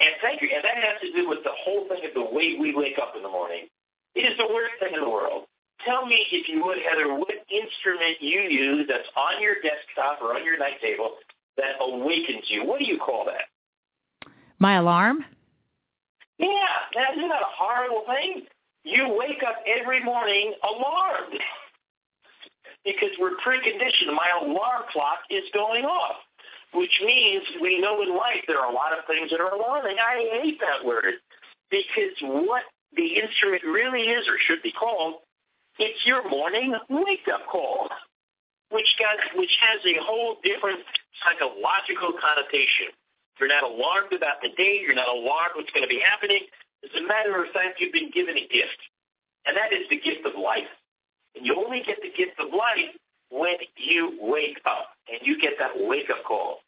And 0.00 0.12
thank 0.22 0.40
you. 0.40 0.48
And 0.54 0.64
that 0.64 0.76
has 0.76 1.00
to 1.04 1.12
do 1.12 1.28
with 1.28 1.44
the 1.44 1.52
whole 1.52 1.86
thing 1.88 2.00
of 2.08 2.14
the 2.14 2.24
way 2.24 2.56
we 2.58 2.74
wake 2.74 2.96
up 2.96 3.12
in 3.14 3.22
the 3.22 3.28
morning. 3.28 3.68
It 4.14 4.24
is 4.24 4.36
the 4.38 4.48
worst 4.48 4.80
thing 4.80 4.94
in 4.94 5.00
the 5.00 5.08
world. 5.08 5.44
Tell 5.84 6.06
me, 6.06 6.16
if 6.32 6.48
you 6.48 6.64
would, 6.64 6.78
Heather, 6.80 7.12
what 7.12 7.36
instrument 7.52 8.16
you 8.20 8.40
use 8.48 8.88
that's 8.88 9.08
on 9.16 9.42
your 9.42 9.60
desktop 9.60 10.24
or 10.24 10.32
on 10.32 10.44
your 10.44 10.56
night 10.56 10.80
table 10.80 11.20
that 11.56 11.76
awakens 11.80 12.44
you. 12.48 12.64
What 12.64 12.78
do 12.78 12.86
you 12.86 12.98
call 12.98 13.26
that? 13.26 14.30
My 14.58 14.76
alarm? 14.76 15.24
Yeah, 16.38 16.48
that, 16.94 17.16
isn't 17.16 17.28
that 17.28 17.42
a 17.42 17.56
horrible 17.58 18.04
thing? 18.06 18.42
You 18.84 19.08
wake 19.18 19.42
up 19.46 19.56
every 19.66 20.02
morning 20.02 20.54
alarmed 20.62 21.40
because 22.84 23.10
we're 23.18 23.36
preconditioned. 23.36 24.14
My 24.14 24.30
alarm 24.42 24.84
clock 24.92 25.20
is 25.30 25.44
going 25.52 25.84
off 25.84 26.16
which 26.76 27.00
means 27.04 27.42
we 27.60 27.80
know 27.80 28.02
in 28.02 28.10
life 28.10 28.44
there 28.46 28.60
are 28.60 28.70
a 28.70 28.74
lot 28.74 28.92
of 28.92 29.04
things 29.06 29.30
that 29.30 29.40
are 29.40 29.54
alarming. 29.54 29.96
I 29.98 30.40
hate 30.42 30.60
that 30.60 30.84
word 30.84 31.14
because 31.70 32.12
what 32.20 32.62
the 32.94 33.16
instrument 33.16 33.62
really 33.64 34.02
is 34.02 34.26
or 34.28 34.36
should 34.46 34.62
be 34.62 34.72
called, 34.72 35.16
it's 35.78 36.04
your 36.06 36.28
morning 36.28 36.74
wake-up 36.88 37.46
call, 37.50 37.88
which, 38.70 38.88
got, 38.98 39.16
which 39.38 39.54
has 39.60 39.80
a 39.86 40.02
whole 40.02 40.36
different 40.42 40.80
psychological 41.22 42.12
connotation. 42.18 42.92
You're 43.38 43.52
not 43.52 43.64
alarmed 43.64 44.12
about 44.12 44.40
the 44.42 44.50
day. 44.56 44.80
You're 44.80 44.96
not 44.96 45.08
alarmed 45.08 45.54
what's 45.56 45.70
going 45.70 45.84
to 45.84 45.92
be 45.92 46.00
happening. 46.00 46.48
As 46.84 46.90
a 46.96 47.04
matter 47.06 47.36
of 47.42 47.50
fact, 47.52 47.80
you've 47.80 47.92
been 47.92 48.10
given 48.10 48.36
a 48.36 48.46
gift, 48.48 48.80
and 49.44 49.56
that 49.56 49.72
is 49.72 49.88
the 49.90 50.00
gift 50.00 50.24
of 50.24 50.34
life. 50.40 50.70
And 51.36 51.44
you 51.44 51.54
only 51.56 51.82
get 51.84 52.00
the 52.00 52.10
gift 52.10 52.40
of 52.40 52.52
life 52.52 52.96
when 53.30 53.56
you 53.76 54.16
wake 54.20 54.60
up 54.64 54.96
and 55.10 55.20
you 55.26 55.38
get 55.40 55.58
that 55.58 55.72
wake-up 55.76 56.24
call. 56.24 56.60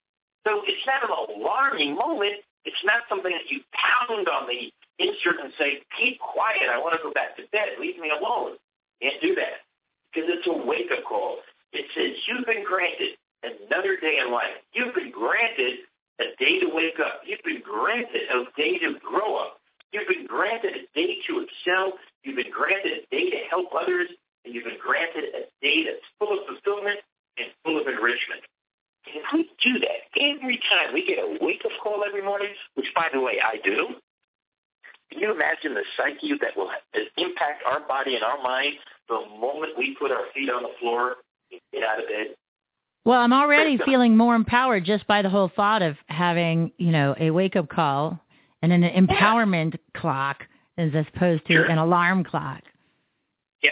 So 0.46 0.62
it's 0.66 0.84
not 0.86 1.04
an 1.04 1.10
alarming 1.10 1.94
moment. 1.94 2.44
It's 2.64 2.84
not 2.84 3.02
something 3.08 3.32
that 3.32 3.48
you 3.48 3.60
pound 3.72 4.28
on 4.28 4.46
the 4.46 4.72
instrument 5.02 5.44
and 5.44 5.52
say, 5.58 5.80
keep 5.96 6.18
quiet. 6.20 6.68
I 6.68 6.78
want 6.78 6.96
to 6.96 7.02
go 7.02 7.12
back 7.12 7.36
to 7.36 7.44
bed. 7.52 7.80
Leave 7.80 7.98
me 7.98 8.10
alone. 8.10 8.56
Can't 9.00 9.20
do 9.22 9.34
that 9.36 9.64
because 10.12 10.28
it's 10.28 10.46
a 10.46 10.52
wake-up 10.52 11.04
call. 11.04 11.38
It 11.72 11.86
says 11.94 12.16
you've 12.26 12.46
been 12.46 12.64
granted 12.64 13.16
another 13.42 13.96
day 14.00 14.18
in 14.24 14.32
life. 14.32 14.56
You've 14.72 14.94
been 14.94 15.10
granted 15.10 15.84
a 16.20 16.34
day 16.38 16.60
to 16.60 16.68
wake 16.72 16.98
up. 16.98 17.22
You've 17.26 17.44
been 17.44 17.62
granted 17.62 18.22
a 18.30 18.44
day 18.56 18.78
to 18.78 18.98
grow 18.98 19.36
up. 19.36 19.60
You've 19.92 20.08
been 20.08 20.26
granted 20.26 20.74
a 20.74 20.84
day 20.94 21.18
to 21.28 21.46
excel. 21.46 21.92
You've 22.22 22.36
been 22.36 22.52
granted 22.52 22.92
a 22.92 23.14
day 23.14 23.30
to 23.30 23.38
help 23.50 23.68
others, 23.74 24.08
and 24.44 24.54
you've 24.54 24.64
been 24.64 24.80
granted 24.80 25.24
a 25.34 25.48
day 25.64 25.84
that's 25.84 26.04
full 26.18 26.32
of 26.32 26.44
fulfillment 26.46 27.00
and 27.38 27.48
full 27.64 27.80
of 27.80 27.86
enrichment. 27.86 28.42
And 29.06 29.16
if 29.16 29.24
we 29.32 29.48
do 29.64 29.78
that 29.80 30.04
every 30.20 30.60
time 30.68 30.92
we 30.92 31.06
get 31.06 31.18
a 31.18 31.38
wake-up 31.40 31.72
call 31.82 32.04
every 32.06 32.22
morning, 32.22 32.50
which, 32.74 32.92
by 32.94 33.08
the 33.12 33.20
way, 33.20 33.40
I 33.40 33.56
do, 33.64 33.96
can 35.10 35.20
you 35.20 35.32
imagine 35.32 35.72
the 35.72 35.84
psyche 35.96 36.36
that 36.40 36.56
will 36.56 36.70
impact 37.16 37.62
our 37.64 37.80
body 37.80 38.14
and 38.14 38.24
our 38.24 38.42
mind 38.42 38.74
the 39.08 39.24
moment 39.40 39.78
we 39.78 39.96
put 39.98 40.10
our 40.10 40.26
feet 40.34 40.50
on 40.50 40.62
the 40.62 40.74
floor 40.80 41.16
get 41.50 41.82
out 41.82 42.00
of 42.00 42.08
bed? 42.08 42.36
Well, 43.04 43.20
I'm 43.20 43.32
already 43.32 43.78
feeling 43.78 44.16
more 44.16 44.34
empowered 44.34 44.84
just 44.84 45.06
by 45.06 45.22
the 45.22 45.30
whole 45.30 45.50
thought 45.54 45.80
of 45.80 45.96
having, 46.08 46.72
you 46.76 46.90
know, 46.90 47.14
a 47.18 47.30
wake-up 47.30 47.68
call 47.68 48.20
and 48.60 48.72
an 48.72 48.82
empowerment 48.82 49.74
yeah. 49.74 50.00
clock 50.00 50.44
as 50.76 50.90
opposed 50.94 51.46
to 51.46 51.54
sure. 51.54 51.64
an 51.64 51.78
alarm 51.78 52.24
clock. 52.24 52.62
Yeah, 53.62 53.70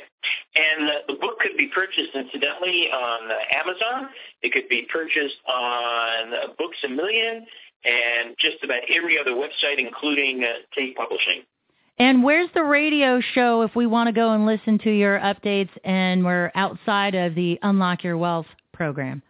and 0.54 0.88
the 1.06 1.14
book 1.14 1.38
could 1.40 1.56
be 1.56 1.68
purchased 1.68 2.14
incidentally 2.14 2.88
on 2.90 3.30
uh, 3.30 3.34
Amazon. 3.52 4.08
It 4.42 4.52
could 4.52 4.68
be 4.68 4.86
purchased 4.90 5.36
on 5.46 6.32
uh, 6.32 6.46
Books 6.58 6.78
a 6.84 6.88
Million 6.88 7.46
and 7.84 8.34
just 8.38 8.64
about 8.64 8.82
every 8.90 9.18
other 9.18 9.32
website, 9.32 9.78
including 9.78 10.44
uh, 10.44 10.54
Tate 10.74 10.96
Publishing. 10.96 11.42
And 11.98 12.22
where's 12.22 12.50
the 12.52 12.62
radio 12.62 13.20
show 13.20 13.62
if 13.62 13.74
we 13.74 13.86
want 13.86 14.08
to 14.08 14.12
go 14.12 14.32
and 14.32 14.44
listen 14.44 14.78
to 14.80 14.90
your 14.90 15.18
updates 15.18 15.70
and 15.82 16.24
we're 16.24 16.52
outside 16.54 17.14
of 17.14 17.34
the 17.34 17.58
Unlock 17.62 18.04
Your 18.04 18.18
Wealth 18.18 18.46
program? 18.72 19.22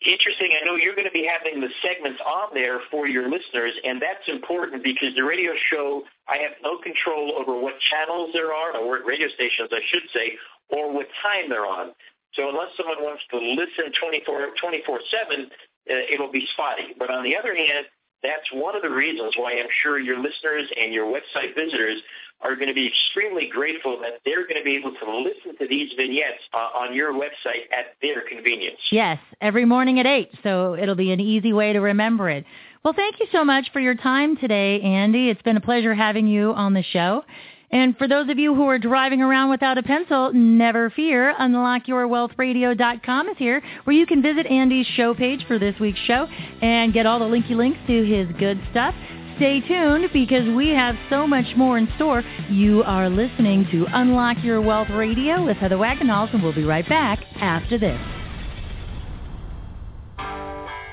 Interesting. 0.00 0.52
I 0.54 0.64
know 0.64 0.76
you're 0.76 0.94
going 0.94 1.08
to 1.08 1.12
be 1.12 1.28
having 1.28 1.60
the 1.60 1.68
segments 1.82 2.20
on 2.24 2.54
there 2.54 2.78
for 2.90 3.08
your 3.08 3.28
listeners, 3.28 3.74
and 3.84 4.00
that's 4.00 4.28
important 4.28 4.84
because 4.84 5.14
the 5.16 5.24
radio 5.24 5.52
show, 5.70 6.04
I 6.28 6.38
have 6.38 6.52
no 6.62 6.78
control 6.78 7.34
over 7.36 7.58
what 7.60 7.74
channels 7.90 8.30
there 8.32 8.54
are, 8.54 8.76
or 8.78 9.04
radio 9.04 9.28
stations, 9.28 9.68
I 9.72 9.80
should 9.90 10.08
say, 10.14 10.38
or 10.70 10.92
what 10.92 11.08
time 11.20 11.50
they're 11.50 11.66
on. 11.66 11.92
So 12.34 12.48
unless 12.48 12.76
someone 12.76 13.02
wants 13.02 13.24
to 13.32 13.38
listen 13.38 13.92
24, 14.00 14.54
24-7, 14.62 15.50
uh, 15.90 15.94
it'll 16.12 16.30
be 16.30 16.46
spotty. 16.52 16.94
But 16.96 17.10
on 17.10 17.24
the 17.24 17.36
other 17.36 17.54
hand, 17.54 17.86
that's 18.22 18.48
one 18.52 18.74
of 18.74 18.82
the 18.82 18.90
reasons 18.90 19.34
why 19.36 19.52
I'm 19.52 19.70
sure 19.82 19.98
your 19.98 20.16
listeners 20.16 20.70
and 20.80 20.92
your 20.92 21.06
website 21.06 21.54
visitors 21.54 22.02
are 22.40 22.54
going 22.54 22.68
to 22.68 22.74
be 22.74 22.86
extremely 22.86 23.48
grateful 23.52 23.98
that 24.00 24.20
they're 24.24 24.46
going 24.46 24.58
to 24.58 24.64
be 24.64 24.76
able 24.76 24.92
to 24.92 25.18
listen 25.18 25.58
to 25.58 25.66
these 25.68 25.92
vignettes 25.96 26.42
uh, 26.54 26.78
on 26.78 26.94
your 26.94 27.12
website 27.12 27.66
at 27.72 27.96
their 28.00 28.22
convenience. 28.28 28.78
Yes, 28.92 29.18
every 29.40 29.64
morning 29.64 29.98
at 29.98 30.06
8, 30.06 30.30
so 30.42 30.74
it'll 30.74 30.94
be 30.94 31.12
an 31.12 31.20
easy 31.20 31.52
way 31.52 31.72
to 31.72 31.80
remember 31.80 32.30
it. 32.30 32.44
Well, 32.84 32.94
thank 32.94 33.18
you 33.18 33.26
so 33.32 33.44
much 33.44 33.70
for 33.72 33.80
your 33.80 33.96
time 33.96 34.36
today, 34.36 34.80
Andy. 34.80 35.30
It's 35.30 35.42
been 35.42 35.56
a 35.56 35.60
pleasure 35.60 35.94
having 35.94 36.28
you 36.28 36.52
on 36.52 36.74
the 36.74 36.82
show. 36.82 37.24
And 37.70 37.96
for 37.98 38.08
those 38.08 38.30
of 38.30 38.38
you 38.38 38.54
who 38.54 38.66
are 38.68 38.78
driving 38.78 39.20
around 39.20 39.50
without 39.50 39.76
a 39.76 39.82
pencil, 39.82 40.32
never 40.32 40.88
fear. 40.90 41.34
UnlockYourWealthRadio.com 41.38 43.28
is 43.28 43.36
here, 43.36 43.62
where 43.84 43.94
you 43.94 44.06
can 44.06 44.22
visit 44.22 44.46
Andy's 44.46 44.86
show 44.86 45.14
page 45.14 45.44
for 45.46 45.58
this 45.58 45.78
week's 45.78 46.00
show 46.00 46.26
and 46.62 46.94
get 46.94 47.04
all 47.04 47.18
the 47.18 47.26
linky 47.26 47.50
links 47.50 47.78
to 47.86 48.06
his 48.06 48.26
good 48.38 48.60
stuff. 48.70 48.94
Stay 49.36 49.60
tuned 49.60 50.08
because 50.12 50.48
we 50.56 50.70
have 50.70 50.96
so 51.10 51.26
much 51.26 51.46
more 51.56 51.78
in 51.78 51.88
store. 51.96 52.22
You 52.50 52.82
are 52.84 53.08
listening 53.08 53.68
to 53.70 53.86
Unlock 53.92 54.42
Your 54.42 54.60
Wealth 54.60 54.90
Radio 54.90 55.44
with 55.44 55.58
Heather 55.58 55.76
Wagenhals, 55.76 56.32
and 56.32 56.42
we'll 56.42 56.54
be 56.54 56.64
right 56.64 56.88
back 56.88 57.20
after 57.36 57.78
this. 57.78 58.00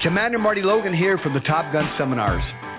Commander 0.02 0.38
Marty 0.38 0.62
Logan 0.62 0.94
here 0.94 1.18
from 1.18 1.34
the 1.34 1.40
Top 1.40 1.74
Gun 1.74 1.92
Seminars. 1.98 2.44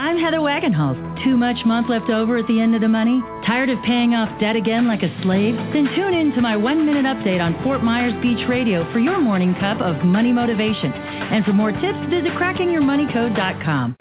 I'm 0.00 0.16
Heather 0.16 0.38
Wagenhals. 0.38 0.96
Too 1.22 1.36
much 1.36 1.62
month 1.66 1.90
left 1.90 2.08
over 2.08 2.38
at 2.38 2.46
the 2.46 2.58
end 2.58 2.74
of 2.74 2.80
the 2.80 2.88
money? 2.88 3.20
Tired 3.44 3.68
of 3.68 3.76
paying 3.84 4.14
off 4.14 4.40
debt 4.40 4.56
again 4.56 4.88
like 4.88 5.02
a 5.02 5.12
slave? 5.20 5.54
Then 5.74 5.92
tune 5.94 6.14
in 6.14 6.32
to 6.32 6.40
my 6.40 6.56
one-minute 6.56 7.04
update 7.04 7.38
on 7.38 7.62
Fort 7.62 7.84
Myers 7.84 8.14
Beach 8.22 8.48
Radio 8.48 8.90
for 8.94 8.98
your 8.98 9.20
morning 9.20 9.54
cup 9.60 9.78
of 9.82 10.02
money 10.02 10.32
motivation. 10.32 10.90
And 10.90 11.44
for 11.44 11.52
more 11.52 11.70
tips, 11.70 11.98
visit 12.08 12.32
crackingyourmoneycode.com. 12.32 13.96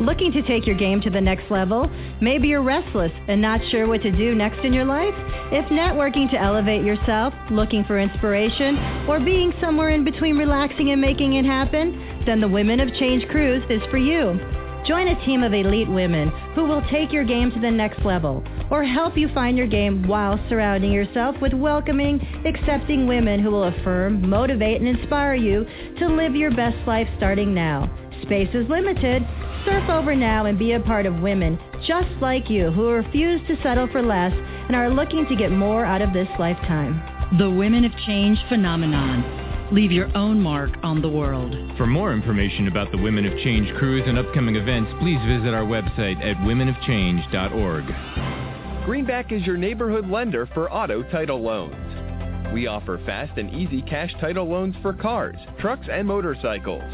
Looking 0.00 0.32
to 0.32 0.42
take 0.42 0.66
your 0.66 0.74
game 0.74 1.00
to 1.02 1.10
the 1.10 1.20
next 1.20 1.48
level? 1.52 1.88
Maybe 2.20 2.48
you're 2.48 2.60
restless 2.60 3.12
and 3.28 3.40
not 3.40 3.60
sure 3.70 3.86
what 3.86 4.02
to 4.02 4.10
do 4.10 4.34
next 4.34 4.64
in 4.64 4.72
your 4.72 4.86
life? 4.86 5.14
If 5.52 5.66
networking 5.66 6.32
to 6.32 6.36
elevate 6.36 6.84
yourself, 6.84 7.32
looking 7.48 7.84
for 7.84 8.00
inspiration, 8.00 9.06
or 9.06 9.20
being 9.20 9.54
somewhere 9.60 9.90
in 9.90 10.02
between 10.02 10.36
relaxing 10.36 10.90
and 10.90 11.00
making 11.00 11.34
it 11.34 11.44
happen, 11.44 12.24
then 12.26 12.40
the 12.40 12.48
Women 12.48 12.80
of 12.80 12.92
Change 12.94 13.24
Cruise 13.28 13.62
is 13.70 13.82
for 13.88 13.98
you. 13.98 14.40
Join 14.86 15.06
a 15.06 15.24
team 15.24 15.44
of 15.44 15.54
elite 15.54 15.88
women 15.88 16.28
who 16.56 16.64
will 16.64 16.82
take 16.90 17.12
your 17.12 17.22
game 17.22 17.52
to 17.52 17.60
the 17.60 17.70
next 17.70 18.04
level 18.04 18.42
or 18.68 18.82
help 18.82 19.16
you 19.16 19.28
find 19.32 19.56
your 19.56 19.68
game 19.68 20.08
while 20.08 20.44
surrounding 20.48 20.90
yourself 20.90 21.36
with 21.40 21.52
welcoming, 21.52 22.20
accepting 22.44 23.06
women 23.06 23.40
who 23.40 23.50
will 23.52 23.64
affirm, 23.64 24.28
motivate, 24.28 24.80
and 24.80 24.88
inspire 24.88 25.36
you 25.36 25.64
to 26.00 26.08
live 26.08 26.34
your 26.34 26.50
best 26.50 26.76
life 26.84 27.06
starting 27.16 27.54
now. 27.54 27.88
Space 28.22 28.48
is 28.54 28.68
limited. 28.68 29.22
Surf 29.64 29.88
over 29.88 30.16
now 30.16 30.46
and 30.46 30.58
be 30.58 30.72
a 30.72 30.80
part 30.80 31.06
of 31.06 31.20
women 31.20 31.60
just 31.86 32.10
like 32.20 32.50
you 32.50 32.72
who 32.72 32.88
refuse 32.88 33.40
to 33.46 33.62
settle 33.62 33.86
for 33.92 34.02
less 34.02 34.32
and 34.32 34.74
are 34.74 34.90
looking 34.90 35.26
to 35.28 35.36
get 35.36 35.52
more 35.52 35.84
out 35.84 36.02
of 36.02 36.12
this 36.12 36.28
lifetime. 36.40 37.00
The 37.38 37.50
Women 37.50 37.84
of 37.84 37.92
Change 38.04 38.38
phenomenon 38.48 39.51
Leave 39.72 39.90
your 39.90 40.14
own 40.14 40.38
mark 40.38 40.70
on 40.82 41.00
the 41.00 41.08
world. 41.08 41.56
For 41.78 41.86
more 41.86 42.12
information 42.12 42.68
about 42.68 42.92
the 42.92 42.98
Women 42.98 43.24
of 43.24 43.32
Change 43.38 43.74
cruise 43.78 44.02
and 44.06 44.18
upcoming 44.18 44.56
events, 44.56 44.92
please 45.00 45.16
visit 45.26 45.54
our 45.54 45.64
website 45.64 46.22
at 46.22 46.36
womenofchange.org. 46.44 48.84
Greenback 48.84 49.32
is 49.32 49.46
your 49.46 49.56
neighborhood 49.56 50.10
lender 50.10 50.44
for 50.52 50.70
auto 50.70 51.02
title 51.04 51.40
loans. 51.40 52.52
We 52.52 52.66
offer 52.66 53.00
fast 53.06 53.38
and 53.38 53.50
easy 53.50 53.80
cash 53.80 54.12
title 54.20 54.46
loans 54.46 54.76
for 54.82 54.92
cars, 54.92 55.38
trucks, 55.58 55.86
and 55.90 56.06
motorcycles. 56.06 56.84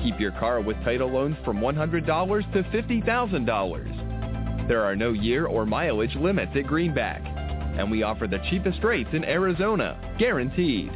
Keep 0.00 0.20
your 0.20 0.30
car 0.38 0.60
with 0.60 0.76
title 0.84 1.10
loans 1.10 1.34
from 1.44 1.58
$100 1.58 2.52
to 2.52 2.62
$50,000. 2.62 4.68
There 4.68 4.84
are 4.84 4.94
no 4.94 5.10
year 5.10 5.46
or 5.46 5.66
mileage 5.66 6.14
limits 6.14 6.52
at 6.54 6.68
Greenback, 6.68 7.22
and 7.76 7.90
we 7.90 8.04
offer 8.04 8.28
the 8.28 8.38
cheapest 8.48 8.84
rates 8.84 9.10
in 9.12 9.24
Arizona, 9.24 9.98
guaranteed. 10.20 10.92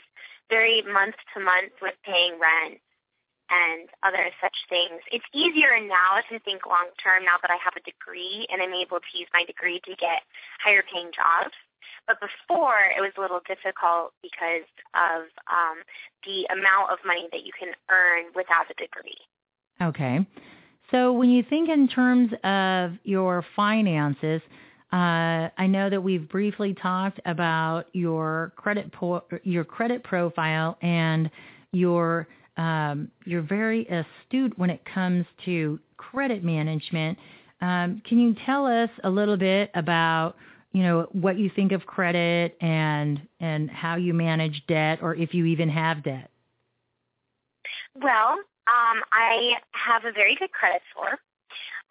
very 0.50 0.82
month 0.82 1.16
to 1.34 1.40
month 1.42 1.72
with 1.82 1.94
paying 2.04 2.38
rent 2.38 2.78
and 3.50 3.88
other 4.02 4.30
such 4.40 4.56
things. 4.68 5.00
It's 5.12 5.24
easier 5.34 5.76
now 5.80 6.22
to 6.30 6.38
think 6.40 6.64
long 6.66 6.88
term 7.02 7.24
now 7.24 7.36
that 7.42 7.50
I 7.50 7.58
have 7.60 7.76
a 7.76 7.84
degree 7.84 8.46
and 8.50 8.62
I'm 8.62 8.72
able 8.72 9.00
to 9.00 9.12
use 9.18 9.28
my 9.32 9.44
degree 9.44 9.80
to 9.84 9.92
get 9.96 10.24
higher 10.62 10.82
paying 10.82 11.10
jobs. 11.12 11.54
But 12.06 12.20
before 12.20 12.92
it 12.92 13.00
was 13.00 13.12
a 13.16 13.20
little 13.20 13.40
difficult 13.48 14.12
because 14.20 14.68
of 14.92 15.28
um, 15.48 15.80
the 16.24 16.44
amount 16.52 16.92
of 16.92 16.98
money 17.04 17.28
that 17.32 17.44
you 17.44 17.52
can 17.56 17.72
earn 17.88 18.32
without 18.34 18.68
a 18.68 18.76
degree. 18.76 19.20
Okay. 19.80 20.24
So 20.90 21.12
when 21.12 21.30
you 21.30 21.42
think 21.42 21.68
in 21.68 21.88
terms 21.88 22.32
of 22.44 22.92
your 23.04 23.44
finances, 23.56 24.42
uh, 24.92 25.50
I 25.58 25.66
know 25.66 25.90
that 25.90 26.00
we've 26.00 26.28
briefly 26.28 26.74
talked 26.74 27.20
about 27.26 27.86
your 27.92 28.52
credit 28.56 28.92
po- 28.92 29.24
your 29.42 29.64
credit 29.64 30.04
profile 30.04 30.78
and 30.82 31.30
your 31.72 32.28
um, 32.56 33.10
you're 33.24 33.42
very 33.42 33.88
astute 33.88 34.56
when 34.56 34.70
it 34.70 34.80
comes 34.84 35.26
to 35.46 35.80
credit 35.96 36.44
management. 36.44 37.18
Um, 37.60 38.02
can 38.06 38.18
you 38.20 38.36
tell 38.46 38.66
us 38.66 38.90
a 39.02 39.10
little 39.10 39.36
bit 39.36 39.70
about 39.74 40.36
you 40.72 40.82
know 40.84 41.08
what 41.10 41.38
you 41.38 41.50
think 41.56 41.72
of 41.72 41.86
credit 41.86 42.56
and 42.60 43.20
and 43.40 43.70
how 43.70 43.96
you 43.96 44.14
manage 44.14 44.62
debt, 44.68 45.00
or 45.02 45.16
if 45.16 45.34
you 45.34 45.44
even 45.46 45.68
have 45.70 46.04
debt? 46.04 46.30
Well, 47.96 48.36
um, 48.66 49.02
I 49.12 49.54
have 49.72 50.04
a 50.04 50.12
very 50.12 50.36
good 50.36 50.52
credit 50.52 50.82
score, 50.90 51.18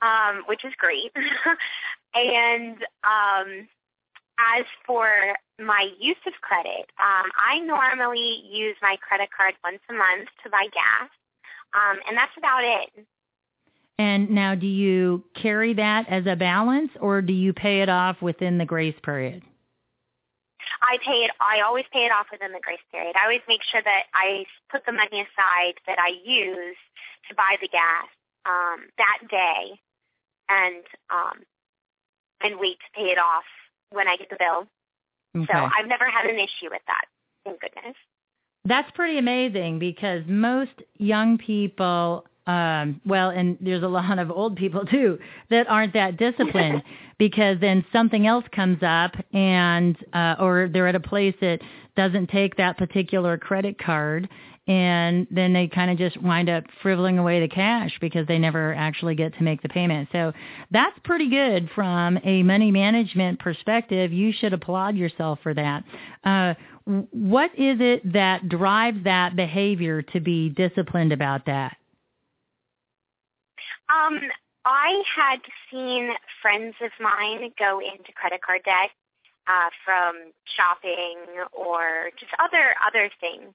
um, 0.02 0.44
which 0.48 0.66
is 0.66 0.74
great. 0.78 1.12
and 2.16 2.78
um, 3.04 3.68
as 4.40 4.66
for 4.86 5.08
my 5.60 5.90
use 6.00 6.18
of 6.26 6.34
credit, 6.42 6.90
um, 7.00 7.30
I 7.38 7.60
normally 7.60 8.44
use 8.50 8.76
my 8.82 8.98
credit 9.08 9.30
card 9.36 9.54
once 9.64 9.80
a 9.90 9.94
month 9.94 10.30
to 10.44 10.50
buy 10.50 10.68
gas, 10.74 11.10
um, 11.74 12.00
and 12.08 12.18
that's 12.18 12.36
about 12.38 12.64
it. 12.64 13.06
And 14.00 14.32
now, 14.32 14.56
do 14.56 14.66
you 14.66 15.24
carry 15.36 15.74
that 15.76 16.10
as 16.10 16.26
a 16.26 16.36
balance, 16.36 16.90
or 17.00 17.22
do 17.22 17.34
you 17.34 17.54
pay 17.54 17.82
it 17.82 17.90
off 17.90 18.22
within 18.22 18.58
the 18.58 18.66
grace 18.66 18.96
period? 19.04 19.44
I 20.82 20.98
pay 21.06 21.26
it. 21.26 21.32
I 21.40 21.62
always 21.62 21.86
pay 21.92 22.06
it 22.06 22.12
off 22.12 22.28
within 22.32 22.52
the 22.52 22.60
grace 22.60 22.84
period. 22.92 23.16
I 23.16 23.24
always 23.24 23.42
make 23.48 23.62
sure 23.64 23.82
that 23.84 24.04
I 24.14 24.46
put 24.72 24.86
the 24.86 24.92
money 24.92 25.22
aside 25.22 25.76
that 25.88 26.00
I 26.00 26.16
use 26.24 26.78
to 27.30 27.36
buy 27.36 27.56
the 27.62 27.68
gas 27.68 28.08
um, 28.46 28.90
that 28.98 29.20
day, 29.30 29.80
and 30.50 30.84
um, 31.10 31.44
and 32.42 32.60
wait 32.60 32.78
to 32.80 33.00
pay 33.00 33.12
it 33.12 33.18
off 33.18 33.46
when 33.92 34.08
I 34.08 34.18
get 34.18 34.30
the 34.30 34.38
bill. 34.38 34.68
Okay. 35.36 35.52
So 35.52 35.58
I've 35.58 35.88
never 35.88 36.10
had 36.10 36.26
an 36.26 36.38
issue 36.38 36.70
with 36.70 36.82
that. 36.88 37.06
Thank 37.46 37.62
goodness. 37.62 37.96
That's 38.66 38.90
pretty 38.92 39.18
amazing 39.18 39.80
because 39.80 40.24
most 40.28 40.84
young 40.98 41.38
people 41.38 42.26
um 42.48 43.00
well 43.06 43.30
and 43.30 43.58
there's 43.62 43.84
a 43.84 43.88
lot 43.88 44.20
of 44.20 44.30
old 44.30 44.56
people 44.56 44.86
too 44.86 45.18
that 45.50 45.68
aren't 45.68 45.94
that 45.94 46.18
disciplined 46.18 46.84
because 47.18 47.58
then 47.62 47.86
something 47.94 48.28
else 48.28 48.46
comes 48.54 48.80
up 48.82 49.14
and 49.34 49.98
uh 50.14 50.36
or 50.40 50.70
they're 50.72 50.88
at 50.88 50.96
a 50.96 51.00
place 51.00 51.36
that 51.42 51.60
doesn't 51.96 52.28
take 52.28 52.58
that 52.58 52.78
particular 52.78 53.38
credit 53.38 53.78
card 53.80 54.28
and 54.68 55.28
then 55.30 55.52
they 55.52 55.68
kind 55.68 55.92
of 55.92 55.98
just 55.98 56.22
wind 56.22 56.50
up 56.50 56.64
frivoling 56.82 57.20
away 57.20 57.42
the 57.42 57.50
cash 57.50 57.92
because 58.00 58.26
they 58.28 58.40
never 58.40 58.74
actually 58.74 59.14
get 59.14 59.36
to 59.36 59.44
make 59.44 59.62
the 59.62 59.68
payment. 59.68 60.08
So 60.14 60.32
that's 60.72 60.98
pretty 61.04 61.30
good 61.30 61.70
from 61.76 62.18
a 62.24 62.44
money 62.44 62.72
management 62.72 63.40
perspective. 63.40 64.14
You 64.14 64.32
should 64.32 64.54
applaud 64.54 64.96
yourself 64.96 65.40
for 65.44 65.54
that. 65.54 65.84
Uh, 66.24 66.54
what 66.86 67.52
is 67.58 67.78
it 67.80 68.14
that 68.14 68.48
drives 68.48 69.04
that 69.04 69.36
behavior 69.36 70.02
to 70.02 70.20
be 70.22 70.50
disciplined 70.50 71.12
about 71.12 71.46
that? 71.46 71.76
Um, 73.94 74.20
I 74.66 75.04
had 75.16 75.40
seen 75.70 76.12
friends 76.42 76.76
of 76.82 76.92
mine 77.00 77.52
go 77.60 77.80
into 77.80 78.12
credit 78.16 78.42
card 78.42 78.62
debt 78.66 78.90
uh, 79.48 79.70
from 79.86 80.32
shopping 80.56 81.20
or 81.52 82.10
just 82.20 82.32
other 82.40 82.76
other 82.86 83.10
things. 83.20 83.54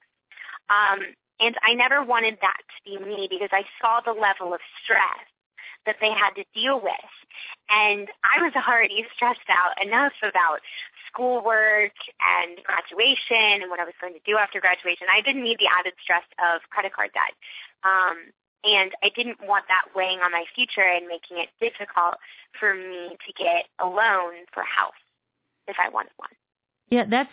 Um, 0.68 1.00
and 1.40 1.56
I 1.62 1.74
never 1.74 2.04
wanted 2.04 2.38
that 2.42 2.60
to 2.60 2.78
be 2.84 3.04
me 3.04 3.26
because 3.30 3.50
I 3.52 3.64
saw 3.80 4.00
the 4.04 4.12
level 4.12 4.52
of 4.52 4.60
stress 4.84 5.24
that 5.86 5.96
they 6.00 6.10
had 6.10 6.34
to 6.36 6.44
deal 6.52 6.76
with. 6.76 7.12
And 7.70 8.08
I 8.20 8.42
was 8.42 8.52
already 8.68 9.06
stressed 9.14 9.48
out 9.48 9.80
enough 9.80 10.12
about 10.20 10.60
schoolwork 11.06 11.96
and 12.20 12.60
graduation 12.64 13.64
and 13.64 13.70
what 13.70 13.80
I 13.80 13.84
was 13.84 13.94
going 14.00 14.12
to 14.12 14.24
do 14.26 14.36
after 14.36 14.60
graduation. 14.60 15.06
I 15.08 15.22
didn't 15.22 15.44
need 15.44 15.58
the 15.58 15.70
added 15.72 15.94
stress 16.02 16.26
of 16.36 16.60
credit 16.68 16.92
card 16.92 17.10
debt. 17.14 17.32
Um, 17.86 18.34
and 18.64 18.92
I 19.02 19.10
didn't 19.14 19.38
want 19.46 19.64
that 19.68 19.94
weighing 19.94 20.20
on 20.20 20.32
my 20.32 20.44
future 20.54 20.82
and 20.82 21.06
making 21.06 21.38
it 21.38 21.48
difficult 21.60 22.16
for 22.58 22.74
me 22.74 23.16
to 23.26 23.32
get 23.32 23.66
a 23.78 23.86
loan 23.86 24.44
for 24.52 24.62
a 24.62 24.66
house 24.66 24.92
if 25.66 25.76
I 25.78 25.88
wanted 25.88 26.12
one. 26.16 26.30
Yeah, 26.90 27.04
that's 27.08 27.30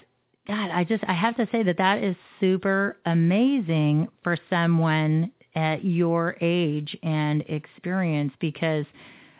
God. 0.47 0.69
I 0.71 0.83
just 0.83 1.03
I 1.07 1.13
have 1.13 1.35
to 1.37 1.47
say 1.51 1.63
that 1.63 1.77
that 1.77 2.03
is 2.03 2.15
super 2.39 2.97
amazing 3.05 4.07
for 4.23 4.37
someone 4.49 5.31
at 5.55 5.83
your 5.83 6.35
age 6.41 6.95
and 7.01 7.41
experience 7.47 8.33
because 8.39 8.85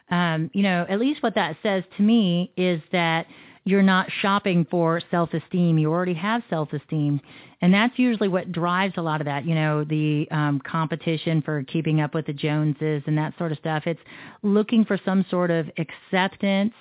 um, 0.10 0.50
you 0.54 0.64
know 0.64 0.86
at 0.90 1.00
least 1.00 1.22
what 1.22 1.36
that 1.36 1.58
says 1.62 1.84
to 1.98 2.04
me 2.04 2.52
is 2.58 2.82
that 2.92 3.28
you're 3.66 3.82
not 3.82 4.08
shopping 4.22 4.66
for 4.70 5.02
self-esteem. 5.10 5.80
You 5.80 5.92
already 5.92 6.14
have 6.14 6.44
self-esteem. 6.50 7.20
And 7.62 7.74
that's 7.74 7.98
usually 7.98 8.28
what 8.28 8.52
drives 8.52 8.94
a 8.98 9.02
lot 9.02 9.22
of 9.22 9.26
that, 9.26 9.46
you 9.46 9.56
know, 9.56 9.84
the 9.84 10.28
um, 10.30 10.62
competition 10.66 11.42
for 11.42 11.64
keeping 11.64 12.00
up 12.00 12.14
with 12.14 12.28
the 12.28 12.34
Joneses 12.34 13.02
and 13.08 13.18
that 13.18 13.34
sort 13.40 13.52
of 13.52 13.58
stuff. 13.58 13.84
It's 13.88 14.00
looking 14.44 14.86
for 14.86 15.00
some 15.04 15.26
sort 15.32 15.50
of 15.50 15.68
acceptance 15.80 16.74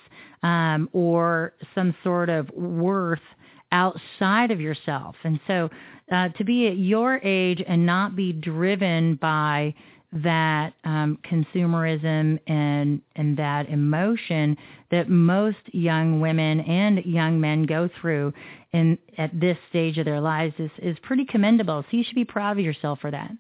um, 0.43 0.91
or 0.93 1.55
some 1.75 1.95
sort 2.05 2.29
of 2.29 2.51
worth 2.51 3.19
outside 3.73 4.51
of 4.51 4.61
yourself. 4.61 5.17
And 5.25 5.41
so 5.47 5.71
uh, 6.13 6.29
to 6.37 6.45
be 6.45 6.69
at 6.69 6.77
your 6.77 7.17
age 7.25 7.63
and 7.67 7.87
not 7.87 8.15
be 8.15 8.35
driven 8.35 9.15
by 9.17 9.75
that 10.15 10.75
um, 10.85 11.19
consumerism 11.29 12.39
and 12.47 13.03
and 13.17 13.37
that 13.37 13.69
emotion 13.69 14.57
that 14.91 15.09
most 15.09 15.59
young 15.73 16.21
women 16.21 16.61
and 16.61 17.05
young 17.05 17.41
men 17.41 17.65
go 17.65 17.91
through 18.01 18.33
in 18.73 18.97
at 19.19 19.39
this 19.39 19.59
stage 19.69 19.99
of 19.99 20.05
their 20.05 20.21
lives 20.21 20.55
is 20.59 20.71
is 20.79 20.97
pretty 21.03 21.25
commendable. 21.25 21.85
So 21.91 21.97
you 21.97 22.05
should 22.05 22.15
be 22.15 22.25
proud 22.25 22.59
of 22.59 22.65
yourself 22.65 23.01
for 23.01 23.11
that. 23.11 23.31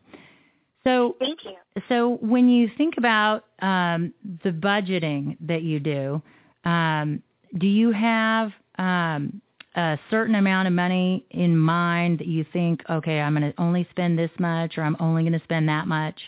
So 0.82 1.16
thank 1.18 1.44
you. 1.44 1.54
So 1.88 2.18
when 2.20 2.48
you 2.48 2.68
think 2.76 2.94
about 2.98 3.44
um, 3.60 4.12
the 4.42 4.50
budgeting 4.50 5.36
that 5.40 5.62
you 5.62 5.80
do, 5.80 6.22
um, 6.64 7.22
do 7.56 7.66
you 7.66 7.90
have 7.92 8.50
um, 8.78 9.40
a 9.76 9.98
certain 10.10 10.34
amount 10.34 10.68
of 10.68 10.74
money 10.74 11.24
in 11.30 11.56
mind 11.56 12.18
that 12.18 12.26
you 12.26 12.44
think, 12.52 12.82
okay, 12.90 13.20
I'm 13.20 13.34
going 13.34 13.50
to 13.50 13.60
only 13.60 13.86
spend 13.90 14.18
this 14.18 14.30
much, 14.38 14.76
or 14.76 14.82
I'm 14.82 14.96
only 15.00 15.22
going 15.22 15.32
to 15.32 15.44
spend 15.44 15.68
that 15.68 15.86
much? 15.86 16.20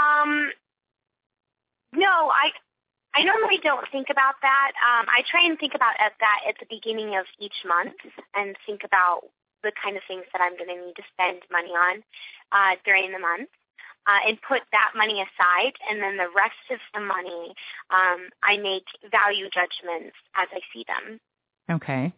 Um, 0.00 0.50
no, 1.92 2.30
I 2.32 2.50
I 3.14 3.24
normally 3.24 3.58
don't 3.62 3.86
think 3.90 4.06
about 4.10 4.34
that. 4.42 4.72
Um, 4.78 5.06
I 5.08 5.22
try 5.28 5.44
and 5.44 5.58
think 5.58 5.74
about 5.74 5.94
that 5.98 6.40
at 6.48 6.54
the 6.60 6.66
beginning 6.70 7.16
of 7.16 7.26
each 7.38 7.66
month 7.66 7.98
and 8.34 8.56
think 8.64 8.82
about 8.84 9.22
the 9.62 9.72
kind 9.82 9.96
of 9.96 10.02
things 10.06 10.24
that 10.32 10.40
I'm 10.40 10.56
going 10.56 10.70
to 10.70 10.86
need 10.86 10.96
to 10.96 11.02
spend 11.12 11.42
money 11.50 11.74
on 11.74 12.02
uh, 12.52 12.76
during 12.84 13.12
the 13.12 13.18
month. 13.18 13.48
Uh, 14.06 14.28
and 14.28 14.38
put 14.48 14.62
that 14.72 14.92
money 14.96 15.20
aside, 15.20 15.74
and 15.88 16.02
then 16.02 16.16
the 16.16 16.26
rest 16.34 16.54
of 16.70 16.78
the 16.94 17.00
money, 17.00 17.54
um, 17.90 18.30
I 18.42 18.56
make 18.56 18.84
value 19.12 19.44
judgments 19.52 20.16
as 20.34 20.48
I 20.52 20.60
see 20.72 20.86
them. 20.88 21.20
Okay. 21.70 22.12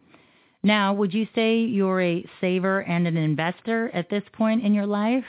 Now, 0.63 0.93
would 0.93 1.13
you 1.13 1.27
say 1.35 1.59
you're 1.59 2.01
a 2.01 2.25
saver 2.39 2.83
and 2.83 3.05
an 3.05 3.17
investor 3.17 3.91
at 3.93 4.09
this 4.09 4.23
point 4.31 4.63
in 4.63 4.73
your 4.73 4.87
life, 4.87 5.25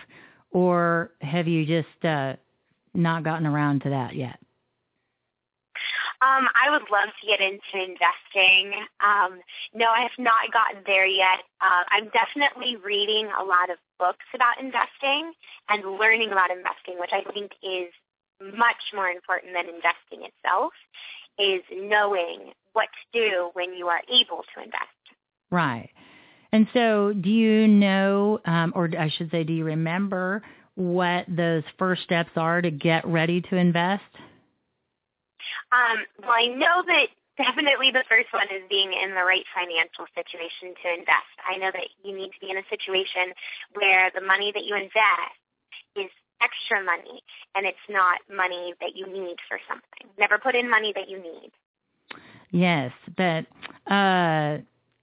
or 0.52 1.10
have 1.20 1.48
you 1.48 1.66
just 1.66 2.04
uh, 2.04 2.36
not 2.94 3.24
gotten 3.24 3.46
around 3.46 3.82
to 3.82 3.90
that 3.90 4.14
yet? 4.14 4.38
Um, 6.22 6.48
I 6.54 6.70
would 6.70 6.88
love 6.90 7.10
to 7.20 7.26
get 7.26 7.40
into 7.40 7.74
investing. 7.74 8.72
Um, 9.00 9.40
no, 9.74 9.86
I 9.86 10.02
have 10.02 10.18
not 10.18 10.52
gotten 10.52 10.82
there 10.86 11.06
yet. 11.06 11.42
Uh, 11.60 11.84
I'm 11.90 12.08
definitely 12.10 12.76
reading 12.76 13.26
a 13.26 13.44
lot 13.44 13.68
of 13.70 13.76
books 13.98 14.24
about 14.34 14.60
investing 14.60 15.32
and 15.68 15.98
learning 15.98 16.32
about 16.32 16.50
investing, 16.50 16.98
which 16.98 17.10
I 17.12 17.22
think 17.32 17.52
is 17.62 17.92
much 18.40 18.94
more 18.94 19.08
important 19.08 19.52
than 19.54 19.66
investing 19.66 20.30
itself, 20.30 20.72
is 21.38 21.62
knowing 21.70 22.52
what 22.72 22.88
to 23.12 23.20
do 23.20 23.50
when 23.52 23.74
you 23.74 23.88
are 23.88 24.00
able 24.08 24.44
to 24.54 24.62
invest. 24.62 25.02
Right. 25.50 25.90
And 26.52 26.68
so 26.72 27.12
do 27.12 27.30
you 27.30 27.66
know, 27.66 28.40
um, 28.44 28.72
or 28.76 28.88
I 28.96 29.10
should 29.10 29.30
say, 29.30 29.44
do 29.44 29.52
you 29.52 29.64
remember 29.64 30.42
what 30.74 31.26
those 31.28 31.62
first 31.78 32.02
steps 32.02 32.30
are 32.36 32.60
to 32.60 32.70
get 32.70 33.06
ready 33.06 33.40
to 33.40 33.56
invest? 33.56 34.02
Um, 35.72 35.98
well, 36.22 36.32
I 36.32 36.46
know 36.46 36.82
that 36.86 37.06
definitely 37.36 37.90
the 37.90 38.04
first 38.08 38.32
one 38.32 38.46
is 38.54 38.62
being 38.68 38.92
in 38.92 39.10
the 39.10 39.24
right 39.24 39.44
financial 39.54 40.06
situation 40.14 40.74
to 40.82 40.88
invest. 40.90 41.34
I 41.42 41.58
know 41.58 41.70
that 41.72 41.88
you 42.02 42.16
need 42.16 42.30
to 42.30 42.40
be 42.40 42.50
in 42.50 42.58
a 42.58 42.66
situation 42.70 43.34
where 43.74 44.10
the 44.14 44.20
money 44.20 44.52
that 44.54 44.64
you 44.64 44.74
invest 44.74 45.38
is 45.96 46.10
extra 46.42 46.82
money 46.84 47.22
and 47.54 47.66
it's 47.66 47.86
not 47.88 48.18
money 48.30 48.74
that 48.80 48.96
you 48.96 49.06
need 49.06 49.36
for 49.48 49.58
something. 49.68 50.10
Never 50.18 50.38
put 50.38 50.54
in 50.54 50.68
money 50.68 50.92
that 50.94 51.08
you 51.08 51.18
need. 51.18 51.50
Yes, 52.50 52.92
but 53.16 53.46
uh, 53.90 54.58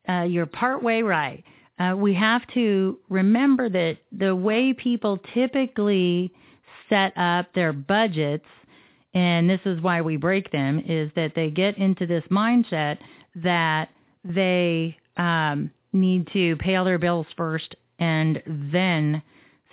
uh, 0.08 0.24
you're 0.24 0.46
partway 0.46 1.02
right. 1.02 1.44
Uh, 1.82 1.96
we 1.96 2.14
have 2.14 2.46
to 2.54 3.00
remember 3.10 3.68
that 3.68 3.98
the 4.12 4.36
way 4.36 4.72
people 4.72 5.18
typically 5.34 6.32
set 6.90 7.12
up 7.18 7.52
their 7.56 7.74
budgets, 7.74 8.46
and 9.16 9.50
this 9.50 9.62
is 9.66 9.82
why 9.82 10.00
we 10.00 10.16
break 10.16 10.52
them, 10.52 10.84
is 10.88 11.10
that 11.16 11.34
they 11.36 11.50
get 11.50 11.76
into 11.78 12.06
this 12.06 12.24
mindset 12.30 13.00
that 13.36 13.90
they 14.24 14.96
um, 15.18 15.72
need 15.92 16.28
to 16.32 16.56
pay 16.58 16.76
all 16.76 16.86
their 16.86 17.00
bills 17.00 17.26
first 17.36 17.74
and 17.98 18.44
then 18.46 19.22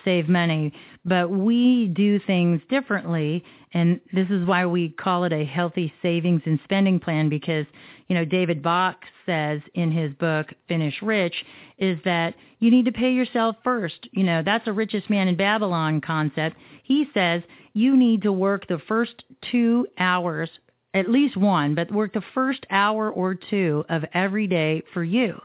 save 0.08 0.28
money. 0.28 0.72
But 1.04 1.30
we 1.30 1.92
do 1.94 2.18
things 2.26 2.62
differently, 2.70 3.44
and 3.74 4.00
this 4.14 4.28
is 4.30 4.46
why 4.46 4.64
we 4.64 4.88
call 4.88 5.24
it 5.24 5.32
a 5.32 5.44
healthy 5.44 5.92
savings 6.00 6.40
and 6.46 6.58
spending 6.64 6.98
plan 6.98 7.28
because 7.28 7.66
you 8.08 8.14
know, 8.16 8.24
David 8.24 8.62
Bach 8.62 8.96
says 9.26 9.60
in 9.74 9.92
his 9.92 10.12
book, 10.14 10.46
Finish 10.66 10.94
Rich, 11.02 11.34
is 11.76 11.98
that 12.06 12.34
you 12.58 12.70
need 12.70 12.86
to 12.86 12.92
pay 12.92 13.12
yourself 13.12 13.56
first. 13.62 14.08
You 14.12 14.24
know, 14.24 14.42
that's 14.42 14.66
a 14.66 14.72
richest 14.72 15.10
man 15.10 15.28
in 15.28 15.36
Babylon 15.36 16.00
concept. 16.00 16.56
He 16.82 17.06
says 17.12 17.42
you 17.74 17.96
need 17.96 18.22
to 18.22 18.32
work 18.32 18.66
the 18.66 18.80
first 18.88 19.24
two 19.50 19.86
hours, 19.98 20.48
at 20.94 21.10
least 21.10 21.36
one, 21.36 21.74
but 21.74 21.92
work 21.92 22.14
the 22.14 22.22
first 22.32 22.64
hour 22.70 23.10
or 23.10 23.34
two 23.34 23.84
of 23.90 24.04
every 24.14 24.46
day 24.46 24.82
for 24.94 25.04
you. 25.04 25.38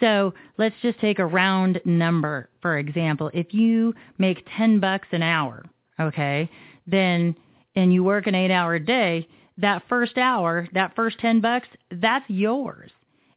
So 0.00 0.34
let's 0.58 0.76
just 0.82 1.00
take 1.00 1.18
a 1.18 1.26
round 1.26 1.80
number, 1.84 2.48
for 2.62 2.78
example. 2.78 3.30
If 3.34 3.52
you 3.52 3.94
make 4.18 4.46
10 4.56 4.80
bucks 4.80 5.08
an 5.12 5.22
hour, 5.22 5.64
okay, 6.00 6.48
then, 6.86 7.34
and 7.74 7.92
you 7.92 8.04
work 8.04 8.26
an 8.26 8.34
eight 8.34 8.50
hour 8.50 8.78
day, 8.78 9.28
that 9.58 9.82
first 9.88 10.16
hour, 10.16 10.68
that 10.72 10.94
first 10.94 11.18
10 11.18 11.40
bucks, 11.40 11.68
that's 11.90 12.28
yours. 12.28 12.90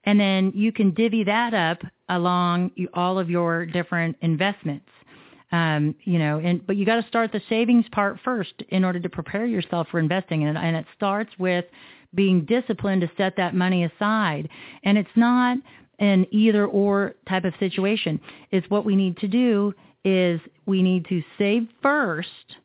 And 0.03 0.20
then 0.20 0.51
you 0.55 0.72
can 0.72 0.93
divvy 0.93 1.24
that 1.26 1.53
up 1.53 1.84
along 2.09 2.72
all 2.93 3.20
of 3.20 3.30
your 3.30 3.66
different 3.66 4.18
investments. 4.22 4.88
Um, 5.51 5.95
you 6.05 6.18
know, 6.18 6.39
and 6.39 6.66
but 6.66 6.78
you 6.78 6.86
got 6.86 7.01
to 7.01 7.07
start 7.09 7.34
the 7.34 7.41
savings 7.49 7.86
part 7.91 8.20
first 8.24 8.53
in 8.70 8.86
order 8.86 9.01
to 9.01 9.09
prepare 9.09 9.45
yourself 9.45 9.88
for 9.91 9.99
investing, 9.99 10.45
and, 10.45 10.57
and 10.57 10.78
it 10.78 10.86
starts 10.95 11.32
with 11.38 11.66
being 12.16 12.45
disciplined 12.45 13.01
to 13.01 13.12
set 13.18 13.36
that 13.36 13.53
money 13.53 13.84
aside. 13.84 14.47
And 14.84 14.97
it's 14.97 15.09
not 15.16 15.57
an 16.02 16.26
either 16.32 16.66
or 16.66 17.16
type 17.30 17.45
of 17.45 17.54
situation. 17.60 18.20
It's 18.49 18.70
what 18.70 18.84
we 18.84 18.95
need 18.95 19.18
to 19.18 19.28
do 19.28 19.74
is 20.04 20.41
we 20.66 20.82
need 20.82 21.06
to 21.08 21.22
save 21.38 21.68
first 21.82 22.58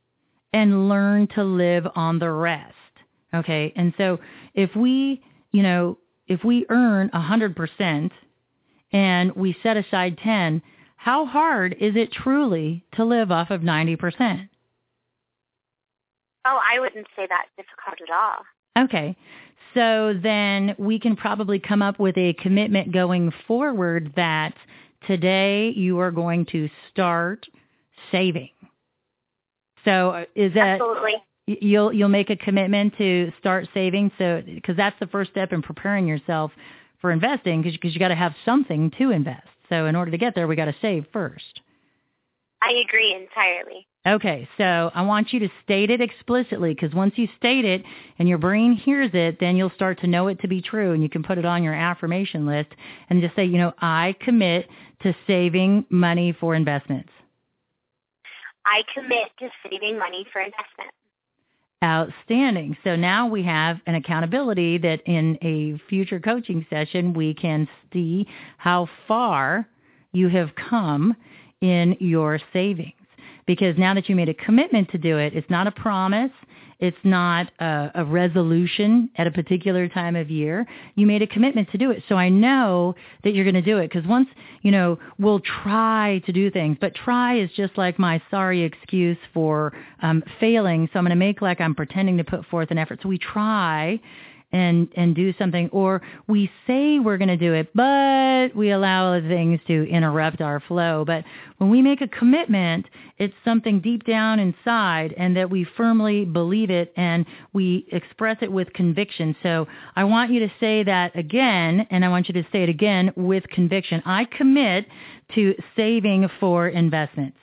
and 0.52 0.88
learn 0.88 1.28
to 1.34 1.44
live 1.44 1.86
on 1.94 2.18
the 2.18 2.30
rest. 2.30 2.72
Okay. 3.34 3.72
And 3.76 3.92
so 3.98 4.18
if 4.54 4.74
we, 4.74 5.22
you 5.52 5.62
know, 5.62 5.98
if 6.26 6.42
we 6.42 6.64
earn 6.70 7.10
a 7.12 7.20
100% 7.20 8.10
and 8.92 9.32
we 9.36 9.54
set 9.62 9.76
aside 9.76 10.18
10, 10.24 10.62
how 10.96 11.26
hard 11.26 11.76
is 11.78 11.94
it 11.94 12.10
truly 12.10 12.84
to 12.94 13.04
live 13.04 13.30
off 13.30 13.50
of 13.50 13.60
90%? 13.60 14.48
Oh, 16.46 16.58
I 16.72 16.80
wouldn't 16.80 17.06
say 17.14 17.26
that 17.28 17.46
difficult 17.56 18.00
at 18.00 18.14
all. 18.14 18.84
Okay. 18.84 19.16
So 19.76 20.18
then 20.22 20.74
we 20.78 20.98
can 20.98 21.16
probably 21.16 21.58
come 21.58 21.82
up 21.82 22.00
with 22.00 22.16
a 22.16 22.32
commitment 22.32 22.92
going 22.92 23.30
forward 23.46 24.14
that 24.16 24.54
today 25.06 25.70
you 25.76 25.98
are 25.98 26.10
going 26.10 26.46
to 26.46 26.70
start 26.90 27.46
saving. 28.10 28.48
So 29.84 30.10
uh, 30.12 30.24
is 30.34 30.54
that 30.54 30.80
Absolutely. 30.80 31.12
you'll 31.46 31.92
you'll 31.92 32.08
make 32.08 32.30
a 32.30 32.36
commitment 32.36 32.96
to 32.96 33.30
start 33.38 33.68
saving? 33.74 34.10
So 34.16 34.42
because 34.46 34.78
that's 34.78 34.98
the 34.98 35.08
first 35.08 35.30
step 35.30 35.52
in 35.52 35.60
preparing 35.60 36.08
yourself 36.08 36.52
for 37.02 37.12
investing 37.12 37.60
because 37.60 37.76
because 37.76 37.92
you 37.92 38.00
got 38.00 38.08
to 38.08 38.14
have 38.14 38.34
something 38.46 38.90
to 38.96 39.10
invest. 39.10 39.46
So 39.68 39.84
in 39.84 39.94
order 39.94 40.10
to 40.10 40.18
get 40.18 40.34
there 40.34 40.46
we 40.46 40.56
got 40.56 40.64
to 40.64 40.76
save 40.80 41.04
first. 41.12 41.60
I 42.62 42.82
agree 42.88 43.14
entirely 43.14 43.86
okay 44.06 44.48
so 44.56 44.90
i 44.94 45.02
want 45.02 45.32
you 45.32 45.40
to 45.40 45.48
state 45.64 45.90
it 45.90 46.00
explicitly 46.00 46.74
because 46.74 46.94
once 46.94 47.14
you 47.16 47.28
state 47.36 47.64
it 47.64 47.82
and 48.18 48.28
your 48.28 48.38
brain 48.38 48.72
hears 48.72 49.10
it 49.14 49.38
then 49.40 49.56
you'll 49.56 49.70
start 49.70 50.00
to 50.00 50.06
know 50.06 50.28
it 50.28 50.40
to 50.40 50.48
be 50.48 50.62
true 50.62 50.92
and 50.92 51.02
you 51.02 51.08
can 51.08 51.22
put 51.22 51.38
it 51.38 51.44
on 51.44 51.62
your 51.62 51.74
affirmation 51.74 52.46
list 52.46 52.68
and 53.10 53.20
just 53.22 53.34
say 53.34 53.44
you 53.44 53.58
know 53.58 53.72
i 53.80 54.14
commit 54.20 54.68
to 55.02 55.14
saving 55.26 55.84
money 55.90 56.36
for 56.38 56.54
investments 56.54 57.10
i 58.64 58.82
commit 58.94 59.28
to 59.38 59.48
saving 59.68 59.98
money 59.98 60.26
for 60.32 60.40
investments 60.40 60.92
Outstanding. 61.84 62.74
So 62.84 62.96
now 62.96 63.26
we 63.26 63.42
have 63.42 63.80
an 63.86 63.96
accountability 63.96 64.78
that 64.78 65.02
in 65.04 65.38
a 65.42 65.78
future 65.88 66.18
coaching 66.18 66.64
session, 66.70 67.12
we 67.12 67.34
can 67.34 67.68
see 67.92 68.26
how 68.56 68.88
far 69.06 69.68
you 70.12 70.28
have 70.28 70.48
come 70.54 71.14
in 71.60 71.94
your 72.00 72.40
savings. 72.54 72.94
Because 73.46 73.76
now 73.78 73.94
that 73.94 74.08
you 74.08 74.16
made 74.16 74.28
a 74.28 74.34
commitment 74.34 74.90
to 74.90 74.98
do 74.98 75.18
it, 75.18 75.34
it's 75.34 75.48
not 75.50 75.66
a 75.66 75.70
promise. 75.70 76.32
It's 76.78 76.96
not 77.04 77.50
a, 77.58 77.90
a, 77.94 78.04
resolution 78.04 79.08
at 79.16 79.26
a 79.26 79.30
particular 79.30 79.88
time 79.88 80.14
of 80.14 80.30
year. 80.30 80.66
You 80.94 81.06
made 81.06 81.22
a 81.22 81.26
commitment 81.26 81.70
to 81.70 81.78
do 81.78 81.90
it. 81.90 82.02
So 82.06 82.16
I 82.16 82.28
know 82.28 82.94
that 83.24 83.34
you're 83.34 83.44
going 83.44 83.54
to 83.54 83.62
do 83.62 83.78
it 83.78 83.88
because 83.90 84.06
once, 84.06 84.28
you 84.60 84.70
know, 84.70 84.98
we'll 85.18 85.40
try 85.40 86.20
to 86.26 86.32
do 86.32 86.50
things, 86.50 86.76
but 86.78 86.94
try 86.94 87.38
is 87.38 87.50
just 87.56 87.78
like 87.78 87.98
my 87.98 88.20
sorry 88.30 88.62
excuse 88.62 89.16
for 89.32 89.72
um, 90.02 90.22
failing. 90.38 90.86
So 90.92 90.98
I'm 90.98 91.04
going 91.04 91.10
to 91.10 91.16
make 91.16 91.40
like 91.40 91.62
I'm 91.62 91.74
pretending 91.74 92.18
to 92.18 92.24
put 92.24 92.44
forth 92.46 92.70
an 92.70 92.76
effort. 92.76 93.00
So 93.02 93.08
we 93.08 93.18
try 93.18 93.98
and 94.52 94.88
and 94.96 95.14
do 95.14 95.32
something 95.38 95.68
or 95.72 96.00
we 96.28 96.50
say 96.66 96.98
we're 96.98 97.16
going 97.18 97.28
to 97.28 97.36
do 97.36 97.52
it 97.52 97.68
but 97.74 98.54
we 98.54 98.70
allow 98.70 99.20
things 99.20 99.60
to 99.66 99.88
interrupt 99.88 100.40
our 100.40 100.60
flow. 100.60 101.04
But 101.04 101.24
when 101.58 101.70
we 101.70 101.82
make 101.82 102.00
a 102.00 102.08
commitment 102.08 102.86
it's 103.18 103.34
something 103.44 103.80
deep 103.80 104.04
down 104.04 104.38
inside 104.38 105.14
and 105.16 105.36
that 105.36 105.50
we 105.50 105.66
firmly 105.76 106.24
believe 106.24 106.70
it 106.70 106.92
and 106.96 107.26
we 107.52 107.86
express 107.90 108.36
it 108.40 108.52
with 108.52 108.72
conviction. 108.72 109.34
So 109.42 109.66
i 109.96 110.04
want 110.04 110.30
you 110.30 110.40
to 110.40 110.52
say 110.60 110.84
that 110.84 111.16
again 111.18 111.86
and 111.90 112.04
i 112.04 112.08
want 112.08 112.28
you 112.28 112.34
to 112.34 112.46
say 112.52 112.62
it 112.62 112.68
again 112.68 113.12
with 113.16 113.44
conviction. 113.48 114.02
I 114.06 114.26
commit 114.26 114.86
to 115.34 115.54
saving 115.74 116.28
for 116.38 116.68
investments. 116.68 117.38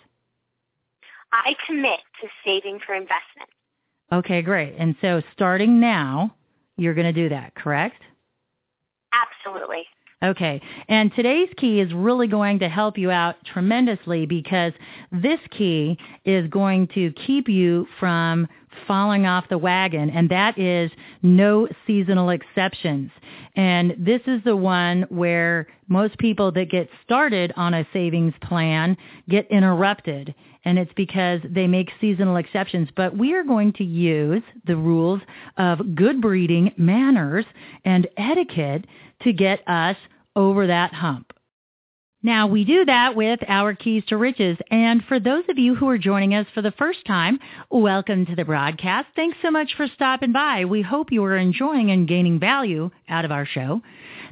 I 1.34 1.56
commit 1.68 2.00
to 2.22 2.28
saving 2.46 2.80
for 2.86 2.96
investments 2.96 3.54
okay 4.14 4.42
great. 4.42 4.76
And 4.78 4.96
so 5.02 5.22
starting 5.34 5.80
now 5.80 6.36
you're 6.78 6.94
going 6.94 7.14
to 7.14 7.14
do 7.14 7.30
that, 7.30 7.56
correct? 7.56 8.02
Absolutely. 9.14 9.86
Okay. 10.24 10.62
And 10.88 11.14
today's 11.16 11.50
key 11.58 11.82
is 11.82 11.94
really 11.94 12.28
going 12.28 12.60
to 12.60 12.70
help 12.70 12.98
you 12.98 13.12
out 13.12 13.36
tremendously 13.46 14.26
because 14.26 14.72
this 15.12 15.40
key 15.52 15.98
is 16.24 16.50
going 16.50 16.88
to 16.96 17.12
keep 17.28 17.50
you 17.50 17.86
from 18.00 18.48
falling 18.88 19.26
off 19.26 19.46
the 19.50 19.58
wagon, 19.58 20.10
and 20.10 20.30
that 20.30 20.58
is 20.58 20.90
no 21.22 21.68
seasonal 21.86 22.30
exceptions. 22.30 23.12
And 23.56 23.94
this 23.98 24.22
is 24.26 24.42
the 24.44 24.56
one 24.56 25.06
where 25.10 25.68
most 25.88 26.18
people 26.18 26.52
that 26.54 26.72
get 26.72 26.90
started 27.04 27.54
on 27.56 27.74
a 27.74 27.88
savings 27.94 28.34
plan 28.42 28.98
get 29.30 29.46
interrupted. 29.52 30.34
And 30.66 30.80
it's 30.80 30.94
because 30.96 31.42
they 31.50 31.68
make 31.68 31.92
seasonal 32.00 32.38
exceptions. 32.38 32.90
But 32.96 33.18
we 33.18 33.34
are 33.34 33.44
going 33.44 33.74
to 33.74 33.84
use 33.84 34.44
the 34.66 34.78
rules 34.78 35.22
of 35.58 35.96
good 35.96 36.22
breeding, 36.22 36.74
manners, 36.78 37.46
and 37.86 38.08
etiquette 38.18 38.86
to 39.24 39.34
get 39.34 39.68
us 39.68 39.98
over 40.36 40.68
that 40.68 40.94
hump. 40.94 41.34
Now, 42.26 42.48
we 42.48 42.64
do 42.64 42.86
that 42.86 43.18
with 43.18 43.42
our 43.50 43.74
Keys 43.74 44.06
to 44.08 44.16
Riches. 44.16 44.58
And 44.72 45.04
for 45.10 45.20
those 45.20 45.44
of 45.50 45.58
you 45.58 45.76
who 45.76 45.90
are 45.90 45.98
joining 45.98 46.34
us 46.34 46.48
for 46.54 46.62
the 46.62 46.72
first 46.72 47.04
time, 47.06 47.38
welcome 47.70 48.26
to 48.28 48.36
the 48.36 48.46
broadcast. 48.46 49.10
Thanks 49.14 49.38
so 49.42 49.52
much 49.52 49.74
for 49.76 49.88
stopping 49.94 50.32
by. 50.32 50.64
We 50.64 50.82
hope 50.82 51.12
you 51.12 51.22
are 51.26 51.36
enjoying 51.36 51.92
and 51.92 52.08
gaining 52.08 52.40
value 52.40 52.92
out 53.10 53.26
of 53.26 53.34
our 53.34 53.46
show. 53.46 53.82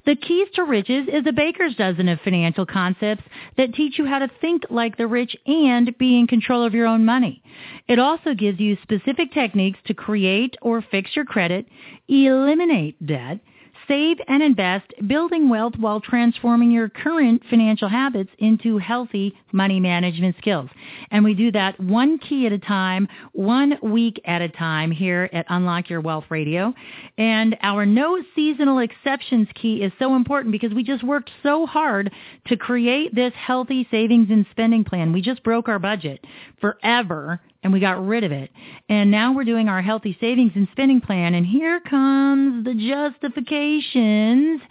The 0.06 0.16
Keys 0.16 0.48
to 0.56 0.64
Riches 0.64 1.08
is 1.08 1.28
a 1.28 1.32
baker's 1.32 1.76
dozen 1.76 2.10
of 2.10 2.20
financial 2.22 2.66
concepts 2.66 3.24
that 3.58 3.74
teach 3.76 4.00
you 4.00 4.06
how 4.06 4.20
to 4.20 4.32
think 4.42 4.64
like 4.70 4.98
the 4.98 5.06
rich 5.06 5.36
and 5.46 5.96
be 6.00 6.18
in 6.18 6.26
control 6.26 6.64
of 6.64 6.74
your 6.74 6.88
own 6.88 7.06
money. 7.06 7.44
It 7.88 8.00
also 8.00 8.34
gives 8.34 8.60
you 8.60 8.78
specific 8.82 9.32
techniques 9.32 9.80
to 9.86 9.94
create 9.94 10.56
or 10.62 10.82
fix 10.90 11.16
your 11.16 11.26
credit, 11.26 11.68
eliminate 12.08 13.06
debt, 13.06 13.42
Save 13.88 14.18
and 14.28 14.44
invest, 14.44 14.94
building 15.08 15.50
wealth 15.50 15.74
while 15.78 16.00
transforming 16.00 16.72
your 16.72 16.90
current 16.90 17.42
financial 17.50 17.90
habits 17.90 18.30
into 18.40 18.78
healthy 18.78 19.36
money 19.52 19.80
management 19.80 20.36
skills. 20.38 20.70
And 21.10 21.24
we 21.24 21.34
do 21.34 21.52
that 21.52 21.80
one 21.80 22.18
key 22.20 22.46
at 22.46 22.52
a 22.52 22.60
time, 22.60 23.08
one 23.34 23.78
week 23.82 24.22
at 24.26 24.42
a 24.42 24.50
time 24.50 24.92
here 24.92 25.30
at 25.34 25.46
Unlock 25.50 25.90
Your 25.90 26.02
Wealth 26.02 26.26
Radio. 26.30 26.74
And 27.18 27.58
our 27.62 27.86
no 27.86 28.22
seasonal 28.36 28.80
exceptions 28.80 29.48
key 29.56 29.84
is 29.84 29.92
so 30.00 30.16
important 30.16 30.52
because 30.52 30.74
we 30.74 30.84
just 30.84 31.04
worked 31.04 31.32
so 31.44 31.66
hard 31.66 32.12
to 32.48 32.58
create 32.58 33.14
this 33.16 33.34
healthy 33.36 33.88
savings 33.92 34.28
and 34.30 34.46
spending 34.52 34.84
plan. 34.84 35.12
We 35.14 35.22
just 35.22 35.44
broke 35.44 35.68
our 35.68 35.80
budget 35.80 36.24
forever 36.60 37.42
and 37.64 37.72
we 37.72 37.80
got 37.80 38.06
rid 38.06 38.24
of 38.24 38.32
it. 38.32 38.52
And 38.90 39.12
now 39.12 39.34
we're 39.34 39.44
doing 39.44 39.70
our 39.70 39.82
healthy 39.82 40.18
savings 40.20 40.54
and 40.56 40.68
spending 40.72 41.02
plan. 41.02 41.36
And 41.36 41.46
here 41.46 41.80
comes 41.80 42.66
the 42.66 42.74
justifications 42.74 44.62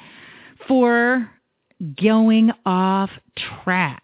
for 0.66 1.30
going 2.00 2.50
off 2.66 3.10
track. 3.62 4.02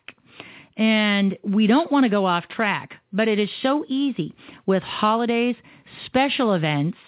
And 0.77 1.39
we 1.43 1.67
don't 1.67 1.91
want 1.91 2.05
to 2.05 2.11
go 2.11 2.27
off 2.27 2.49
track, 2.49 2.95
but 3.13 3.29
it 3.29 3.39
is 3.39 3.49
so 3.63 3.85
easy 3.89 4.35
with 4.67 4.83
holidays, 4.83 5.57
special 6.05 6.53
events, 6.53 6.99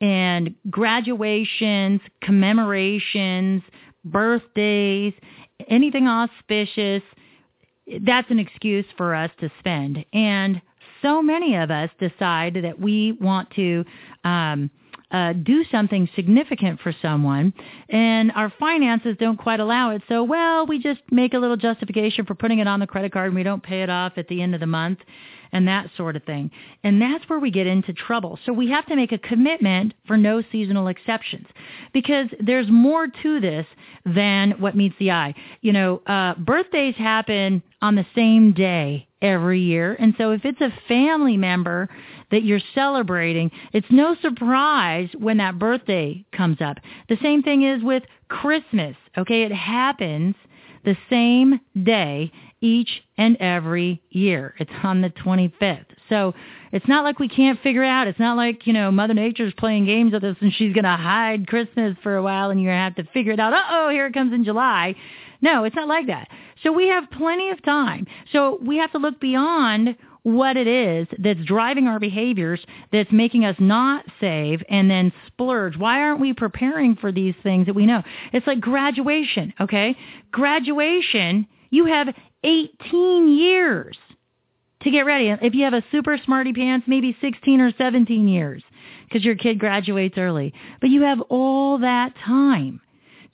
and 0.00 0.54
graduations, 0.70 2.00
commemorations, 2.22 3.62
birthdays, 4.04 5.12
anything 5.68 6.08
auspicious. 6.08 7.02
That's 8.00 8.30
an 8.30 8.38
excuse 8.38 8.86
for 8.96 9.14
us 9.14 9.30
to 9.40 9.50
spend. 9.58 10.04
And 10.14 10.62
so 11.02 11.22
many 11.22 11.56
of 11.56 11.70
us 11.70 11.90
decide 11.98 12.54
that 12.62 12.78
we 12.78 13.12
want 13.12 13.50
to 13.52 13.84
um, 14.24 14.70
uh, 15.10 15.32
do 15.32 15.64
something 15.70 16.08
significant 16.14 16.80
for 16.80 16.94
someone, 17.02 17.52
and 17.88 18.30
our 18.32 18.52
finances 18.60 19.16
don't 19.18 19.38
quite 19.38 19.60
allow 19.60 19.90
it. 19.90 20.02
So, 20.08 20.22
well, 20.22 20.66
we 20.66 20.78
just 20.78 21.00
make 21.10 21.34
a 21.34 21.38
little 21.38 21.56
justification 21.56 22.26
for 22.26 22.34
putting 22.34 22.60
it 22.60 22.68
on 22.68 22.80
the 22.80 22.86
credit 22.86 23.12
card, 23.12 23.26
and 23.26 23.34
we 23.34 23.42
don't 23.42 23.62
pay 23.62 23.82
it 23.82 23.90
off 23.90 24.12
at 24.16 24.28
the 24.28 24.40
end 24.40 24.54
of 24.54 24.60
the 24.60 24.66
month 24.66 25.00
and 25.52 25.66
that 25.68 25.90
sort 25.96 26.16
of 26.16 26.22
thing. 26.24 26.50
And 26.84 27.00
that's 27.00 27.28
where 27.28 27.38
we 27.38 27.50
get 27.50 27.66
into 27.66 27.92
trouble. 27.92 28.38
So 28.46 28.52
we 28.52 28.70
have 28.70 28.86
to 28.86 28.96
make 28.96 29.12
a 29.12 29.18
commitment 29.18 29.94
for 30.06 30.16
no 30.16 30.42
seasonal 30.52 30.88
exceptions 30.88 31.46
because 31.92 32.28
there's 32.38 32.68
more 32.70 33.06
to 33.22 33.40
this 33.40 33.66
than 34.04 34.52
what 34.52 34.76
meets 34.76 34.94
the 34.98 35.10
eye. 35.10 35.34
You 35.60 35.72
know, 35.72 36.02
uh, 36.06 36.34
birthdays 36.34 36.94
happen 36.96 37.62
on 37.82 37.96
the 37.96 38.06
same 38.14 38.52
day 38.52 39.08
every 39.22 39.60
year. 39.60 39.96
And 39.98 40.14
so 40.18 40.30
if 40.32 40.44
it's 40.44 40.60
a 40.60 40.72
family 40.88 41.36
member 41.36 41.88
that 42.30 42.44
you're 42.44 42.60
celebrating, 42.74 43.50
it's 43.72 43.86
no 43.90 44.16
surprise 44.22 45.08
when 45.18 45.38
that 45.38 45.58
birthday 45.58 46.24
comes 46.32 46.60
up. 46.60 46.78
The 47.08 47.18
same 47.22 47.42
thing 47.42 47.62
is 47.62 47.82
with 47.82 48.04
Christmas. 48.28 48.96
Okay, 49.18 49.42
it 49.42 49.52
happens 49.52 50.34
the 50.84 50.96
same 51.10 51.60
day 51.82 52.32
each 52.60 53.02
and 53.16 53.36
every 53.38 54.02
year. 54.10 54.54
It's 54.58 54.70
on 54.82 55.00
the 55.00 55.10
25th. 55.10 55.86
So 56.08 56.34
it's 56.72 56.86
not 56.88 57.04
like 57.04 57.18
we 57.18 57.28
can't 57.28 57.60
figure 57.62 57.84
out. 57.84 58.06
It's 58.06 58.18
not 58.18 58.36
like, 58.36 58.66
you 58.66 58.72
know, 58.72 58.90
Mother 58.90 59.14
Nature's 59.14 59.54
playing 59.56 59.86
games 59.86 60.12
with 60.12 60.24
us 60.24 60.36
and 60.40 60.52
she's 60.52 60.74
going 60.74 60.84
to 60.84 60.96
hide 60.96 61.46
Christmas 61.46 61.96
for 62.02 62.16
a 62.16 62.22
while 62.22 62.50
and 62.50 62.60
you're 62.60 62.72
going 62.72 62.92
to 62.92 63.00
have 63.00 63.06
to 63.06 63.12
figure 63.12 63.32
it 63.32 63.40
out. 63.40 63.52
Uh-oh, 63.52 63.88
here 63.90 64.06
it 64.06 64.14
comes 64.14 64.32
in 64.32 64.44
July. 64.44 64.94
No, 65.40 65.64
it's 65.64 65.76
not 65.76 65.88
like 65.88 66.06
that. 66.08 66.28
So 66.62 66.72
we 66.72 66.88
have 66.88 67.10
plenty 67.10 67.50
of 67.50 67.62
time. 67.62 68.06
So 68.32 68.58
we 68.62 68.76
have 68.78 68.92
to 68.92 68.98
look 68.98 69.20
beyond 69.20 69.96
what 70.22 70.56
it 70.56 70.66
is 70.66 71.08
that's 71.18 71.42
driving 71.46 71.86
our 71.86 71.98
behaviors 71.98 72.60
that's 72.92 73.10
making 73.10 73.44
us 73.44 73.56
not 73.58 74.04
save 74.20 74.62
and 74.68 74.90
then 74.90 75.12
splurge. 75.26 75.76
Why 75.78 76.00
aren't 76.00 76.20
we 76.20 76.34
preparing 76.34 76.94
for 76.96 77.10
these 77.10 77.34
things 77.42 77.66
that 77.66 77.74
we 77.74 77.86
know? 77.86 78.02
It's 78.32 78.46
like 78.46 78.60
graduation, 78.60 79.54
okay? 79.60 79.96
Graduation, 80.30 81.46
you 81.70 81.86
have 81.86 82.08
18 82.44 83.38
years 83.38 83.96
to 84.82 84.90
get 84.90 85.06
ready. 85.06 85.30
If 85.30 85.54
you 85.54 85.64
have 85.64 85.74
a 85.74 85.84
super 85.90 86.18
smarty 86.24 86.52
pants, 86.52 86.86
maybe 86.86 87.16
16 87.20 87.60
or 87.60 87.72
17 87.78 88.28
years 88.28 88.62
because 89.04 89.24
your 89.24 89.36
kid 89.36 89.58
graduates 89.58 90.16
early. 90.16 90.54
But 90.80 90.90
you 90.90 91.02
have 91.02 91.20
all 91.28 91.78
that 91.78 92.14
time 92.24 92.80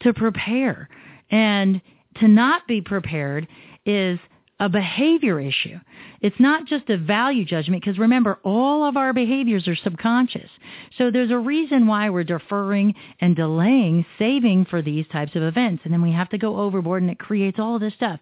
to 0.01 0.13
prepare. 0.13 0.89
And 1.31 1.81
to 2.21 2.29
not 2.29 2.67
be 2.67 2.81
prepared 2.81 3.49
is 3.85 4.19
a 4.59 4.69
behavior 4.69 5.39
issue. 5.39 5.79
It's 6.23 6.41
not 6.41 6.67
just 6.67 6.89
a 6.89 6.97
value 6.97 7.45
judgment 7.45 7.83
because 7.85 7.99
remember, 7.99 8.39
all 8.43 8.89
of 8.89 8.97
our 8.97 9.13
behaviors 9.13 9.69
are 9.69 9.77
subconscious. 9.77 10.49
So 10.97 11.11
there's 11.11 11.31
a 11.31 11.39
reason 11.39 11.87
why 11.87 12.09
we're 12.09 12.25
deferring 12.25 12.95
and 13.21 13.37
delaying 13.37 14.07
saving 14.19 14.65
for 14.65 14.81
these 14.81 15.07
types 15.09 15.37
of 15.37 15.43
events. 15.43 15.83
And 15.85 15.93
then 15.93 16.01
we 16.01 16.13
have 16.13 16.31
to 16.31 16.39
go 16.39 16.59
overboard 16.59 17.03
and 17.03 17.11
it 17.11 17.19
creates 17.19 17.59
all 17.59 17.79
this 17.79 17.93
stuff. 17.95 18.19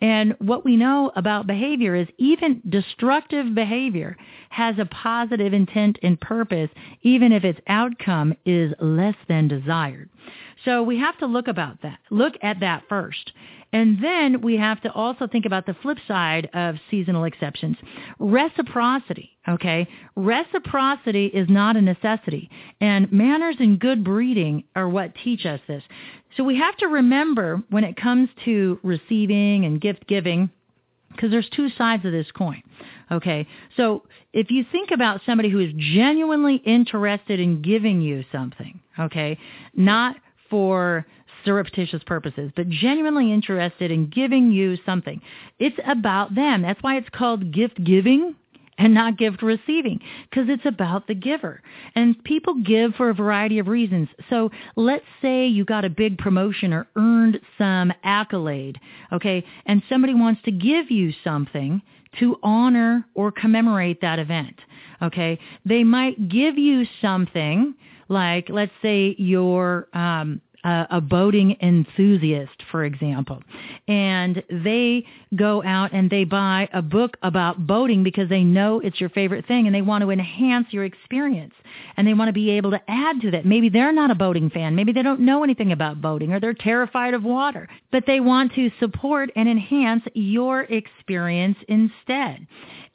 And 0.00 0.34
what 0.38 0.64
we 0.64 0.76
know 0.76 1.12
about 1.16 1.46
behavior 1.46 1.94
is 1.94 2.08
even 2.16 2.62
destructive 2.66 3.54
behavior 3.54 4.16
has 4.48 4.76
a 4.78 4.86
positive 4.86 5.52
intent 5.52 5.98
and 6.02 6.18
purpose, 6.18 6.70
even 7.02 7.30
if 7.30 7.44
its 7.44 7.60
outcome 7.66 8.34
is 8.46 8.72
less 8.80 9.16
than 9.28 9.48
desired. 9.48 10.08
So 10.64 10.82
we 10.82 10.98
have 10.98 11.18
to 11.18 11.26
look 11.26 11.48
about 11.48 11.82
that. 11.82 11.98
Look 12.10 12.34
at 12.42 12.60
that 12.60 12.84
first. 12.88 13.32
And 13.72 14.02
then 14.02 14.40
we 14.40 14.56
have 14.56 14.80
to 14.82 14.92
also 14.92 15.26
think 15.26 15.46
about 15.46 15.66
the 15.66 15.74
flip 15.82 15.98
side 16.06 16.48
of 16.54 16.76
seasonal 16.90 17.24
exceptions. 17.24 17.76
Reciprocity, 18.20 19.36
okay? 19.48 19.88
Reciprocity 20.14 21.26
is 21.26 21.48
not 21.48 21.76
a 21.76 21.82
necessity. 21.82 22.48
And 22.80 23.10
manners 23.10 23.56
and 23.58 23.78
good 23.80 24.04
breeding 24.04 24.62
are 24.76 24.88
what 24.88 25.12
teach 25.24 25.44
us 25.44 25.60
this. 25.66 25.82
So 26.36 26.44
we 26.44 26.56
have 26.58 26.76
to 26.78 26.86
remember 26.86 27.62
when 27.70 27.82
it 27.82 27.96
comes 27.96 28.28
to 28.44 28.78
receiving 28.84 29.64
and 29.64 29.80
gift 29.80 30.06
giving, 30.06 30.50
because 31.10 31.32
there's 31.32 31.48
two 31.50 31.68
sides 31.70 32.04
of 32.04 32.12
this 32.12 32.30
coin. 32.30 32.62
Okay, 33.10 33.46
so 33.76 34.04
if 34.32 34.50
you 34.50 34.64
think 34.70 34.92
about 34.92 35.20
somebody 35.26 35.48
who 35.48 35.60
is 35.60 35.72
genuinely 35.76 36.56
interested 36.56 37.40
in 37.40 37.60
giving 37.60 38.00
you 38.00 38.24
something, 38.32 38.80
okay, 38.98 39.36
not 39.74 40.16
for 40.54 41.04
surreptitious 41.44 42.00
purposes, 42.06 42.52
but 42.54 42.68
genuinely 42.68 43.32
interested 43.32 43.90
in 43.90 44.08
giving 44.08 44.52
you 44.52 44.76
something. 44.86 45.20
It's 45.58 45.76
about 45.84 46.36
them. 46.36 46.62
That's 46.62 46.80
why 46.80 46.96
it's 46.96 47.08
called 47.08 47.52
gift 47.52 47.82
giving 47.82 48.36
and 48.78 48.94
not 48.94 49.18
gift 49.18 49.42
receiving 49.42 49.98
because 50.30 50.48
it's 50.48 50.64
about 50.64 51.08
the 51.08 51.14
giver. 51.16 51.60
And 51.96 52.22
people 52.22 52.54
give 52.62 52.94
for 52.94 53.10
a 53.10 53.14
variety 53.14 53.58
of 53.58 53.66
reasons. 53.66 54.08
So 54.30 54.52
let's 54.76 55.04
say 55.20 55.44
you 55.44 55.64
got 55.64 55.84
a 55.84 55.90
big 55.90 56.18
promotion 56.18 56.72
or 56.72 56.86
earned 56.94 57.40
some 57.58 57.92
accolade, 58.04 58.78
okay, 59.12 59.44
and 59.66 59.82
somebody 59.88 60.14
wants 60.14 60.40
to 60.44 60.52
give 60.52 60.88
you 60.88 61.12
something 61.24 61.82
to 62.20 62.38
honor 62.44 63.04
or 63.14 63.32
commemorate 63.32 64.00
that 64.02 64.20
event, 64.20 64.54
okay? 65.02 65.36
They 65.64 65.82
might 65.82 66.28
give 66.28 66.56
you 66.56 66.86
something 67.02 67.74
like, 68.08 68.48
let's 68.48 68.72
say 68.82 69.14
your 69.18 69.88
um, 69.92 70.40
uh, 70.64 70.86
a 70.90 71.00
boating 71.00 71.56
enthusiast, 71.60 72.62
for 72.70 72.84
example, 72.84 73.42
and 73.86 74.42
they 74.50 75.06
go 75.36 75.62
out 75.62 75.92
and 75.92 76.10
they 76.10 76.24
buy 76.24 76.68
a 76.72 76.82
book 76.82 77.16
about 77.22 77.66
boating 77.66 78.02
because 78.02 78.28
they 78.28 78.42
know 78.42 78.80
it's 78.80 79.00
your 79.00 79.10
favorite 79.10 79.46
thing 79.46 79.66
and 79.66 79.74
they 79.74 79.82
want 79.82 80.02
to 80.02 80.10
enhance 80.10 80.66
your 80.70 80.84
experience 80.84 81.54
and 81.96 82.06
they 82.06 82.14
want 82.14 82.28
to 82.28 82.32
be 82.32 82.50
able 82.50 82.70
to 82.70 82.80
add 82.88 83.20
to 83.20 83.30
that. 83.30 83.44
Maybe 83.44 83.68
they're 83.68 83.92
not 83.92 84.10
a 84.10 84.14
boating 84.14 84.50
fan. 84.50 84.74
Maybe 84.74 84.92
they 84.92 85.02
don't 85.02 85.20
know 85.20 85.44
anything 85.44 85.72
about 85.72 86.00
boating 86.00 86.32
or 86.32 86.40
they're 86.40 86.54
terrified 86.54 87.14
of 87.14 87.24
water, 87.24 87.68
but 87.92 88.04
they 88.06 88.20
want 88.20 88.54
to 88.54 88.70
support 88.80 89.30
and 89.36 89.48
enhance 89.48 90.04
your 90.14 90.62
experience 90.62 91.58
instead. 91.68 92.46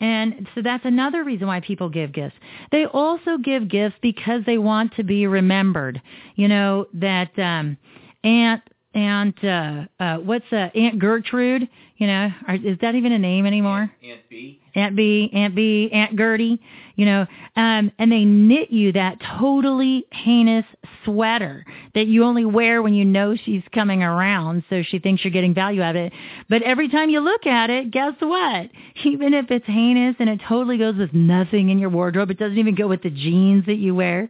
And 0.01 0.47
so 0.55 0.61
that's 0.61 0.85
another 0.85 1.23
reason 1.25 1.47
why 1.47 1.59
people 1.59 1.89
give 1.89 2.13
gifts. 2.13 2.35
They 2.71 2.85
also 2.85 3.37
give 3.37 3.67
gifts 3.67 3.97
because 4.01 4.43
they 4.45 4.57
want 4.57 4.95
to 4.95 5.03
be 5.03 5.27
remembered. 5.27 6.01
You 6.35 6.47
know, 6.47 6.85
that 6.93 7.37
um 7.59 7.77
Aunt 8.23 8.61
Aunt 8.93 9.43
uh 9.43 9.85
uh 9.99 10.17
what's 10.17 10.51
uh 10.51 10.69
Aunt 10.75 10.99
Gertrude, 10.99 11.67
you 11.97 12.07
know, 12.07 12.29
are, 12.47 12.55
is 12.55 12.77
that 12.81 12.95
even 12.95 13.11
a 13.11 13.19
name 13.19 13.45
anymore? 13.45 13.91
Aunt 14.03 14.21
B. 14.29 14.59
Aunt 14.75 14.95
B, 14.95 15.29
Aunt 15.33 15.55
B, 15.55 15.89
Aunt 15.91 16.17
Gertie, 16.17 16.61
you 16.95 17.05
know, 17.05 17.25
um, 17.55 17.91
and 17.97 18.11
they 18.11 18.25
knit 18.25 18.71
you 18.71 18.91
that 18.93 19.17
totally 19.39 20.05
heinous 20.11 20.65
sweater 21.05 21.65
that 21.95 22.07
you 22.07 22.23
only 22.23 22.45
wear 22.45 22.81
when 22.81 22.93
you 22.93 23.05
know 23.05 23.35
she's 23.35 23.63
coming 23.73 24.03
around, 24.03 24.63
so 24.69 24.83
she 24.83 24.99
thinks 24.99 25.23
you're 25.23 25.31
getting 25.31 25.53
value 25.53 25.81
out 25.81 25.95
of 25.95 26.03
it. 26.03 26.13
But 26.49 26.61
every 26.63 26.89
time 26.89 27.09
you 27.09 27.19
look 27.19 27.45
at 27.45 27.69
it, 27.69 27.91
guess 27.91 28.13
what? 28.19 28.69
Even 29.03 29.33
if 29.33 29.49
it's 29.49 29.65
heinous 29.65 30.15
and 30.19 30.29
it 30.29 30.39
totally 30.47 30.77
goes 30.77 30.95
with 30.97 31.13
nothing 31.13 31.69
in 31.69 31.79
your 31.79 31.89
wardrobe, 31.89 32.31
it 32.31 32.37
doesn't 32.37 32.57
even 32.57 32.75
go 32.75 32.87
with 32.87 33.01
the 33.01 33.09
jeans 33.09 33.65
that 33.65 33.77
you 33.77 33.95
wear, 33.95 34.29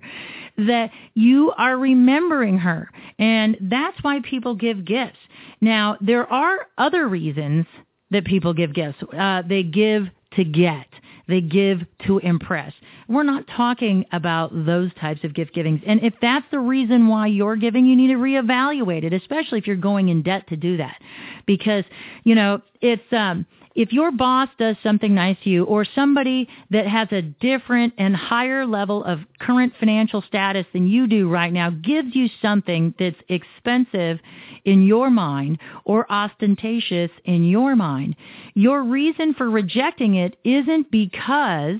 that 0.67 0.91
you 1.13 1.51
are 1.57 1.77
remembering 1.77 2.57
her. 2.57 2.89
And 3.17 3.57
that's 3.61 3.97
why 4.01 4.21
people 4.21 4.55
give 4.55 4.85
gifts. 4.85 5.17
Now, 5.61 5.97
there 6.01 6.31
are 6.31 6.67
other 6.77 7.07
reasons 7.07 7.65
that 8.11 8.25
people 8.25 8.53
give 8.53 8.73
gifts. 8.73 8.97
Uh, 9.17 9.43
they 9.47 9.63
give 9.63 10.07
to 10.33 10.43
get. 10.43 10.87
They 11.27 11.41
give 11.41 11.81
to 12.07 12.17
impress. 12.19 12.73
We're 13.07 13.23
not 13.23 13.45
talking 13.55 14.03
about 14.11 14.51
those 14.65 14.91
types 14.99 15.23
of 15.23 15.35
gift 15.35 15.53
givings. 15.53 15.81
And 15.85 16.03
if 16.03 16.15
that's 16.21 16.45
the 16.49 16.59
reason 16.59 17.07
why 17.07 17.27
you're 17.27 17.55
giving, 17.55 17.85
you 17.85 17.95
need 17.95 18.07
to 18.07 18.15
reevaluate 18.15 19.03
it, 19.03 19.13
especially 19.13 19.59
if 19.59 19.67
you're 19.67 19.75
going 19.75 20.09
in 20.09 20.23
debt 20.23 20.47
to 20.47 20.55
do 20.55 20.77
that. 20.77 20.99
Because, 21.45 21.83
you 22.23 22.33
know, 22.33 22.61
it's, 22.81 23.03
um, 23.11 23.45
if 23.75 23.91
your 23.93 24.11
boss 24.11 24.49
does 24.57 24.75
something 24.83 25.13
nice 25.13 25.37
to 25.43 25.49
you 25.49 25.63
or 25.63 25.85
somebody 25.85 26.47
that 26.71 26.87
has 26.87 27.07
a 27.11 27.21
different 27.21 27.93
and 27.97 28.15
higher 28.15 28.65
level 28.65 29.03
of 29.03 29.19
current 29.39 29.73
financial 29.79 30.21
status 30.21 30.65
than 30.73 30.87
you 30.87 31.07
do 31.07 31.29
right 31.29 31.53
now 31.53 31.69
gives 31.69 32.15
you 32.15 32.27
something 32.41 32.93
that's 32.99 33.19
expensive 33.29 34.19
in 34.65 34.85
your 34.85 35.09
mind 35.09 35.59
or 35.85 36.11
ostentatious 36.11 37.11
in 37.25 37.43
your 37.45 37.75
mind, 37.75 38.15
your 38.53 38.83
reason 38.83 39.33
for 39.33 39.49
rejecting 39.49 40.15
it 40.15 40.37
isn't 40.43 40.89
because 40.91 41.79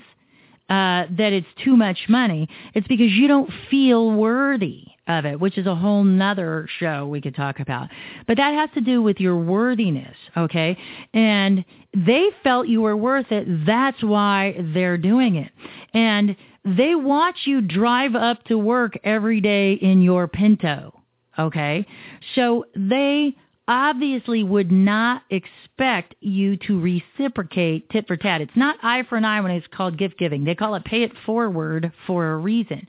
uh, 0.68 1.04
that 1.10 1.32
it's 1.32 1.48
too 1.64 1.76
much 1.76 1.98
money. 2.08 2.48
It's 2.74 2.86
because 2.86 3.10
you 3.10 3.26
don't 3.26 3.50
feel 3.70 4.12
worthy 4.12 4.89
of 5.06 5.24
it, 5.24 5.40
which 5.40 5.58
is 5.58 5.66
a 5.66 5.74
whole 5.74 6.04
nother 6.04 6.68
show 6.78 7.06
we 7.06 7.20
could 7.20 7.34
talk 7.34 7.60
about. 7.60 7.88
But 8.26 8.36
that 8.36 8.54
has 8.54 8.70
to 8.74 8.80
do 8.80 9.02
with 9.02 9.18
your 9.20 9.36
worthiness, 9.36 10.16
okay? 10.36 10.76
And 11.12 11.64
they 11.94 12.28
felt 12.42 12.68
you 12.68 12.82
were 12.82 12.96
worth 12.96 13.30
it. 13.32 13.66
That's 13.66 14.02
why 14.02 14.56
they're 14.74 14.98
doing 14.98 15.36
it. 15.36 15.50
And 15.94 16.36
they 16.64 16.94
watch 16.94 17.36
you 17.44 17.60
drive 17.60 18.14
up 18.14 18.44
to 18.44 18.58
work 18.58 18.98
every 19.02 19.40
day 19.40 19.72
in 19.74 20.02
your 20.02 20.28
Pinto, 20.28 20.94
okay? 21.38 21.86
So 22.34 22.66
they 22.76 23.34
obviously 23.70 24.42
would 24.42 24.72
not 24.72 25.22
expect 25.30 26.16
you 26.18 26.56
to 26.56 26.80
reciprocate 26.80 27.88
tit 27.88 28.04
for 28.08 28.16
tat. 28.16 28.40
It's 28.40 28.56
not 28.56 28.76
eye 28.82 29.04
for 29.08 29.16
an 29.16 29.24
eye 29.24 29.40
when 29.40 29.52
it's 29.52 29.66
called 29.68 29.96
gift 29.96 30.18
giving. 30.18 30.44
They 30.44 30.56
call 30.56 30.74
it 30.74 30.84
pay 30.84 31.04
it 31.04 31.12
forward 31.24 31.92
for 32.04 32.32
a 32.32 32.36
reason. 32.36 32.84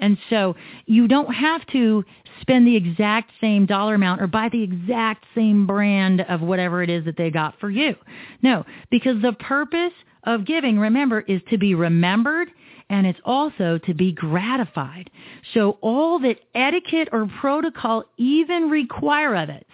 And 0.00 0.18
so 0.28 0.56
you 0.86 1.06
don't 1.06 1.32
have 1.32 1.64
to 1.68 2.04
spend 2.40 2.66
the 2.66 2.74
exact 2.74 3.30
same 3.40 3.64
dollar 3.64 3.94
amount 3.94 4.20
or 4.20 4.26
buy 4.26 4.48
the 4.50 4.60
exact 4.60 5.24
same 5.36 5.68
brand 5.68 6.22
of 6.22 6.40
whatever 6.40 6.82
it 6.82 6.90
is 6.90 7.04
that 7.04 7.16
they 7.16 7.30
got 7.30 7.54
for 7.60 7.70
you. 7.70 7.94
No, 8.42 8.66
because 8.90 9.22
the 9.22 9.34
purpose 9.34 9.92
of 10.24 10.44
giving, 10.44 10.80
remember, 10.80 11.20
is 11.20 11.42
to 11.50 11.58
be 11.58 11.76
remembered 11.76 12.48
and 12.90 13.06
it's 13.06 13.20
also 13.24 13.78
to 13.86 13.94
be 13.94 14.10
gratified. 14.10 15.10
So 15.54 15.78
all 15.80 16.18
that 16.18 16.40
etiquette 16.56 17.08
or 17.12 17.30
protocol 17.40 18.04
even 18.18 18.68
require 18.68 19.36
of 19.36 19.48
it 19.48 19.64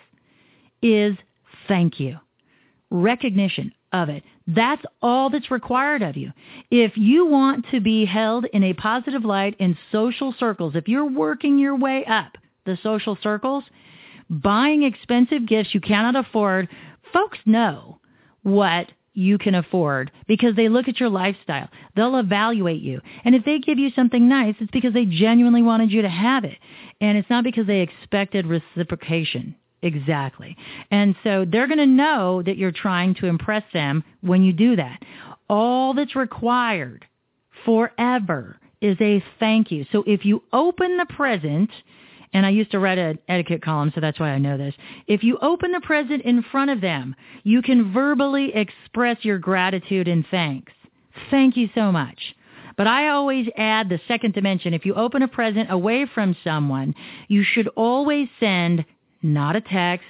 is 0.83 1.16
thank 1.68 2.01
you, 2.01 2.18
recognition 2.91 3.72
of 3.93 4.09
it. 4.09 4.22
That's 4.47 4.83
all 5.03 5.31
that's 5.31 5.51
required 5.51 6.03
of 6.03 6.16
you. 6.16 6.33
If 6.70 6.97
you 6.97 7.26
want 7.26 7.66
to 7.70 7.81
be 7.81 8.05
held 8.05 8.47
in 8.53 8.64
a 8.64 8.74
positive 8.74 9.24
light 9.24 9.57
in 9.59 9.76
social 9.93 10.35
circles, 10.39 10.74
if 10.74 10.89
you're 10.89 11.11
working 11.11 11.59
your 11.59 11.76
way 11.76 12.05
up 12.05 12.37
the 12.66 12.78
social 12.83 13.16
circles, 13.22 13.64
buying 14.28 14.83
expensive 14.83 15.47
gifts 15.47 15.74
you 15.74 15.81
cannot 15.81 16.16
afford, 16.16 16.68
folks 17.12 17.39
know 17.45 17.99
what 18.43 18.91
you 19.12 19.39
can 19.39 19.55
afford 19.55 20.11
because 20.26 20.55
they 20.55 20.68
look 20.68 20.89
at 20.89 21.01
your 21.01 21.09
lifestyle. 21.09 21.68
They'll 21.97 22.16
evaluate 22.16 22.81
you. 22.81 23.01
And 23.24 23.35
if 23.35 23.45
they 23.45 23.59
give 23.59 23.78
you 23.78 23.91
something 23.95 24.28
nice, 24.28 24.55
it's 24.61 24.70
because 24.70 24.95
they 24.95 25.05
genuinely 25.05 25.62
wanted 25.62 25.91
you 25.91 26.03
to 26.03 26.09
have 26.09 26.45
it. 26.45 26.59
And 27.01 27.18
it's 27.18 27.31
not 27.31 27.45
because 27.45 27.66
they 27.66 27.81
expected 27.81 28.47
reciprocation. 28.47 29.57
Exactly. 29.83 30.57
And 30.91 31.14
so 31.24 31.47
they're 31.51 31.66
going 31.66 31.78
to 31.78 31.87
know 31.87 32.43
that 32.43 32.59
you're 32.59 32.72
trying 32.72 33.14
to 33.16 33.26
impress 33.26 33.64
them 33.72 34.05
when 34.20 34.43
you 34.43 34.53
do 34.53 34.76
that. 34.76 35.03
All 35.49 35.95
that's 35.95 36.14
required 36.14 37.07
forever 37.64 38.59
is 38.81 38.97
a 39.01 39.22
thank 39.39 39.70
you. 39.70 39.87
So 39.93 40.05
if 40.07 40.24
you 40.24 40.43
open 40.53 40.97
the 40.97 41.07
present, 41.07 41.70
and 42.33 42.47
I 42.47 42.51
used 42.51 42.70
to 42.72 42.78
write 42.78 42.99
an 42.99 43.18
etiquette 43.28 43.62
column, 43.62 43.91
so 43.95 44.01
that's 44.01 44.20
why 44.20 44.31
I 44.31 44.39
know 44.39 44.57
this. 44.57 44.74
If 45.07 45.24
you 45.24 45.39
open 45.43 45.72
the 45.72 45.81
present 45.81 46.22
in 46.22 46.43
front 46.51 46.70
of 46.70 46.81
them, 46.81 47.16
you 47.43 47.61
can 47.62 47.93
verbally 47.93 48.55
express 48.55 49.18
your 49.22 49.39
gratitude 49.39 50.09
and 50.09 50.24
thanks. 50.31 50.72
Thank 51.31 51.57
you 51.57 51.68
so 51.74 51.91
much. 51.91 52.18
But 52.76 52.87
I 52.87 53.09
always 53.09 53.47
add 53.57 53.89
the 53.89 54.01
second 54.09 54.33
dimension. 54.33 54.72
If 54.72 54.87
you 54.87 54.95
open 54.95 55.22
a 55.22 55.28
present 55.28 55.70
away 55.70 56.07
from 56.14 56.37
someone, 56.43 56.95
you 57.28 57.43
should 57.45 57.68
always 57.76 58.28
send 58.39 58.85
not 59.23 59.57
a 59.57 59.61
text, 59.61 60.07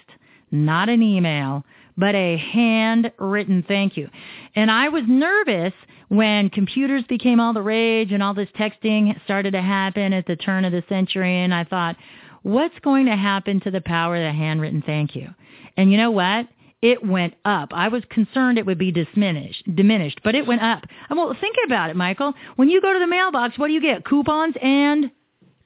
not 0.51 0.89
an 0.89 1.03
email, 1.03 1.65
but 1.97 2.15
a 2.15 2.37
handwritten 2.37 3.65
thank 3.67 3.97
you. 3.97 4.09
And 4.55 4.71
I 4.71 4.89
was 4.89 5.05
nervous 5.07 5.75
when 6.09 6.51
computers 6.51 7.05
became 7.09 7.39
all 7.39 7.53
the 7.53 7.63
rage 7.63 8.11
and 8.11 8.23
all 8.23 8.35
this 8.35 8.49
texting 8.59 9.23
started 9.25 9.53
to 9.53 9.63
happen 9.63 10.13
at 10.13 10.27
the 10.27 10.37
turn 10.37 10.65
of 10.65 10.73
the 10.73 10.83
century 10.89 11.43
and 11.43 11.55
I 11.55 11.65
thought, 11.65 11.97
what's 12.43 12.79
going 12.81 13.07
to 13.07 13.17
happen 13.17 13.61
to 13.61 13.71
the 13.71 13.81
power 13.81 14.17
of 14.17 14.23
the 14.23 14.33
handwritten 14.33 14.83
thank 14.85 15.15
you? 15.15 15.29
And 15.77 15.93
you 15.93 15.99
know 15.99 16.11
what? 16.11 16.49
It 16.83 17.07
went 17.07 17.35
up. 17.45 17.71
I 17.75 17.89
was 17.89 18.03
concerned 18.09 18.57
it 18.57 18.65
would 18.65 18.79
be 18.79 18.91
diminished, 18.91 19.65
diminished, 19.75 20.21
but 20.25 20.35
it 20.35 20.47
went 20.47 20.63
up. 20.63 20.85
Well, 21.11 21.37
think 21.39 21.57
about 21.67 21.91
it, 21.91 21.97
Michael. 21.97 22.33
When 22.57 22.71
you 22.71 22.81
go 22.81 22.93
to 22.93 22.99
the 22.99 23.07
mailbox, 23.07 23.59
what 23.59 23.67
do 23.67 23.75
you 23.75 23.83
get? 23.83 24.05
Coupons 24.05 24.55
and 24.63 25.11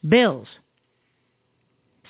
bills. 0.06 0.48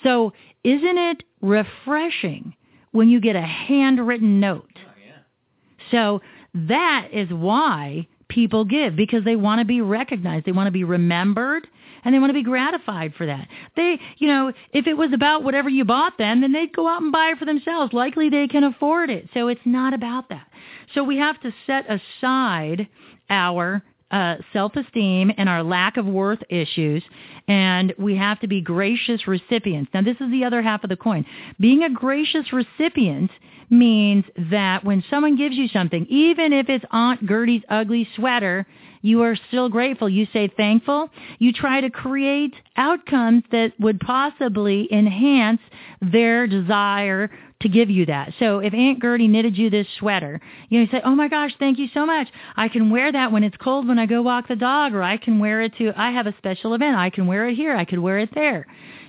So 0.02 0.32
isn't 0.64 0.98
it 0.98 1.22
refreshing 1.40 2.54
when 2.92 3.08
you 3.08 3.20
get 3.20 3.36
a 3.36 3.42
handwritten 3.42 4.40
note? 4.40 4.70
Oh, 4.76 4.90
yeah. 5.04 5.90
So 5.90 6.22
that 6.54 7.08
is 7.12 7.28
why 7.30 8.08
people 8.28 8.64
give 8.64 8.96
because 8.96 9.24
they 9.24 9.36
want 9.36 9.60
to 9.60 9.64
be 9.64 9.80
recognized. 9.80 10.46
They 10.46 10.52
want 10.52 10.66
to 10.66 10.72
be 10.72 10.84
remembered 10.84 11.66
and 12.04 12.14
they 12.14 12.18
want 12.18 12.30
to 12.30 12.34
be 12.34 12.42
gratified 12.42 13.14
for 13.14 13.26
that. 13.26 13.48
They, 13.76 13.98
you 14.18 14.28
know, 14.28 14.52
if 14.72 14.86
it 14.86 14.94
was 14.94 15.12
about 15.12 15.42
whatever 15.42 15.68
you 15.68 15.84
bought 15.84 16.18
them, 16.18 16.40
then 16.40 16.52
they'd 16.52 16.74
go 16.74 16.88
out 16.88 17.02
and 17.02 17.12
buy 17.12 17.30
it 17.32 17.38
for 17.38 17.44
themselves. 17.44 17.92
Likely 17.92 18.28
they 18.28 18.46
can 18.46 18.64
afford 18.64 19.10
it. 19.10 19.28
So 19.34 19.48
it's 19.48 19.60
not 19.64 19.94
about 19.94 20.28
that. 20.28 20.46
So 20.94 21.02
we 21.02 21.18
have 21.18 21.40
to 21.40 21.52
set 21.66 21.84
aside 21.90 22.88
our 23.30 23.82
uh, 24.10 24.36
self-esteem 24.52 25.32
and 25.36 25.48
our 25.48 25.62
lack 25.62 25.96
of 25.96 26.06
worth 26.06 26.40
issues, 26.48 27.02
and 27.48 27.92
we 27.98 28.16
have 28.16 28.38
to 28.40 28.46
be 28.46 28.60
gracious 28.60 29.26
recipients. 29.26 29.90
Now, 29.92 30.02
this 30.02 30.16
is 30.20 30.30
the 30.30 30.44
other 30.44 30.62
half 30.62 30.84
of 30.84 30.90
the 30.90 30.96
coin. 30.96 31.24
Being 31.58 31.82
a 31.82 31.90
gracious 31.90 32.52
recipient 32.52 33.30
means 33.70 34.24
that 34.50 34.84
when 34.84 35.02
someone 35.10 35.36
gives 35.36 35.56
you 35.56 35.68
something, 35.68 36.06
even 36.08 36.52
if 36.52 36.68
it's 36.68 36.84
Aunt 36.90 37.26
Gertie's 37.26 37.62
ugly 37.68 38.08
sweater, 38.14 38.66
you 39.02 39.22
are 39.22 39.36
still 39.48 39.68
grateful. 39.68 40.08
You 40.08 40.26
say 40.32 40.48
thankful. 40.56 41.10
You 41.38 41.52
try 41.52 41.82
to 41.82 41.90
create 41.90 42.54
outcomes 42.76 43.42
that 43.52 43.72
would 43.78 44.00
possibly 44.00 44.88
enhance 44.90 45.60
their 46.00 46.46
desire 46.46 47.30
to 47.64 47.68
give 47.68 47.90
you 47.90 48.06
that. 48.06 48.32
So 48.38 48.60
if 48.60 48.72
Aunt 48.72 49.02
Gertie 49.02 49.28
knitted 49.28 49.58
you 49.58 49.68
this 49.68 49.88
sweater, 49.98 50.40
you 50.68 50.78
know, 50.78 50.84
you 50.84 50.90
say, 50.90 51.02
oh 51.04 51.14
my 51.14 51.28
gosh, 51.28 51.50
thank 51.58 51.78
you 51.78 51.88
so 51.92 52.06
much. 52.06 52.28
I 52.56 52.68
can 52.68 52.90
wear 52.90 53.10
that 53.10 53.32
when 53.32 53.42
it's 53.42 53.56
cold 53.56 53.88
when 53.88 53.98
I 53.98 54.06
go 54.06 54.22
walk 54.22 54.48
the 54.48 54.56
dog, 54.56 54.94
or 54.94 55.02
I 55.02 55.16
can 55.16 55.40
wear 55.40 55.60
it 55.62 55.76
to, 55.78 55.92
I 55.96 56.12
have 56.12 56.28
a 56.28 56.34
special 56.38 56.74
event. 56.74 56.96
I 56.96 57.10
can 57.10 57.26
wear 57.26 57.48
it 57.48 57.56
here. 57.56 57.76
I 57.76 57.84
could 57.84 57.98
wear 57.98 58.18
it 58.20 58.30
there. 58.34 58.66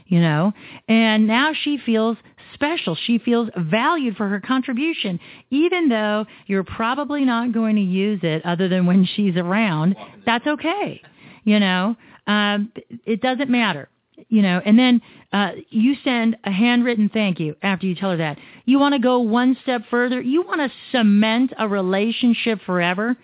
you 0.07 0.19
know, 0.19 0.53
and 0.87 1.27
now 1.27 1.51
she 1.53 1.77
feels 1.85 2.17
special. 2.53 2.95
She 2.95 3.17
feels 3.17 3.49
valued 3.57 4.15
for 4.15 4.29
her 4.29 4.39
contribution, 4.39 5.19
even 5.49 5.89
though 5.89 6.25
you're 6.47 6.63
probably 6.63 7.25
not 7.25 7.51
going 7.51 7.75
to 7.75 7.81
use 7.81 8.19
it 8.23 8.45
other 8.45 8.69
than 8.69 8.85
when 8.85 9.05
she's 9.15 9.35
around. 9.35 9.95
That's 10.25 10.45
okay. 10.47 11.01
You 11.43 11.59
know, 11.59 11.95
um, 12.27 12.71
it 13.05 13.21
doesn't 13.21 13.49
matter. 13.49 13.89
You 14.29 14.41
know, 14.41 14.61
and 14.65 14.77
then 14.77 15.01
uh, 15.33 15.51
you 15.69 15.95
send 16.03 16.37
a 16.43 16.51
handwritten 16.51 17.09
thank 17.09 17.39
you 17.39 17.55
after 17.61 17.85
you 17.85 17.95
tell 17.95 18.11
her 18.11 18.17
that. 18.17 18.37
You 18.65 18.79
want 18.79 18.93
to 18.93 18.99
go 18.99 19.19
one 19.19 19.57
step 19.63 19.81
further. 19.89 20.21
You 20.21 20.43
want 20.43 20.61
to 20.61 20.77
cement 20.91 21.53
a 21.57 21.67
relationship 21.67 22.59
forever 22.65 23.15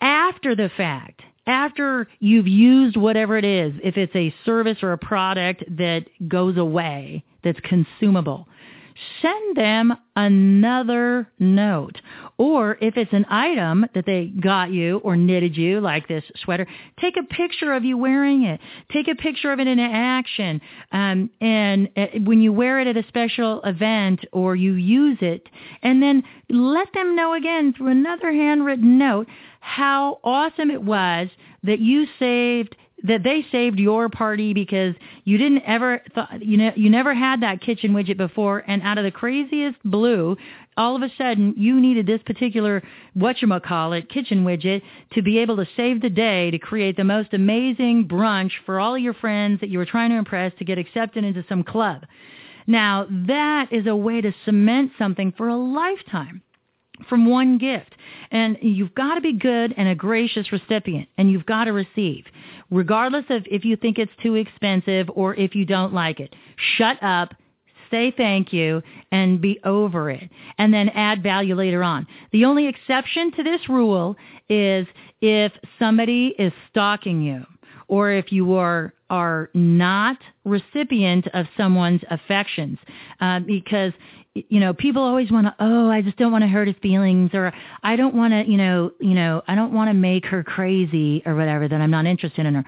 after 0.00 0.54
the 0.54 0.70
fact 0.76 1.22
after 1.46 2.08
you've 2.20 2.48
used 2.48 2.96
whatever 2.96 3.36
it 3.36 3.44
is, 3.44 3.74
if 3.82 3.96
it's 3.96 4.14
a 4.16 4.34
service 4.44 4.78
or 4.82 4.92
a 4.92 4.98
product 4.98 5.64
that 5.76 6.06
goes 6.28 6.56
away, 6.56 7.22
that's 7.42 7.60
consumable, 7.60 8.48
send 9.20 9.56
them 9.56 9.92
another 10.16 11.28
note. 11.38 12.00
Or 12.36 12.76
if 12.80 12.96
it's 12.96 13.12
an 13.12 13.26
item 13.28 13.86
that 13.94 14.06
they 14.06 14.26
got 14.26 14.72
you 14.72 14.98
or 14.98 15.16
knitted 15.16 15.56
you, 15.56 15.80
like 15.80 16.08
this 16.08 16.24
sweater, 16.42 16.66
take 17.00 17.16
a 17.16 17.22
picture 17.22 17.72
of 17.72 17.84
you 17.84 17.96
wearing 17.96 18.44
it. 18.44 18.60
Take 18.92 19.06
a 19.06 19.14
picture 19.14 19.52
of 19.52 19.60
it 19.60 19.68
in 19.68 19.78
action. 19.78 20.60
Um, 20.90 21.30
and 21.40 21.88
uh, 21.96 22.06
when 22.24 22.40
you 22.40 22.52
wear 22.52 22.80
it 22.80 22.88
at 22.88 22.96
a 22.96 23.06
special 23.06 23.62
event 23.62 24.24
or 24.32 24.56
you 24.56 24.72
use 24.74 25.18
it, 25.20 25.48
and 25.82 26.02
then 26.02 26.24
let 26.50 26.88
them 26.92 27.14
know 27.14 27.34
again 27.34 27.72
through 27.72 27.88
another 27.88 28.32
handwritten 28.32 28.98
note 28.98 29.28
how 29.60 30.18
awesome 30.24 30.70
it 30.70 30.82
was 30.82 31.28
that 31.62 31.80
you 31.80 32.06
saved 32.18 32.76
that 33.02 33.22
they 33.22 33.44
saved 33.52 33.78
your 33.78 34.08
party 34.08 34.54
because 34.54 34.94
you 35.24 35.36
didn't 35.36 35.62
ever 35.66 36.02
thought 36.14 36.42
you 36.42 36.56
know 36.56 36.72
you 36.74 36.90
never 36.90 37.14
had 37.14 37.42
that 37.42 37.60
kitchen 37.60 37.92
widget 37.92 38.16
before 38.16 38.64
and 38.66 38.82
out 38.82 38.98
of 38.98 39.04
the 39.04 39.10
craziest 39.10 39.76
blue 39.84 40.36
all 40.76 40.96
of 40.96 41.02
a 41.02 41.10
sudden 41.16 41.54
you 41.56 41.80
needed 41.80 42.06
this 42.06 42.22
particular 42.24 42.82
whatchamacallit 43.16 44.08
kitchen 44.08 44.44
widget 44.44 44.82
to 45.12 45.22
be 45.22 45.38
able 45.38 45.56
to 45.56 45.66
save 45.76 46.00
the 46.00 46.10
day 46.10 46.50
to 46.50 46.58
create 46.58 46.96
the 46.96 47.04
most 47.04 47.32
amazing 47.32 48.06
brunch 48.06 48.52
for 48.66 48.80
all 48.80 48.94
of 48.94 49.00
your 49.00 49.14
friends 49.14 49.60
that 49.60 49.70
you 49.70 49.78
were 49.78 49.86
trying 49.86 50.10
to 50.10 50.16
impress 50.16 50.52
to 50.58 50.64
get 50.64 50.78
accepted 50.78 51.24
into 51.24 51.44
some 51.48 51.62
club. 51.62 52.02
Now 52.66 53.06
that 53.26 53.68
is 53.72 53.86
a 53.86 53.96
way 53.96 54.20
to 54.20 54.32
cement 54.44 54.92
something 54.98 55.32
for 55.36 55.48
a 55.48 55.56
lifetime 55.56 56.42
from 57.08 57.26
one 57.26 57.58
gift. 57.58 57.94
And 58.30 58.56
you've 58.62 58.94
got 58.94 59.14
to 59.14 59.20
be 59.20 59.32
good 59.32 59.74
and 59.76 59.88
a 59.88 59.94
gracious 59.94 60.50
recipient, 60.52 61.08
and 61.18 61.30
you've 61.30 61.46
got 61.46 61.64
to 61.64 61.72
receive, 61.72 62.24
regardless 62.70 63.24
of 63.30 63.42
if 63.50 63.64
you 63.64 63.76
think 63.76 63.98
it's 63.98 64.12
too 64.22 64.34
expensive 64.34 65.10
or 65.14 65.34
if 65.34 65.54
you 65.54 65.64
don't 65.64 65.92
like 65.92 66.20
it. 66.20 66.34
Shut 66.76 67.02
up, 67.02 67.34
say 67.94 68.12
thank 68.16 68.52
you, 68.52 68.82
and 69.12 69.40
be 69.40 69.60
over 69.64 70.10
it, 70.10 70.28
and 70.58 70.74
then 70.74 70.88
add 70.90 71.22
value 71.22 71.54
later 71.54 71.84
on. 71.84 72.06
The 72.32 72.44
only 72.44 72.66
exception 72.66 73.30
to 73.36 73.42
this 73.44 73.68
rule 73.68 74.16
is 74.48 74.86
if 75.20 75.52
somebody 75.78 76.34
is 76.38 76.52
stalking 76.70 77.22
you 77.22 77.44
or 77.86 78.10
if 78.10 78.32
you 78.32 78.54
are 78.54 78.92
are 79.10 79.50
not 79.54 80.16
recipient 80.44 81.28
of 81.34 81.46
someone's 81.56 82.00
affections 82.10 82.78
uh, 83.20 83.38
because 83.40 83.92
you 84.34 84.58
know, 84.58 84.74
people 84.74 85.00
always 85.00 85.30
want 85.30 85.46
to, 85.46 85.54
oh, 85.60 85.88
I 85.88 86.02
just 86.02 86.16
don't 86.16 86.32
want 86.32 86.42
to 86.42 86.48
hurt 86.48 86.66
his 86.66 86.76
feelings 86.82 87.30
or 87.34 87.52
I 87.84 87.94
don't 87.94 88.16
want 88.16 88.32
to, 88.32 88.50
you 88.50 88.56
know, 88.56 88.90
you 88.98 89.14
know, 89.14 89.42
I 89.46 89.54
don't 89.54 89.72
want 89.72 89.90
to 89.90 89.94
make 89.94 90.26
her 90.26 90.42
crazy 90.42 91.22
or 91.24 91.36
whatever 91.36 91.68
that 91.68 91.80
I'm 91.80 91.92
not 91.92 92.04
interested 92.04 92.44
in 92.44 92.56
her. 92.56 92.64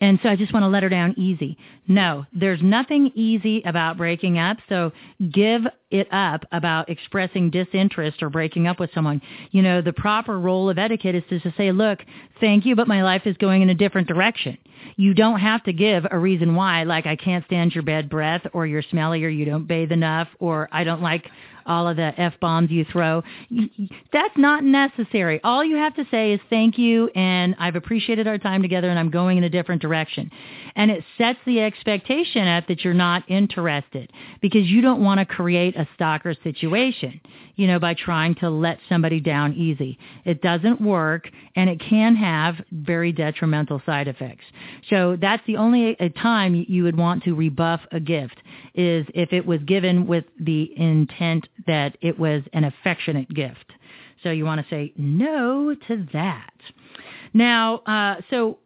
And 0.00 0.20
so 0.22 0.28
I 0.28 0.36
just 0.36 0.52
want 0.52 0.62
to 0.62 0.68
let 0.68 0.84
her 0.84 0.88
down 0.88 1.14
easy. 1.16 1.58
No, 1.88 2.24
there's 2.32 2.60
nothing 2.62 3.10
easy 3.14 3.62
about 3.64 3.96
breaking 3.96 4.38
up. 4.38 4.58
So 4.68 4.92
give 5.32 5.62
it 5.90 6.06
up 6.12 6.44
about 6.52 6.88
expressing 6.88 7.50
disinterest 7.50 8.22
or 8.22 8.30
breaking 8.30 8.66
up 8.68 8.78
with 8.78 8.90
someone. 8.94 9.20
You 9.50 9.62
know, 9.62 9.82
the 9.82 9.92
proper 9.92 10.38
role 10.38 10.70
of 10.70 10.78
etiquette 10.78 11.16
is 11.16 11.24
to 11.42 11.52
say, 11.56 11.72
look, 11.72 12.00
thank 12.40 12.64
you, 12.64 12.76
but 12.76 12.86
my 12.86 13.02
life 13.02 13.22
is 13.24 13.36
going 13.38 13.62
in 13.62 13.70
a 13.70 13.74
different 13.74 14.06
direction. 14.06 14.56
You 14.96 15.14
don't 15.14 15.40
have 15.40 15.64
to 15.64 15.72
give 15.72 16.04
a 16.10 16.18
reason 16.18 16.54
why, 16.54 16.84
like 16.84 17.06
I 17.06 17.16
can't 17.16 17.44
stand 17.46 17.74
your 17.74 17.82
bad 17.82 18.08
breath 18.08 18.42
or 18.52 18.66
you're 18.66 18.82
smelly 18.82 19.24
or 19.24 19.28
you 19.28 19.44
don't 19.44 19.66
bathe 19.66 19.90
enough 19.90 20.28
or 20.38 20.68
I 20.70 20.84
don't 20.84 21.02
like 21.02 21.28
all 21.68 21.86
of 21.86 21.96
the 21.96 22.12
F 22.16 22.34
bombs 22.40 22.70
you 22.70 22.84
throw. 22.90 23.22
That's 24.12 24.36
not 24.36 24.64
necessary. 24.64 25.40
All 25.44 25.64
you 25.64 25.76
have 25.76 25.94
to 25.96 26.04
say 26.10 26.32
is 26.32 26.40
thank 26.50 26.78
you 26.78 27.08
and 27.14 27.54
I've 27.58 27.76
appreciated 27.76 28.26
our 28.26 28.38
time 28.38 28.62
together 28.62 28.88
and 28.88 28.98
I'm 28.98 29.10
going 29.10 29.38
in 29.38 29.44
a 29.44 29.50
different 29.50 29.82
direction. 29.82 30.30
And 30.74 30.90
it 30.90 31.04
sets 31.16 31.38
the 31.44 31.60
expectation 31.60 32.46
at 32.46 32.68
that 32.68 32.84
you're 32.84 32.94
not 32.94 33.28
interested 33.28 34.12
because 34.40 34.66
you 34.66 34.80
don't 34.80 35.02
want 35.02 35.18
to 35.20 35.26
create 35.26 35.76
a 35.76 35.88
stalker 35.94 36.34
situation, 36.42 37.20
you 37.56 37.66
know, 37.66 37.78
by 37.78 37.94
trying 37.94 38.34
to 38.36 38.48
let 38.48 38.78
somebody 38.88 39.20
down 39.20 39.52
easy. 39.54 39.98
It 40.24 40.40
doesn't 40.40 40.80
work 40.80 41.28
and 41.56 41.68
it 41.68 41.80
can 41.80 42.14
have 42.16 42.54
very 42.70 43.12
detrimental 43.12 43.82
side 43.84 44.08
effects. 44.08 44.44
So 44.88 45.16
that's 45.20 45.42
the 45.46 45.56
only 45.56 45.96
time 46.20 46.64
you 46.68 46.84
would 46.84 46.96
want 46.96 47.24
to 47.24 47.34
rebuff 47.34 47.80
a 47.92 48.00
gift 48.00 48.36
is 48.74 49.06
if 49.14 49.32
it 49.32 49.44
was 49.44 49.60
given 49.64 50.06
with 50.06 50.24
the 50.38 50.70
intent 50.76 51.48
that 51.66 51.96
it 52.00 52.18
was 52.18 52.42
an 52.52 52.64
affectionate 52.64 53.28
gift. 53.32 53.72
So 54.22 54.30
you 54.30 54.44
want 54.44 54.60
to 54.60 54.66
say 54.74 54.92
no 54.96 55.74
to 55.86 56.06
that. 56.12 56.54
Now, 57.34 57.78
uh, 57.78 58.16
so 58.30 58.58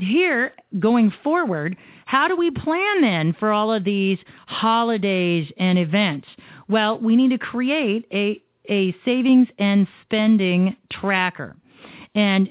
here 0.00 0.52
going 0.80 1.12
forward, 1.22 1.76
how 2.06 2.28
do 2.28 2.36
we 2.36 2.50
plan 2.50 3.02
then 3.02 3.34
for 3.38 3.52
all 3.52 3.72
of 3.72 3.84
these 3.84 4.18
holidays 4.46 5.50
and 5.58 5.78
events? 5.78 6.26
Well, 6.68 6.98
we 6.98 7.16
need 7.16 7.30
to 7.30 7.38
create 7.38 8.06
a, 8.12 8.42
a 8.68 8.94
savings 9.04 9.48
and 9.58 9.86
spending 10.04 10.76
tracker 10.90 11.56
and 12.16 12.48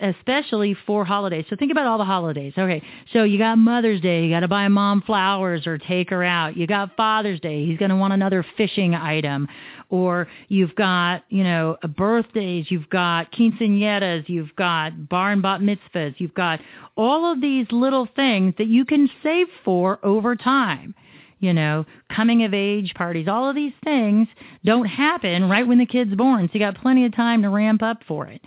especially 0.00 0.76
for 0.86 1.04
holidays. 1.04 1.44
So 1.50 1.56
think 1.56 1.72
about 1.72 1.86
all 1.86 1.98
the 1.98 2.04
holidays. 2.04 2.52
Okay, 2.56 2.80
so 3.12 3.24
you 3.24 3.36
got 3.36 3.58
Mother's 3.58 4.00
Day, 4.00 4.24
you 4.24 4.30
got 4.30 4.40
to 4.40 4.48
buy 4.48 4.68
mom 4.68 5.02
flowers 5.02 5.66
or 5.66 5.76
take 5.76 6.10
her 6.10 6.22
out. 6.22 6.56
You 6.56 6.68
got 6.68 6.96
Father's 6.96 7.40
Day, 7.40 7.66
he's 7.66 7.78
going 7.78 7.90
to 7.90 7.96
want 7.96 8.12
another 8.12 8.46
fishing 8.56 8.94
item, 8.94 9.48
or 9.90 10.28
you've 10.46 10.74
got 10.76 11.24
you 11.30 11.42
know 11.42 11.76
birthdays, 11.96 12.70
you've 12.70 12.88
got 12.88 13.32
quinceañeras, 13.32 14.28
you've 14.28 14.54
got 14.54 15.08
bar 15.08 15.32
and 15.32 15.42
bat 15.42 15.60
mitzvahs, 15.60 16.14
you've 16.18 16.34
got 16.34 16.60
all 16.96 17.30
of 17.30 17.40
these 17.40 17.66
little 17.72 18.08
things 18.14 18.54
that 18.58 18.68
you 18.68 18.84
can 18.84 19.10
save 19.22 19.48
for 19.64 19.98
over 20.04 20.36
time 20.36 20.94
you 21.40 21.52
know, 21.52 21.86
coming 22.12 22.42
of 22.42 22.52
age 22.52 22.94
parties, 22.94 23.28
all 23.28 23.48
of 23.48 23.54
these 23.54 23.72
things 23.84 24.26
don't 24.64 24.86
happen 24.86 25.48
right 25.48 25.68
when 25.68 25.78
the 25.78 25.86
kid's 25.86 26.12
born. 26.16 26.48
So 26.48 26.54
you 26.54 26.58
got 26.58 26.74
plenty 26.74 27.04
of 27.06 27.14
time 27.14 27.42
to 27.42 27.48
ramp 27.48 27.80
up 27.80 28.02
for 28.08 28.26
it. 28.26 28.42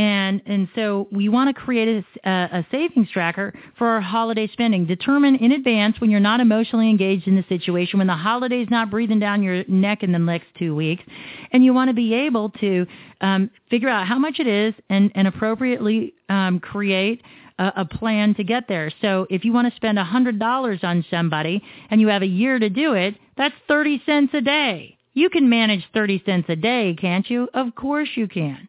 And, 0.00 0.40
and 0.46 0.66
so 0.74 1.08
we 1.12 1.28
want 1.28 1.54
to 1.54 1.62
create 1.62 2.02
a, 2.24 2.30
a 2.30 2.66
savings 2.70 3.10
tracker 3.10 3.52
for 3.76 3.86
our 3.86 4.00
holiday 4.00 4.48
spending. 4.50 4.86
Determine 4.86 5.36
in 5.36 5.52
advance 5.52 6.00
when 6.00 6.08
you're 6.08 6.20
not 6.20 6.40
emotionally 6.40 6.88
engaged 6.88 7.28
in 7.28 7.36
the 7.36 7.44
situation, 7.50 7.98
when 7.98 8.06
the 8.06 8.16
holiday's 8.16 8.68
not 8.70 8.90
breathing 8.90 9.20
down 9.20 9.42
your 9.42 9.62
neck 9.68 10.02
in 10.02 10.12
the 10.12 10.18
next 10.18 10.46
two 10.58 10.74
weeks, 10.74 11.02
and 11.52 11.62
you 11.62 11.74
want 11.74 11.90
to 11.90 11.94
be 11.94 12.14
able 12.14 12.48
to 12.48 12.86
um, 13.20 13.50
figure 13.68 13.90
out 13.90 14.06
how 14.06 14.18
much 14.18 14.40
it 14.40 14.46
is 14.46 14.72
and, 14.88 15.12
and 15.14 15.28
appropriately 15.28 16.14
um, 16.30 16.60
create 16.60 17.20
a, 17.58 17.70
a 17.76 17.84
plan 17.84 18.34
to 18.36 18.42
get 18.42 18.68
there. 18.68 18.90
So 19.02 19.26
if 19.28 19.44
you 19.44 19.52
want 19.52 19.68
to 19.68 19.76
spend 19.76 19.98
$100 19.98 20.82
on 20.82 21.04
somebody 21.10 21.62
and 21.90 22.00
you 22.00 22.08
have 22.08 22.22
a 22.22 22.26
year 22.26 22.58
to 22.58 22.70
do 22.70 22.94
it, 22.94 23.16
that's 23.36 23.54
30 23.68 24.02
cents 24.06 24.32
a 24.32 24.40
day. 24.40 24.96
You 25.12 25.28
can 25.28 25.50
manage 25.50 25.84
30 25.92 26.22
cents 26.24 26.46
a 26.48 26.56
day, 26.56 26.96
can't 26.98 27.28
you? 27.28 27.50
Of 27.52 27.74
course 27.74 28.08
you 28.14 28.28
can. 28.28 28.66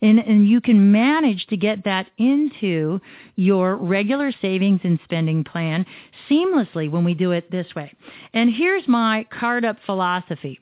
And, 0.00 0.18
and 0.18 0.48
you 0.48 0.60
can 0.60 0.92
manage 0.92 1.46
to 1.46 1.56
get 1.56 1.84
that 1.84 2.06
into 2.18 3.00
your 3.36 3.76
regular 3.76 4.32
savings 4.40 4.80
and 4.84 4.98
spending 5.04 5.44
plan 5.44 5.84
seamlessly 6.30 6.90
when 6.90 7.04
we 7.04 7.14
do 7.14 7.32
it 7.32 7.50
this 7.50 7.66
way. 7.74 7.92
And 8.32 8.52
here's 8.52 8.86
my 8.86 9.26
card 9.38 9.64
up 9.64 9.76
philosophy. 9.84 10.60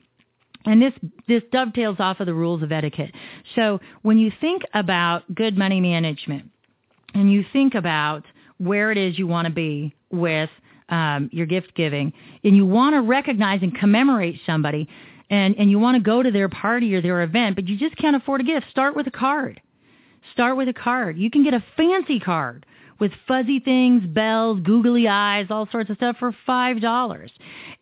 And 0.65 0.81
this, 0.81 0.93
this 1.27 1.43
dovetails 1.51 1.97
off 1.99 2.19
of 2.19 2.25
the 2.25 2.33
rules 2.33 2.61
of 2.61 2.71
etiquette. 2.71 3.11
So 3.55 3.79
when 4.01 4.17
you 4.17 4.31
think 4.41 4.63
about 4.73 5.33
good 5.33 5.57
money 5.57 5.79
management 5.79 6.49
and 7.13 7.31
you 7.31 7.45
think 7.53 7.73
about 7.73 8.23
where 8.57 8.91
it 8.91 8.97
is 8.97 9.17
you 9.17 9.27
want 9.27 9.47
to 9.47 9.53
be 9.53 9.93
with 10.11 10.49
um, 10.89 11.29
your 11.31 11.45
gift 11.45 11.75
giving, 11.75 12.13
and 12.43 12.55
you 12.55 12.65
want 12.65 12.95
to 12.95 13.01
recognize 13.01 13.61
and 13.61 13.77
commemorate 13.77 14.39
somebody, 14.45 14.87
and, 15.29 15.55
and 15.57 15.69
you 15.69 15.79
want 15.79 15.95
to 15.95 16.03
go 16.03 16.23
to 16.23 16.31
their 16.31 16.49
party 16.49 16.95
or 16.95 17.01
their 17.01 17.21
event, 17.21 17.55
but 17.55 17.67
you 17.67 17.77
just 17.77 17.95
can't 17.97 18.15
afford 18.15 18.41
a 18.41 18.43
gift, 18.43 18.67
start 18.69 18.95
with 18.95 19.07
a 19.07 19.11
card. 19.11 19.61
Start 20.33 20.57
with 20.57 20.67
a 20.67 20.73
card. 20.73 21.17
You 21.17 21.29
can 21.29 21.43
get 21.43 21.53
a 21.53 21.63
fancy 21.75 22.19
card 22.19 22.65
with 22.99 23.11
fuzzy 23.27 23.59
things, 23.59 24.03
bells, 24.05 24.59
googly 24.61 25.07
eyes, 25.07 25.47
all 25.49 25.67
sorts 25.71 25.89
of 25.89 25.97
stuff 25.97 26.17
for 26.17 26.35
$5. 26.47 27.29